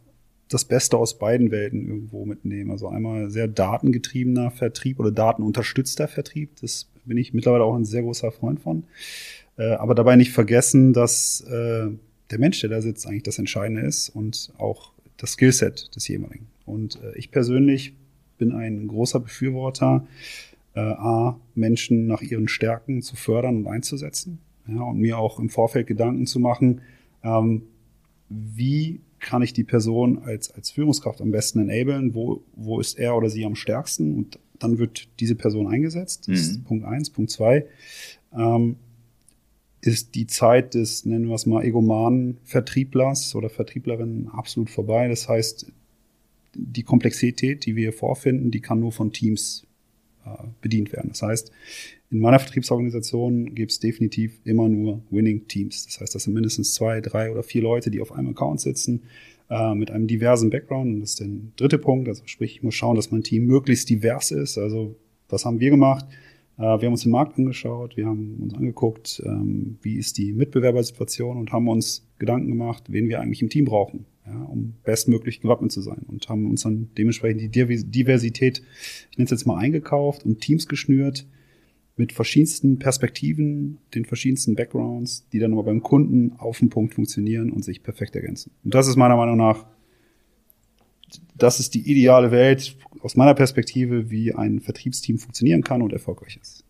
das 0.49 0.65
Beste 0.65 0.97
aus 0.97 1.19
beiden 1.19 1.51
Welten 1.51 1.87
irgendwo 1.87 2.25
mitnehmen. 2.27 2.71
Also 2.71 2.89
einmal 2.89 3.31
sehr 3.31 3.49
datengetriebener 3.49 4.51
Vertrieb 4.51 5.01
oder 5.01 5.11
datenunterstützter 5.11 6.07
Vertrieb. 6.07 6.51
Das 6.61 6.89
bin 7.05 7.17
ich 7.17 7.35
mittlerweile 7.35 7.65
auch 7.65 7.75
ein 7.75 7.85
sehr 7.85 8.03
großer 8.03 8.31
Freund 8.31 8.61
von. 8.61 8.85
Äh, 9.57 9.73
aber 9.73 9.95
dabei 9.95 10.17
nicht 10.17 10.33
vergessen, 10.33 10.93
dass 10.93 11.41
äh, 11.43 11.89
der 12.31 12.39
Mensch, 12.39 12.61
der 12.61 12.71
da 12.71 12.81
sitzt, 12.81 13.07
eigentlich 13.07 13.23
das 13.23 13.39
Entscheidende 13.39 13.83
ist 13.83 14.11
und 14.11 14.53
auch 14.59 14.93
das 15.17 15.33
Skillset 15.33 15.95
des 15.95 16.09
jeweiligen. 16.09 16.47
Und 16.67 17.01
äh, 17.03 17.17
ich 17.17 17.31
persönlich 17.31 17.95
bin 18.39 18.53
ein 18.53 18.89
großer 18.89 19.21
Befürworter, 19.21 20.07
A, 20.77 21.37
Menschen 21.55 22.09
nach 22.09 22.21
ihren 22.21 22.49
Stärken 22.49 23.01
zu 23.01 23.15
fördern 23.15 23.59
und 23.59 23.69
einzusetzen. 23.69 24.41
Ja, 24.67 24.83
und 24.83 24.99
mir 24.99 25.19
auch 25.19 25.39
im 25.39 25.51
Vorfeld 25.51 25.87
Gedanken 25.87 26.27
zu 26.27 26.41
machen, 26.41 26.81
ähm, 27.23 27.63
wie 28.29 29.01
kann 29.21 29.43
ich 29.43 29.53
die 29.53 29.65
Person 29.65 30.19
als, 30.19 30.51
als 30.51 30.71
Führungskraft 30.71 31.21
am 31.21 31.31
besten 31.31 31.59
enablen, 31.69 32.15
wo, 32.15 32.43
wo 32.55 32.81
ist 32.81 32.99
er 32.99 33.17
oder 33.17 33.31
sie 33.31 33.45
am 33.45 33.55
stärksten 33.55 34.17
und 34.17 34.39
dann 34.59 34.79
wird 34.79 35.09
diese 35.21 35.35
Person 35.35 35.67
eingesetzt. 35.67 36.29
Das 36.29 36.29
mhm. 36.29 36.35
ist 36.35 36.65
Punkt 36.65 36.85
eins. 36.85 37.11
Punkt 37.11 37.31
zwei 37.31 37.67
ähm, 38.33 38.77
ist 39.81 40.15
die 40.15 40.27
Zeit 40.27 40.75
des, 40.75 41.05
nennen 41.05 41.29
wir 41.29 41.35
es 41.35 41.47
mal, 41.47 41.65
egomanen 41.65 42.39
Vertrieblers 42.45 43.35
oder 43.35 43.51
Vertrieblerin 43.51 44.29
absolut 44.33 44.71
vorbei. 44.71 45.09
Das 45.09 45.29
heißt, 45.29 45.67
die 46.55 46.83
Komplexität, 46.83 47.67
die 47.67 47.77
wir 47.77 47.83
hier 47.83 47.93
vorfinden, 47.93 48.51
die 48.51 48.61
kann 48.61 48.81
nur 48.81 48.93
von 48.93 49.13
Teams 49.13 49.67
äh, 50.25 50.31
bedient 50.61 50.93
werden. 50.93 51.11
Das 51.11 51.23
heißt, 51.23 51.51
in 52.15 52.21
meiner 52.21 52.39
Vertriebsorganisation 52.39 53.57
gibt 53.57 53.73
es 53.73 53.81
definitiv 53.81 54.39
immer 54.45 54.69
nur 54.69 55.03
Winning 55.11 55.49
Teams. 55.49 55.85
Das 55.85 56.01
heißt, 56.01 56.15
das 56.15 56.23
sind 56.23 56.35
mindestens 56.35 56.73
zwei, 56.73 57.01
drei 57.01 57.33
oder 57.33 57.43
vier 57.43 57.63
Leute, 57.63 57.91
die 57.91 58.01
auf 58.01 58.13
einem 58.13 58.29
Account 58.29 58.61
sitzen, 58.61 59.03
äh, 59.51 59.75
mit 59.75 59.91
einem 59.91 60.07
diversen 60.07 60.49
Background. 60.49 60.95
Und 60.95 61.01
das 61.01 61.11
ist 61.11 61.21
der 61.21 61.29
dritte 61.57 61.79
Punkt. 61.79 62.09
Also 62.09 62.23
sprich, 62.27 62.57
ich 62.57 62.63
muss 62.63 62.77
schauen, 62.77 62.95
dass 62.95 63.11
mein 63.11 63.25
Team 63.25 63.47
möglichst 63.47 63.91
divers 63.91 64.31
ist. 64.31 64.59
Also 64.59 64.95
was 65.29 65.45
haben 65.45 65.59
wir 65.59 65.71
gemacht? 65.71 66.07
Äh, 66.57 66.63
wir 66.63 66.87
haben 66.87 66.93
uns 66.93 67.03
den 67.03 67.11
Markt 67.11 67.37
angeschaut, 67.37 67.97
wir 67.97 68.07
haben 68.07 68.39
uns 68.41 68.55
angeguckt, 68.55 69.21
ähm, 69.27 69.79
wie 69.83 69.97
ist 69.97 70.17
die 70.17 70.33
Mitbewerbersituation 70.33 71.37
und 71.37 71.51
haben 71.51 71.67
uns 71.67 72.07
Gedanken 72.21 72.49
gemacht, 72.49 72.85
wen 72.87 73.09
wir 73.09 73.21
eigentlich 73.21 73.43
im 73.43 73.49
Team 73.49 73.65
brauchen 73.65 74.07
ja, 74.27 74.43
um 74.45 74.75
bestmöglich 74.85 75.41
gewappnet 75.41 75.73
zu 75.73 75.83
sein 75.83 76.03
und 76.07 76.29
haben 76.29 76.49
uns 76.49 76.63
dann 76.63 76.91
dementsprechend 76.97 77.41
die 77.41 77.49
Diversität, 77.51 78.63
ich 79.11 79.19
nenne 79.19 79.27
es 79.27 79.31
jetzt 79.31 79.47
mal 79.47 79.59
eingekauft 79.59 80.25
und 80.25 80.41
Teams 80.41 80.67
geschnürt 80.67 81.27
mit 81.97 82.13
verschiedensten 82.13 82.79
Perspektiven, 82.79 83.79
den 83.95 84.05
verschiedensten 84.05 84.57
Backgrounds, 84.57 85.29
die 85.33 85.39
dann 85.39 85.53
aber 85.53 85.63
beim 85.63 85.83
Kunden 85.83 86.33
auf 86.39 86.59
den 86.59 86.69
Punkt 86.69 86.95
funktionieren 86.95 87.51
und 87.51 87.65
sich 87.65 87.83
perfekt 87.83 88.17
ergänzen. 88.17 88.51
Und 88.65 88.75
das 88.75 88.89
ist 88.89 88.97
meiner 88.97 89.17
Meinung 89.17 89.37
nach, 89.37 89.67
das 91.37 91.61
ist 91.61 91.75
die 91.75 91.89
ideale 91.89 92.31
Welt 92.31 92.77
aus 93.01 93.17
meiner 93.17 93.35
Perspektive, 93.35 94.11
wie 94.11 94.35
ein 94.35 94.61
Vertriebsteam 94.61 95.19
funktionieren 95.19 95.63
kann 95.63 95.83
und 95.83 95.93
erfolgreich 95.93 96.39
ist. 96.41 96.65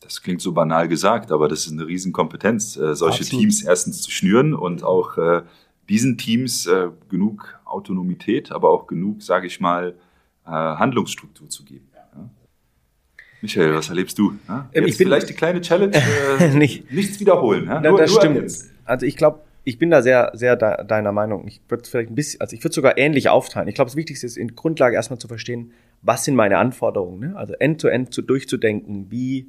Das 0.00 0.22
klingt 0.22 0.42
so 0.42 0.52
banal 0.52 0.88
gesagt, 0.88 1.32
aber 1.32 1.48
das 1.48 1.66
ist 1.66 1.72
eine 1.72 1.86
Riesenkompetenz, 1.86 2.76
äh, 2.76 2.94
solche 2.94 3.22
Absolut. 3.22 3.40
Teams 3.40 3.62
erstens 3.62 4.02
zu 4.02 4.10
schnüren 4.10 4.54
und 4.54 4.82
auch 4.82 5.16
äh, 5.16 5.42
diesen 5.88 6.18
Teams 6.18 6.66
äh, 6.66 6.88
genug 7.08 7.58
Autonomität, 7.64 8.52
aber 8.52 8.70
auch 8.70 8.86
genug, 8.86 9.22
sage 9.22 9.46
ich 9.46 9.60
mal, 9.60 9.96
Handlungsstruktur 10.48 11.48
zu 11.48 11.64
geben. 11.64 11.88
Michael, 13.42 13.74
was 13.74 13.88
erlebst 13.88 14.18
du? 14.18 14.34
Ja? 14.48 14.68
Ähm, 14.72 14.86
Jetzt 14.86 14.96
vielleicht 14.96 15.28
die 15.28 15.34
kleine 15.34 15.60
Challenge, 15.60 15.92
äh, 16.40 16.48
Nicht. 16.54 16.90
nichts 16.92 17.20
wiederholen. 17.20 17.66
Ja? 17.66 17.80
Nur, 17.80 17.98
das 17.98 18.10
nur 18.10 18.20
stimmt. 18.20 18.36
Jetzt. 18.36 18.70
Also 18.84 19.06
ich 19.06 19.16
glaube, 19.16 19.40
ich 19.64 19.78
bin 19.78 19.90
da 19.90 20.00
sehr, 20.00 20.30
sehr 20.34 20.54
de 20.54 20.86
deiner 20.86 21.12
Meinung. 21.12 21.46
Ich 21.48 21.60
würde 21.68 21.88
vielleicht 21.88 22.10
ein 22.10 22.14
bisschen, 22.14 22.40
also 22.40 22.54
ich 22.54 22.62
würde 22.62 22.74
sogar 22.74 22.98
ähnlich 22.98 23.28
aufteilen. 23.28 23.68
Ich 23.68 23.74
glaube, 23.74 23.88
das 23.88 23.96
Wichtigste 23.96 24.24
ist 24.24 24.36
in 24.36 24.54
Grundlage 24.54 24.94
erstmal 24.94 25.18
zu 25.18 25.26
verstehen, 25.26 25.72
was 26.02 26.24
sind 26.24 26.36
meine 26.36 26.58
Anforderungen. 26.58 27.18
Ne? 27.20 27.36
Also 27.36 27.52
end-to-end 27.54 28.08
-end 28.08 28.12
zu 28.12 28.22
durchzudenken, 28.22 29.10
wie 29.10 29.48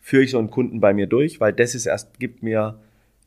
führe 0.00 0.22
ich 0.22 0.30
so 0.30 0.38
einen 0.38 0.50
Kunden 0.50 0.78
bei 0.78 0.94
mir 0.94 1.08
durch, 1.08 1.40
weil 1.40 1.52
das 1.52 1.74
ist 1.74 1.86
erst, 1.86 2.20
gibt 2.20 2.44
mir 2.44 2.78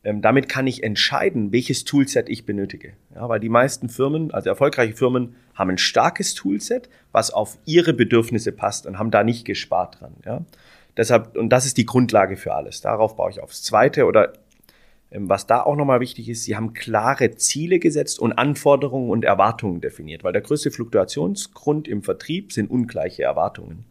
ähm, 0.04 0.22
damit 0.22 0.48
kann 0.48 0.68
ich 0.68 0.84
entscheiden, 0.84 1.52
welches 1.52 1.84
Toolset 1.84 2.30
ich 2.30 2.46
benötige. 2.46 2.94
Ja, 3.14 3.28
weil 3.28 3.40
die 3.40 3.50
meisten 3.50 3.90
Firmen, 3.90 4.32
also 4.32 4.50
erfolgreiche 4.50 4.94
Firmen, 4.94 5.36
haben 5.54 5.72
ein 5.72 5.78
starkes 5.78 6.34
Toolset, 6.36 6.90
was 7.12 7.32
auf 7.32 7.58
ihre 7.66 7.94
Bedürfnisse 7.94 8.52
passt 8.52 8.86
und 8.86 8.98
haben 8.98 9.12
da 9.12 9.24
nicht 9.24 9.46
gespart 9.46 10.00
dran. 10.00 10.14
Ja. 10.26 10.46
Deshalb, 10.96 11.38
und 11.38 11.50
das 11.50 11.66
ist 11.66 11.78
die 11.78 11.86
Grundlage 11.86 12.38
für 12.38 12.54
alles. 12.54 12.82
Darauf 12.82 13.16
baue 13.16 13.32
ich 13.32 13.42
aufs 13.42 13.64
Zweite 13.64 14.06
oder 14.06 14.34
ähm, 15.12 15.28
was 15.30 15.48
da 15.48 15.62
auch 15.62 15.76
nochmal 15.76 16.00
wichtig 16.00 16.30
ist, 16.30 16.44
sie 16.44 16.56
haben 16.56 16.74
klare 16.74 17.32
Ziele 17.32 17.80
gesetzt 17.80 18.20
und 18.20 18.34
Anforderungen 18.34 19.10
und 19.10 19.26
Erwartungen 19.26 19.82
definiert, 19.82 20.24
weil 20.24 20.34
der 20.34 20.42
größte 20.42 20.72
Fluktuationsgrund 20.72 21.88
im 21.88 22.04
Vertrieb 22.04 22.54
sind 22.54 22.70
ungleiche 22.70 23.24
Erwartungen. 23.24 23.86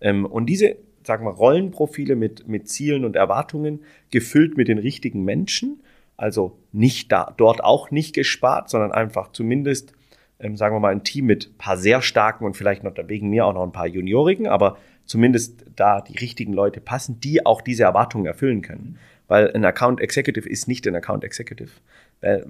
Ähm, 0.00 0.24
und 0.24 0.46
diese 0.46 0.76
sagen 1.10 1.26
wir, 1.26 1.32
Rollenprofile 1.32 2.14
mit, 2.14 2.46
mit 2.46 2.68
Zielen 2.68 3.04
und 3.04 3.16
Erwartungen, 3.16 3.80
gefüllt 4.12 4.56
mit 4.56 4.68
den 4.68 4.78
richtigen 4.78 5.24
Menschen. 5.24 5.82
Also 6.16 6.56
nicht 6.70 7.10
da, 7.10 7.34
dort 7.36 7.64
auch 7.64 7.90
nicht 7.90 8.14
gespart, 8.14 8.70
sondern 8.70 8.92
einfach 8.92 9.32
zumindest, 9.32 9.92
ähm, 10.38 10.56
sagen 10.56 10.76
wir 10.76 10.78
mal, 10.78 10.92
ein 10.92 11.02
Team 11.02 11.26
mit 11.26 11.58
paar 11.58 11.76
sehr 11.76 12.00
starken 12.00 12.44
und 12.44 12.56
vielleicht 12.56 12.84
noch 12.84 12.94
wegen 13.08 13.28
mir 13.28 13.44
auch 13.44 13.54
noch 13.54 13.64
ein 13.64 13.72
paar 13.72 13.88
Juniorigen, 13.88 14.46
aber 14.46 14.76
zumindest 15.04 15.64
da 15.74 16.00
die 16.00 16.16
richtigen 16.16 16.52
Leute 16.52 16.80
passen, 16.80 17.18
die 17.18 17.44
auch 17.44 17.60
diese 17.60 17.82
Erwartungen 17.82 18.26
erfüllen 18.26 18.62
können. 18.62 18.96
Weil 19.26 19.52
ein 19.52 19.64
Account 19.64 20.00
Executive 20.00 20.48
ist 20.48 20.68
nicht 20.68 20.86
ein 20.86 20.94
Account 20.94 21.24
Executive. 21.24 21.72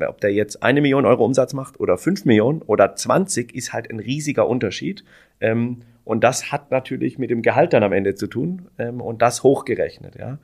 Ob 0.07 0.20
der 0.20 0.35
jetzt 0.35 0.62
eine 0.62 0.83
Million 0.83 1.07
Euro 1.07 1.25
Umsatz 1.25 1.55
macht 1.55 1.81
oder 1.81 1.96
fünf 1.96 2.27
Millionen 2.27 2.61
oder 2.61 2.94
20, 2.94 3.55
ist 3.55 3.73
halt 3.73 3.90
ein 3.90 4.01
riesiger 4.01 4.46
Unterschied. 4.46 5.03
Ähm, 5.40 5.79
und 6.05 6.25
das 6.25 6.51
hat 6.51 6.71
natürlich 6.71 7.19
mit 7.19 7.31
dem 7.31 7.43
Gehalt 7.43 7.73
dann 7.73 7.83
am 7.83 7.93
Ende 7.93 8.15
zu 8.15 8.27
tun 8.27 8.69
ähm, 8.79 9.01
und 9.01 9.23
das 9.23 9.43
hochgerechnet, 9.43 10.17
ja. 10.17 10.39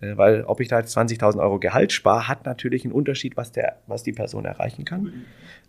Äh, 0.00 0.16
weil 0.16 0.44
ob 0.44 0.60
ich 0.60 0.68
da 0.68 0.80
jetzt 0.80 0.96
20.000 0.96 1.38
Euro 1.40 1.58
Gehalt 1.58 1.92
spare, 1.92 2.28
hat 2.28 2.46
natürlich 2.46 2.84
einen 2.84 2.92
Unterschied, 2.92 3.36
was, 3.36 3.52
der, 3.52 3.76
was 3.86 4.02
die 4.02 4.12
Person 4.12 4.44
erreichen 4.44 4.84
kann. 4.84 5.12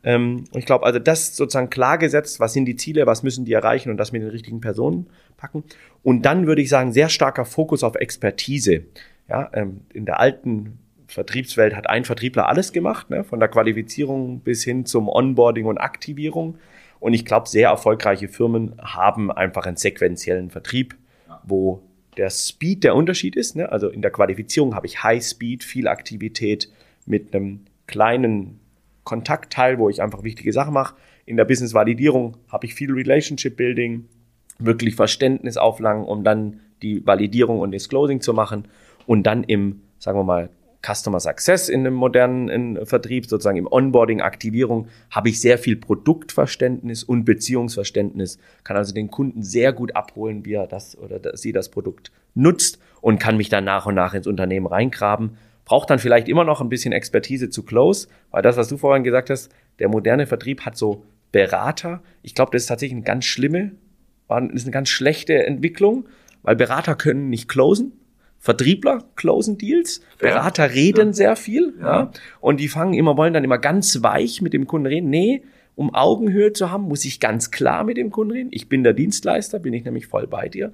Ähm, 0.04 0.46
und 0.52 0.60
ich 0.60 0.66
glaube, 0.66 0.86
also 0.86 1.00
das 1.00 1.36
sozusagen 1.36 1.70
klar 1.70 1.98
gesetzt, 1.98 2.40
was 2.40 2.54
sind 2.54 2.66
die 2.66 2.76
Ziele, 2.76 3.06
was 3.06 3.24
müssen 3.24 3.46
die 3.46 3.54
erreichen 3.54 3.90
und 3.90 3.98
das 3.98 4.12
mit 4.12 4.22
den 4.22 4.30
richtigen 4.30 4.62
Personen 4.62 5.08
packen. 5.38 5.64
Und 6.04 6.26
dann 6.26 6.48
würde 6.48 6.62
ich 6.62 6.70
sagen, 6.70 6.94
sehr 6.94 7.10
starker 7.10 7.46
Fokus 7.46 7.84
auf 7.84 7.96
Expertise. 7.96 8.84
Ja, 9.30 9.50
ähm, 9.54 9.82
in 9.94 10.06
der 10.06 10.20
alten 10.20 10.80
Vertriebswelt 11.08 11.76
hat 11.76 11.90
ein 11.90 12.06
Vertriebler 12.06 12.48
alles 12.50 12.74
gemacht, 12.74 13.10
ne, 13.10 13.24
von 13.24 13.40
der 13.40 13.50
Qualifizierung 13.50 14.40
bis 14.40 14.64
hin 14.64 14.86
zum 14.86 15.08
Onboarding 15.08 15.66
und 15.66 15.78
Aktivierung. 15.78 16.58
Und 17.04 17.12
ich 17.12 17.26
glaube, 17.26 17.50
sehr 17.50 17.68
erfolgreiche 17.68 18.30
Firmen 18.30 18.76
haben 18.82 19.30
einfach 19.30 19.66
einen 19.66 19.76
sequenziellen 19.76 20.50
Vertrieb, 20.50 20.96
wo 21.44 21.84
der 22.16 22.30
Speed 22.30 22.86
der 22.86 22.96
Unterschied 22.96 23.36
ist. 23.36 23.58
Ne? 23.58 23.70
Also 23.70 23.89
in 23.89 24.02
der 24.02 24.10
Qualifizierung 24.10 24.74
habe 24.74 24.88
ich 24.88 25.04
High 25.04 25.22
Speed, 25.22 25.66
viel 25.66 25.89
Aktivität 25.89 26.72
mit 27.06 27.36
einem 27.36 27.66
kleinen 27.88 28.62
Kontaktteil, 29.04 29.80
wo 29.80 29.89
ich 29.89 30.02
einfach 30.02 30.24
wichtige 30.24 30.54
Sachen 30.54 30.74
mache. 30.74 30.95
In 31.26 31.36
der 31.36 31.43
Business-Validierung 31.43 32.38
habe 32.47 32.68
ich 32.68 32.74
viel 32.74 32.93
Relationship 32.93 33.58
Building, 33.58 34.08
wirklich 34.60 34.95
Verständnis 34.95 35.58
auflangen, 35.58 36.06
um 36.06 36.24
dann 36.24 36.62
die 36.82 37.06
Validierung 37.06 37.60
und 37.60 37.74
das 37.74 37.89
Closing 37.89 38.22
zu 38.22 38.34
machen. 38.34 38.70
Und 39.06 39.24
dann 39.24 39.43
im, 39.43 39.82
sagen 39.99 40.18
wir 40.18 40.24
mal, 40.24 40.49
Customer 40.86 41.20
Success 41.20 41.70
in 41.70 41.82
einem 41.82 41.94
modernen 41.94 42.50
in 42.50 42.86
Vertrieb, 42.86 43.26
sozusagen 43.26 43.58
im 43.58 43.72
Onboarding, 43.72 44.22
Aktivierung, 44.22 44.88
habe 45.10 45.30
ich 45.30 45.40
sehr 45.40 45.58
viel 45.58 45.78
Produktverständnis 45.78 47.04
und 47.04 47.24
Beziehungsverständnis, 47.24 48.38
kann 48.64 48.76
also 48.76 48.94
den 48.94 49.10
Kunden 49.10 49.44
sehr 49.44 49.72
gut 49.72 49.96
abholen, 49.96 50.46
wie 50.46 50.54
er 50.54 50.68
das 50.68 50.98
oder 50.98 51.38
sie 51.38 51.54
das 51.54 51.70
Produkt 51.70 52.12
nutzt 52.36 52.80
und 53.02 53.20
kann 53.20 53.38
mich 53.38 53.50
dann 53.50 53.64
nach 53.64 53.86
und 53.86 53.96
nach 53.96 54.14
ins 54.14 54.28
Unternehmen 54.28 54.68
reingraben. 54.68 55.38
Braucht 55.66 55.90
dann 55.90 56.00
vielleicht 56.00 56.28
immer 56.28 56.44
noch 56.44 56.60
ein 56.60 56.70
bisschen 56.70 56.92
Expertise 56.92 57.50
zu 57.50 57.64
Close, 57.64 58.10
weil 58.32 58.42
das, 58.42 58.58
was 58.58 58.68
du 58.68 58.78
vorhin 58.78 59.06
gesagt 59.06 59.30
hast, 59.30 59.50
der 59.80 59.88
moderne 59.88 60.28
Vertrieb 60.28 60.62
hat 60.62 60.76
so 60.76 61.06
Berater. 61.32 62.04
Ich 62.22 62.36
glaube, 62.36 62.52
das 62.52 62.64
ist 62.64 62.68
tatsächlich 62.68 62.98
eine 62.98 63.06
ganz 63.06 63.26
schlimme, 63.26 63.72
ist 64.52 64.66
eine 64.66 64.72
ganz 64.72 64.90
schlechte 64.90 65.46
Entwicklung, 65.46 66.10
weil 66.42 66.58
Berater 66.58 66.96
können 66.96 67.30
nicht 67.30 67.48
closen 67.48 67.94
Vertriebler 68.44 69.06
closen 69.16 69.58
Deals, 69.58 70.02
Berater 70.20 70.74
reden 70.74 71.08
ja. 71.08 71.14
sehr 71.14 71.36
viel, 71.38 71.76
ja. 71.80 71.86
ja. 71.86 72.12
Und 72.41 72.60
die 72.60 72.68
fangen 72.68 72.94
immer, 72.94 73.16
wollen 73.16 73.34
dann 73.34 73.46
immer 73.46 73.58
ganz 73.58 74.04
weich 74.04 74.41
mit 74.41 74.52
dem 74.52 74.68
Kunden 74.68 74.88
reden. 74.88 75.10
Nee, 75.10 75.44
um 75.76 75.96
Augenhöhe 75.96 76.52
zu 76.52 76.70
haben, 76.70 76.84
muss 76.84 77.06
ich 77.06 77.22
ganz 77.22 77.52
klar 77.52 77.86
mit 77.86 77.96
dem 77.96 78.12
Kunden 78.12 78.34
reden. 78.34 78.50
Ich 78.52 78.68
bin 78.68 78.84
der 78.84 78.91
Dienstleister, 78.91 79.60
bin 79.60 79.72
ich 79.72 79.86
nämlich 79.86 80.08
voll 80.08 80.28
bei 80.28 80.50
dir. 80.50 80.74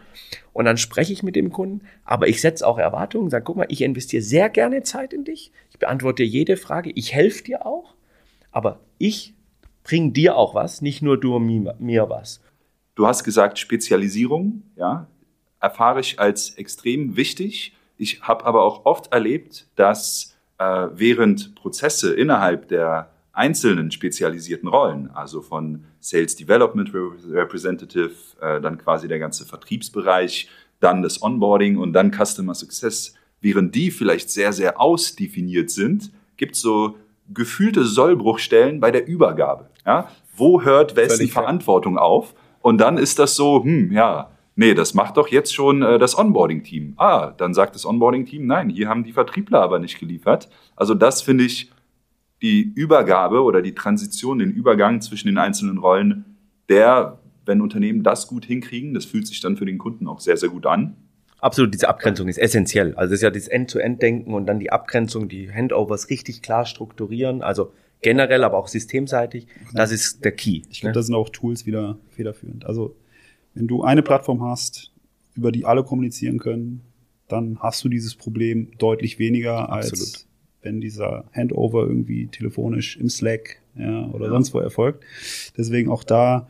Und 0.51 0.65
dann 0.65 0.78
spreche 0.78 1.13
ich 1.13 1.22
mit 1.22 1.36
dem 1.36 1.51
Kunden, 1.51 1.82
aber 2.05 2.28
ich 2.28 2.41
setze 2.41 2.65
auch 2.65 2.80
Erwartungen, 2.80 3.30
sage, 3.30 3.43
guck 3.43 3.57
mal, 3.57 3.67
ich 3.70 3.84
investiere 3.84 4.24
sehr 4.24 4.49
gerne 4.49 4.82
Zeit 4.82 5.13
in 5.13 5.24
dich. 5.24 5.51
Ich 5.70 5.78
beantworte 5.78 6.24
jede 6.24 6.57
Frage, 6.57 6.91
ich 6.95 7.13
helfe 7.13 7.43
dir 7.43 7.67
auch, 7.67 7.93
aber 8.51 8.80
ich 8.97 9.36
bringe 9.84 10.09
dir 10.11 10.38
auch 10.38 10.55
was, 10.55 10.82
nicht 10.82 11.03
nur 11.03 11.20
du 11.20 11.38
mir, 11.38 11.76
mir 11.78 12.09
was. 12.09 12.41
Du 12.95 13.05
hast 13.05 13.24
gesagt, 13.24 13.59
Spezialisierung, 13.59 14.63
ja, 14.76 15.07
erfahre 15.60 15.99
ich 15.99 16.20
als 16.20 16.51
extrem 16.51 17.16
wichtig. 17.16 17.74
Ich 17.97 18.22
habe 18.22 18.45
aber 18.45 18.64
auch 18.64 18.86
oft 18.86 19.12
erlebt, 19.12 19.68
dass 19.76 20.38
äh, 20.57 20.88
während 20.93 21.55
Prozesse 21.55 22.14
innerhalb 22.14 22.68
der 22.70 23.12
einzelnen 23.34 23.91
spezialisierten 23.91 24.68
Rollen, 24.68 25.10
also 25.12 25.41
von 25.41 25.86
Sales 25.99 26.36
Development 26.36 26.91
Representative, 26.93 28.12
äh, 28.41 28.60
dann 28.60 28.78
quasi 28.78 29.07
der 29.07 29.20
ganze 29.20 29.45
Vertriebsbereich, 29.45 30.49
dann 30.80 31.01
das 31.01 31.22
Onboarding 31.22 31.78
und 31.78 31.93
dann 31.93 32.12
Customer 32.12 32.53
Success, 32.53 33.14
während 33.41 33.76
die 33.76 33.91
vielleicht 33.91 34.30
sehr, 34.30 34.53
sehr 34.53 34.80
ausdefiniert 34.80 35.70
sind, 35.70 36.12
gibt 36.38 36.55
es 36.55 36.62
so 36.62 36.97
gefühlte 37.34 37.86
Sollbruchstellen 37.86 38.80
bei 38.80 38.91
der 38.91 39.07
Übergabe. 39.07 39.70
Ja? 39.86 40.10
Wo 40.36 40.62
hört 40.62 40.95
wessen 40.95 41.28
Verantwortung 41.28 41.97
auf? 41.97 42.34
Und 42.62 42.80
dann 42.80 42.97
ist 42.97 43.20
das 43.20 43.36
so, 43.36 43.64
hm, 43.64 43.91
ja, 43.91 44.32
nee, 44.60 44.74
das 44.74 44.93
macht 44.93 45.16
doch 45.16 45.30
jetzt 45.30 45.55
schon 45.55 45.82
äh, 45.82 45.97
das 45.97 46.18
Onboarding-Team. 46.18 46.95
Ah, 46.97 47.32
dann 47.38 47.53
sagt 47.53 47.76
das 47.76 47.86
Onboarding-Team, 47.86 48.45
nein, 48.45 48.70
hier 48.70 48.89
haben 48.89 49.05
die 49.05 49.14
Vertriebler 49.14 49.62
aber 49.62 49.80
nicht 49.80 49.97
geliefert. 49.99 50.49
Also 50.76 50.93
das 50.93 51.22
finde 51.22 51.45
ich 51.45 51.72
die 52.41 52.62
Übergabe 52.76 53.41
oder 53.41 53.62
die 53.62 53.74
Transition, 53.74 54.39
den 54.39 54.51
Übergang 54.51 54.99
zwischen 55.01 55.28
den 55.28 55.38
einzelnen 55.38 55.78
Rollen, 55.78 56.26
der, 56.68 57.20
wenn 57.45 57.62
Unternehmen 57.62 58.03
das 58.03 58.28
gut 58.28 58.45
hinkriegen, 58.45 58.93
das 58.93 59.05
fühlt 59.05 59.28
sich 59.28 59.39
dann 59.39 59.55
für 59.55 59.66
den 59.66 59.78
Kunden 59.78 60.07
auch 60.07 60.20
sehr, 60.20 60.36
sehr 60.36 60.49
gut 60.49 60.66
an. 60.66 60.95
Absolut, 61.39 61.74
diese 61.74 61.88
Abgrenzung 61.88 62.28
ist 62.28 62.38
essentiell. 62.38 62.95
Also 62.95 63.14
es 63.14 63.20
ist 63.20 63.24
ja 63.24 63.32
das 63.32 63.47
End-to-End-Denken 63.47 64.34
und 64.34 64.45
dann 64.45 64.60
die 64.60 64.74
Abgrenzung, 64.74 65.30
die 65.30 65.49
Handovers 65.49 66.10
richtig 66.10 66.41
klar 66.41 66.66
strukturieren, 66.66 67.41
also 67.43 67.72
generell, 68.01 68.43
aber 68.43 68.57
auch 68.57 68.68
systemseitig. 68.68 69.47
Das 69.74 69.93
ist 69.93 70.26
der 70.26 70.34
Key. 70.34 70.64
Ich 70.70 70.82
glaube, 70.82 70.91
ne? 70.91 70.93
da 70.95 71.01
sind 71.01 71.16
auch 71.16 71.30
Tools 71.30 71.66
wieder 71.66 71.97
federführend. 72.10 72.66
Also 72.66 72.97
wenn 73.53 73.67
du 73.67 73.83
eine 73.83 74.01
Plattform 74.01 74.43
hast, 74.43 74.91
über 75.35 75.51
die 75.51 75.65
alle 75.65 75.83
kommunizieren 75.83 76.37
können, 76.39 76.81
dann 77.27 77.59
hast 77.59 77.83
du 77.83 77.89
dieses 77.89 78.15
Problem 78.15 78.71
deutlich 78.77 79.19
weniger 79.19 79.71
als 79.71 79.91
Absolut. 79.91 80.25
wenn 80.61 80.81
dieser 80.81 81.25
Handover 81.31 81.83
irgendwie 81.83 82.27
telefonisch 82.27 82.97
im 82.97 83.09
Slack 83.09 83.61
ja, 83.75 84.07
oder 84.09 84.25
ja. 84.25 84.31
sonst 84.31 84.53
wo 84.53 84.59
erfolgt. 84.59 85.03
Deswegen 85.57 85.89
auch 85.89 86.03
da, 86.03 86.49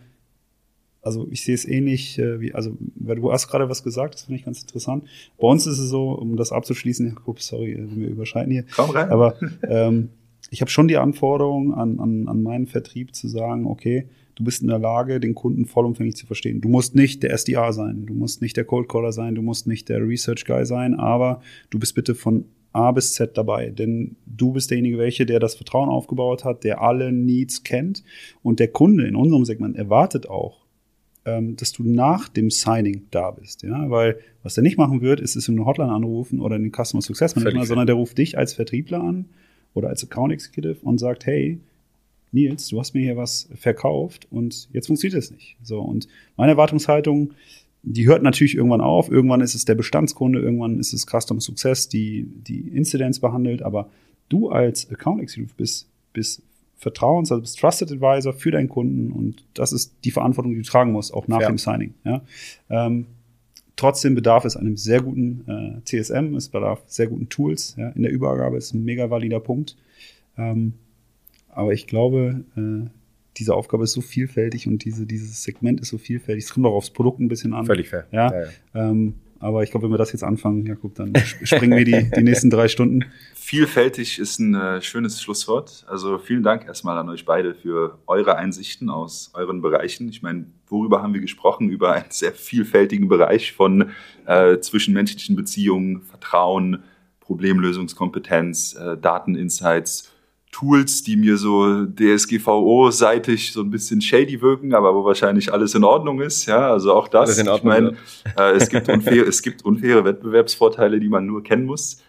also 1.02 1.28
ich 1.30 1.44
sehe 1.44 1.56
es 1.56 1.66
ähnlich, 1.66 2.18
äh, 2.18 2.40
wie, 2.40 2.54
also 2.54 2.78
weil 2.96 3.18
du 3.18 3.32
hast 3.32 3.48
gerade 3.48 3.70
was 3.70 3.84
gesagt, 3.84 4.16
das 4.16 4.24
finde 4.24 4.40
ich 4.40 4.46
ganz 4.46 4.62
interessant. 4.62 5.06
Bei 5.38 5.48
uns 5.48 5.68
ist 5.68 5.80
es 5.80 5.90
so, 5.90 6.12
um 6.12 6.38
das 6.38 6.52
abzuschließen, 6.52 7.08
Jakob, 7.08 7.42
sorry, 7.42 7.74
äh, 7.74 7.88
wir 7.96 8.10
überschreiten 8.10 8.52
hier. 8.52 8.66
Komm 8.76 8.92
rein. 8.92 9.10
Aber 9.10 9.36
ähm, 9.68 10.10
ich 10.50 10.62
habe 10.62 10.72
schon 10.72 10.88
die 10.88 10.98
Anforderung 10.98 11.74
an, 11.74 12.00
an, 12.00 12.28
an 12.28 12.42
meinen 12.42 12.68
Vertrieb 12.68 13.14
zu 13.14 13.28
sagen, 13.28 13.68
okay, 13.68 14.08
du 14.40 14.46
bist 14.46 14.62
in 14.62 14.70
der 14.70 14.80
Lage, 14.80 15.20
den 15.20 15.36
Kunden 15.36 15.66
vollumfänglich 15.66 16.16
zu 16.16 16.26
verstehen. 16.26 16.62
Du 16.62 16.70
musst 16.70 16.96
nicht 16.96 17.22
der 17.24 17.38
SDA 17.38 17.74
sein, 17.74 18.06
du 18.06 18.14
musst 18.14 18.42
nicht 18.42 18.56
der 18.56 18.64
Cold 18.64 18.88
Caller 18.88 19.12
sein, 19.12 19.36
du 19.36 19.42
musst 19.42 19.68
nicht 19.68 19.90
der 19.90 20.02
Research 20.02 20.46
Guy 20.46 20.66
sein, 20.66 20.96
aber 20.96 21.42
du 21.70 21.78
bist 21.78 21.94
bitte 21.94 22.16
von 22.16 22.46
A 22.72 22.92
bis 22.92 23.14
Z 23.16 23.38
dabei, 23.38 23.70
denn 23.70 24.16
du 24.26 24.54
bist 24.54 24.72
derjenige, 24.72 24.98
welche, 24.98 25.26
der 25.26 25.40
das 25.40 25.56
Vertrauen 25.56 25.90
aufgebaut 25.90 26.46
hat, 26.46 26.64
der 26.64 26.82
alle 26.82 27.12
Needs 27.12 27.64
kennt. 27.64 28.04
Und 28.42 28.60
der 28.60 28.70
Kunde 28.70 29.08
in 29.08 29.16
unserem 29.16 29.44
Segment 29.44 29.76
erwartet 29.76 30.30
auch, 30.30 30.66
ähm, 31.26 31.58
dass 31.58 31.74
du 31.74 31.84
nach 31.84 32.30
dem 32.30 32.50
Signing 32.50 33.08
da 33.12 33.32
bist, 33.32 33.64
ja, 33.64 33.90
weil 33.90 34.20
was 34.42 34.56
er 34.56 34.64
nicht 34.64 34.78
machen 34.78 35.02
wird, 35.02 35.20
ist 35.20 35.36
es 35.36 35.50
in 35.50 35.56
eine 35.56 35.66
Hotline 35.66 35.92
anrufen 35.92 36.40
oder 36.40 36.56
in 36.56 36.64
den 36.64 36.72
Customer 36.72 37.02
Success 37.02 37.36
Manager, 37.36 37.66
sondern 37.66 37.88
der 37.88 37.98
ruft 37.98 38.18
dich 38.18 38.38
als 38.38 38.54
Vertriebler 38.54 39.02
an 39.02 39.26
oder 39.74 39.90
als 39.90 40.02
Account 40.02 40.32
Executive 40.32 40.78
und 40.82 40.98
sagt, 40.98 41.26
hey, 41.26 41.60
Nils, 42.32 42.68
du 42.68 42.80
hast 42.80 42.94
mir 42.94 43.02
hier 43.02 43.18
was 43.18 43.50
verkauft 43.56 44.28
und 44.30 44.70
jetzt 44.72 44.88
funktioniert 44.88 45.22
es 45.22 45.32
nicht. 45.32 45.58
So, 45.64 45.80
und 45.82 46.08
meine 46.38 46.52
Erwartungshaltung, 46.52 47.34
die 47.82 48.08
hört 48.08 48.24
natürlich 48.24 48.56
irgendwann 48.56 48.82
auf. 48.82 49.10
Irgendwann 49.10 49.42
ist 49.42 49.56
es 49.56 49.66
der 49.66 49.76
Bestandskunde, 49.76 50.40
irgendwann 50.40 50.80
ist 50.80 50.94
es 50.94 51.06
Customer 51.06 51.42
Success, 51.42 51.90
die 51.90 52.26
die 52.26 52.60
Incidents 52.60 53.20
behandelt, 53.20 53.62
aber 53.62 53.90
du 54.28 54.50
als 54.50 54.90
Account 54.92 55.22
Executive 55.22 55.56
bist, 55.58 55.88
bist 56.14 56.44
Vertrauens, 56.78 57.32
also 57.32 57.42
bist 57.42 57.60
Trusted 57.60 57.92
Advisor 57.92 58.34
für 58.34 58.52
deinen 58.52 58.70
Kunden 58.70 59.12
und 59.12 59.44
das 59.54 59.74
ist 59.74 59.96
die 60.06 60.12
Verantwortung, 60.12 60.54
die 60.54 60.62
du 60.62 60.64
tragen 60.64 60.94
musst, 60.94 61.14
auch 61.14 61.28
nach 61.28 61.42
ja. 61.42 61.48
dem 61.48 61.58
Signing. 61.58 61.94
Ja? 62.06 62.22
Ähm, 62.70 63.08
trotzdem 63.76 64.16
bedarf 64.16 64.46
es 64.46 64.56
einem 64.56 64.78
sehr 64.78 65.02
guten 65.02 65.44
äh, 65.48 65.84
CSM, 65.84 66.36
es 66.36 66.48
bedarf 66.48 66.82
sehr 66.88 67.08
guten 67.08 67.28
Tools. 67.28 67.76
Ja? 67.78 67.90
In 67.90 68.04
der 68.04 68.12
Übergabe 68.12 68.58
ist 68.58 68.74
ein 68.74 68.86
mega 68.86 69.10
valider 69.10 69.42
Punkt. 69.42 69.76
Ähm, 70.38 70.74
aber 71.60 71.74
ich 71.74 71.88
glaube, 71.88 72.46
äh, 72.56 72.90
diese 73.36 73.54
Aufgabe 73.54 73.84
ist 73.84 73.92
so 73.92 74.00
vielfältig 74.00 74.66
und 74.66 74.86
diese, 74.86 75.06
dieses 75.06 75.44
Segment 75.44 75.82
ist 75.82 75.90
so 75.90 75.98
vielfältig. 75.98 76.46
Es 76.46 76.54
kommt 76.54 76.66
auch 76.66 76.74
aufs 76.74 76.90
Produkt 76.90 77.20
ein 77.20 77.28
bisschen 77.28 77.54
an. 77.54 77.66
Völlig 77.66 77.90
fair. 77.90 78.08
Ja. 78.12 78.32
ja, 78.32 78.42
ja. 78.42 78.48
Ähm, 78.90 79.16
aber 79.40 79.62
ich 79.64 79.70
glaube, 79.70 79.86
wenn 79.86 79.92
wir 79.92 79.98
das 79.98 80.14
jetzt 80.14 80.24
anfangen, 80.24 80.66
Jakob, 80.66 80.96
dann 80.96 81.14
springen 81.44 81.78
wir 81.78 81.84
die, 81.84 82.10
die 82.16 82.24
nächsten 82.24 82.50
drei 82.50 82.70
Stunden. 82.70 83.06
Vielfältig 83.36 84.20
ist 84.20 84.40
ein 84.40 84.56
äh, 84.56 84.82
schönes 84.82 85.22
Schlusswort. 85.22 85.86
Also 85.90 86.18
vielen 86.18 86.44
Dank 86.44 86.66
erstmal 86.66 86.98
an 86.98 87.10
euch 87.10 87.26
beide 87.26 87.54
für 87.54 88.00
eure 88.08 88.38
Einsichten 88.38 88.90
aus 88.90 89.32
euren 89.34 89.62
Bereichen. 89.62 90.08
Ich 90.08 90.22
meine, 90.22 90.46
worüber 90.68 91.02
haben 91.04 91.14
wir 91.14 91.22
gesprochen? 91.22 91.70
Über 91.70 91.92
einen 91.92 92.06
sehr 92.10 92.32
vielfältigen 92.32 93.10
Bereich 93.10 93.52
von 93.52 93.90
äh, 94.26 94.60
zwischenmenschlichen 94.60 95.36
Beziehungen, 95.36 96.04
Vertrauen, 96.04 96.84
Problemlösungskompetenz, 97.20 98.76
äh, 98.76 98.98
Dateninsights, 98.98 100.12
Tools, 100.52 101.04
die 101.04 101.16
mir 101.16 101.38
so 101.38 101.86
DSGVO-seitig 101.86 103.54
so 103.54 103.62
ein 103.62 103.70
bisschen 103.70 104.02
shady 104.02 104.42
wirken, 104.42 104.74
aber 104.74 104.96
wo 104.96 105.06
wahrscheinlich 105.06 105.54
alles 105.54 105.76
in 105.76 105.84
Ordnung 105.84 106.22
ist. 106.22 106.48
Ja, 106.48 106.72
also 106.72 106.94
auch 106.94 107.08
das. 107.08 107.38
Ordnung, 107.38 107.56
ich 107.58 107.64
meine, 107.64 107.98
äh, 108.38 108.54
es, 108.56 108.70
gibt 108.70 108.90
unfair, 108.90 109.28
es 109.28 109.42
gibt 109.42 109.64
unfaire 109.64 110.04
Wettbewerbsvorteile, 110.04 111.00
die 111.00 111.10
man 111.10 111.26
nur 111.26 111.44
kennen 111.44 111.66
muss. 111.66 112.02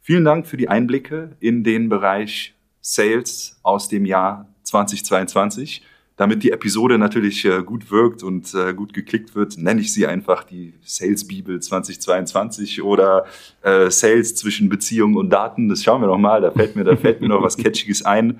Vielen 0.00 0.24
Dank 0.24 0.46
für 0.46 0.56
die 0.56 0.68
Einblicke 0.68 1.36
in 1.40 1.64
den 1.64 1.88
Bereich 1.88 2.54
Sales 2.80 3.58
aus 3.62 3.88
dem 3.88 4.04
Jahr 4.04 4.48
2022 4.64 5.82
damit 6.22 6.44
die 6.44 6.52
Episode 6.52 6.98
natürlich 6.98 7.44
äh, 7.44 7.64
gut 7.64 7.90
wirkt 7.90 8.22
und 8.22 8.54
äh, 8.54 8.72
gut 8.74 8.94
geklickt 8.94 9.34
wird, 9.34 9.58
nenne 9.58 9.80
ich 9.80 9.92
sie 9.92 10.06
einfach 10.06 10.44
die 10.44 10.72
Sales 10.84 11.26
Bibel 11.26 11.58
2022 11.58 12.80
oder 12.80 13.24
äh, 13.62 13.90
Sales 13.90 14.36
zwischen 14.36 14.68
Beziehung 14.68 15.16
und 15.16 15.30
Daten. 15.30 15.68
Das 15.68 15.82
schauen 15.82 16.00
wir 16.00 16.06
noch 16.06 16.18
mal. 16.18 16.40
Da 16.40 16.52
fällt 16.52 16.76
mir, 16.76 16.84
da 16.84 16.94
fällt 16.94 17.20
mir 17.20 17.26
noch 17.26 17.42
was 17.42 17.56
Catchiges 17.56 18.04
ein. 18.04 18.38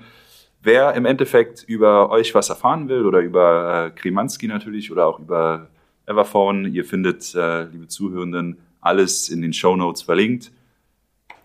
Wer 0.61 0.93
im 0.93 1.05
Endeffekt 1.05 1.65
über 1.67 2.09
euch 2.09 2.33
was 2.33 2.47
erfahren 2.47 2.87
will 2.87 3.05
oder 3.05 3.19
über 3.19 3.87
äh, 3.87 3.99
Kremanski 3.99 4.47
natürlich 4.47 4.89
oder 4.89 5.05
auch 5.05 5.19
über 5.19 5.67
Everphone, 6.05 6.67
ihr 6.67 6.85
findet, 6.85 7.35
äh, 7.35 7.65
liebe 7.65 7.89
Zuhörenden, 7.89 8.59
alles 8.79 9.27
in 9.27 9.41
den 9.41 9.51
Show 9.51 9.75
Notes 9.75 10.03
verlinkt. 10.03 10.53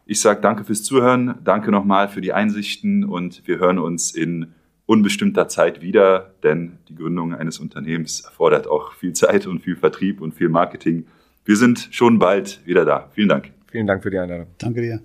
Ich 0.07 0.20
sage 0.20 0.41
danke 0.41 0.62
fürs 0.62 0.84
Zuhören, 0.84 1.34
danke 1.43 1.72
nochmal 1.72 2.09
für 2.09 2.20
die 2.20 2.32
Einsichten 2.32 3.03
und 3.03 3.43
wir 3.45 3.59
hören 3.59 3.80
uns 3.80 4.12
in 4.12 4.55
unbestimmter 4.89 5.49
Zeit 5.49 5.82
wieder, 5.82 6.32
denn 6.43 6.78
die 6.89 6.95
Gründung 6.95 7.34
eines 7.34 7.59
Unternehmens 7.59 8.22
erfordert 8.22 8.66
auch 8.66 8.95
viel 8.95 9.12
Zeit 9.12 9.47
und 9.47 9.61
viel 9.61 9.76
Vertrieb 9.76 10.22
und 10.22 10.34
viel 10.34 10.49
Marketing. 10.49 11.07
Wir 11.45 11.57
sind 11.57 11.89
schon 11.91 12.18
bald 12.18 12.66
wieder 12.66 12.86
da. 12.86 13.11
Vielen 13.12 13.28
Dank. 13.28 13.51
Vielen 13.70 13.86
Dank 13.86 14.03
für 14.03 14.11
die 14.11 14.18
Einladung. 14.18 14.47
Danke 14.57 14.80
dir. 14.80 15.01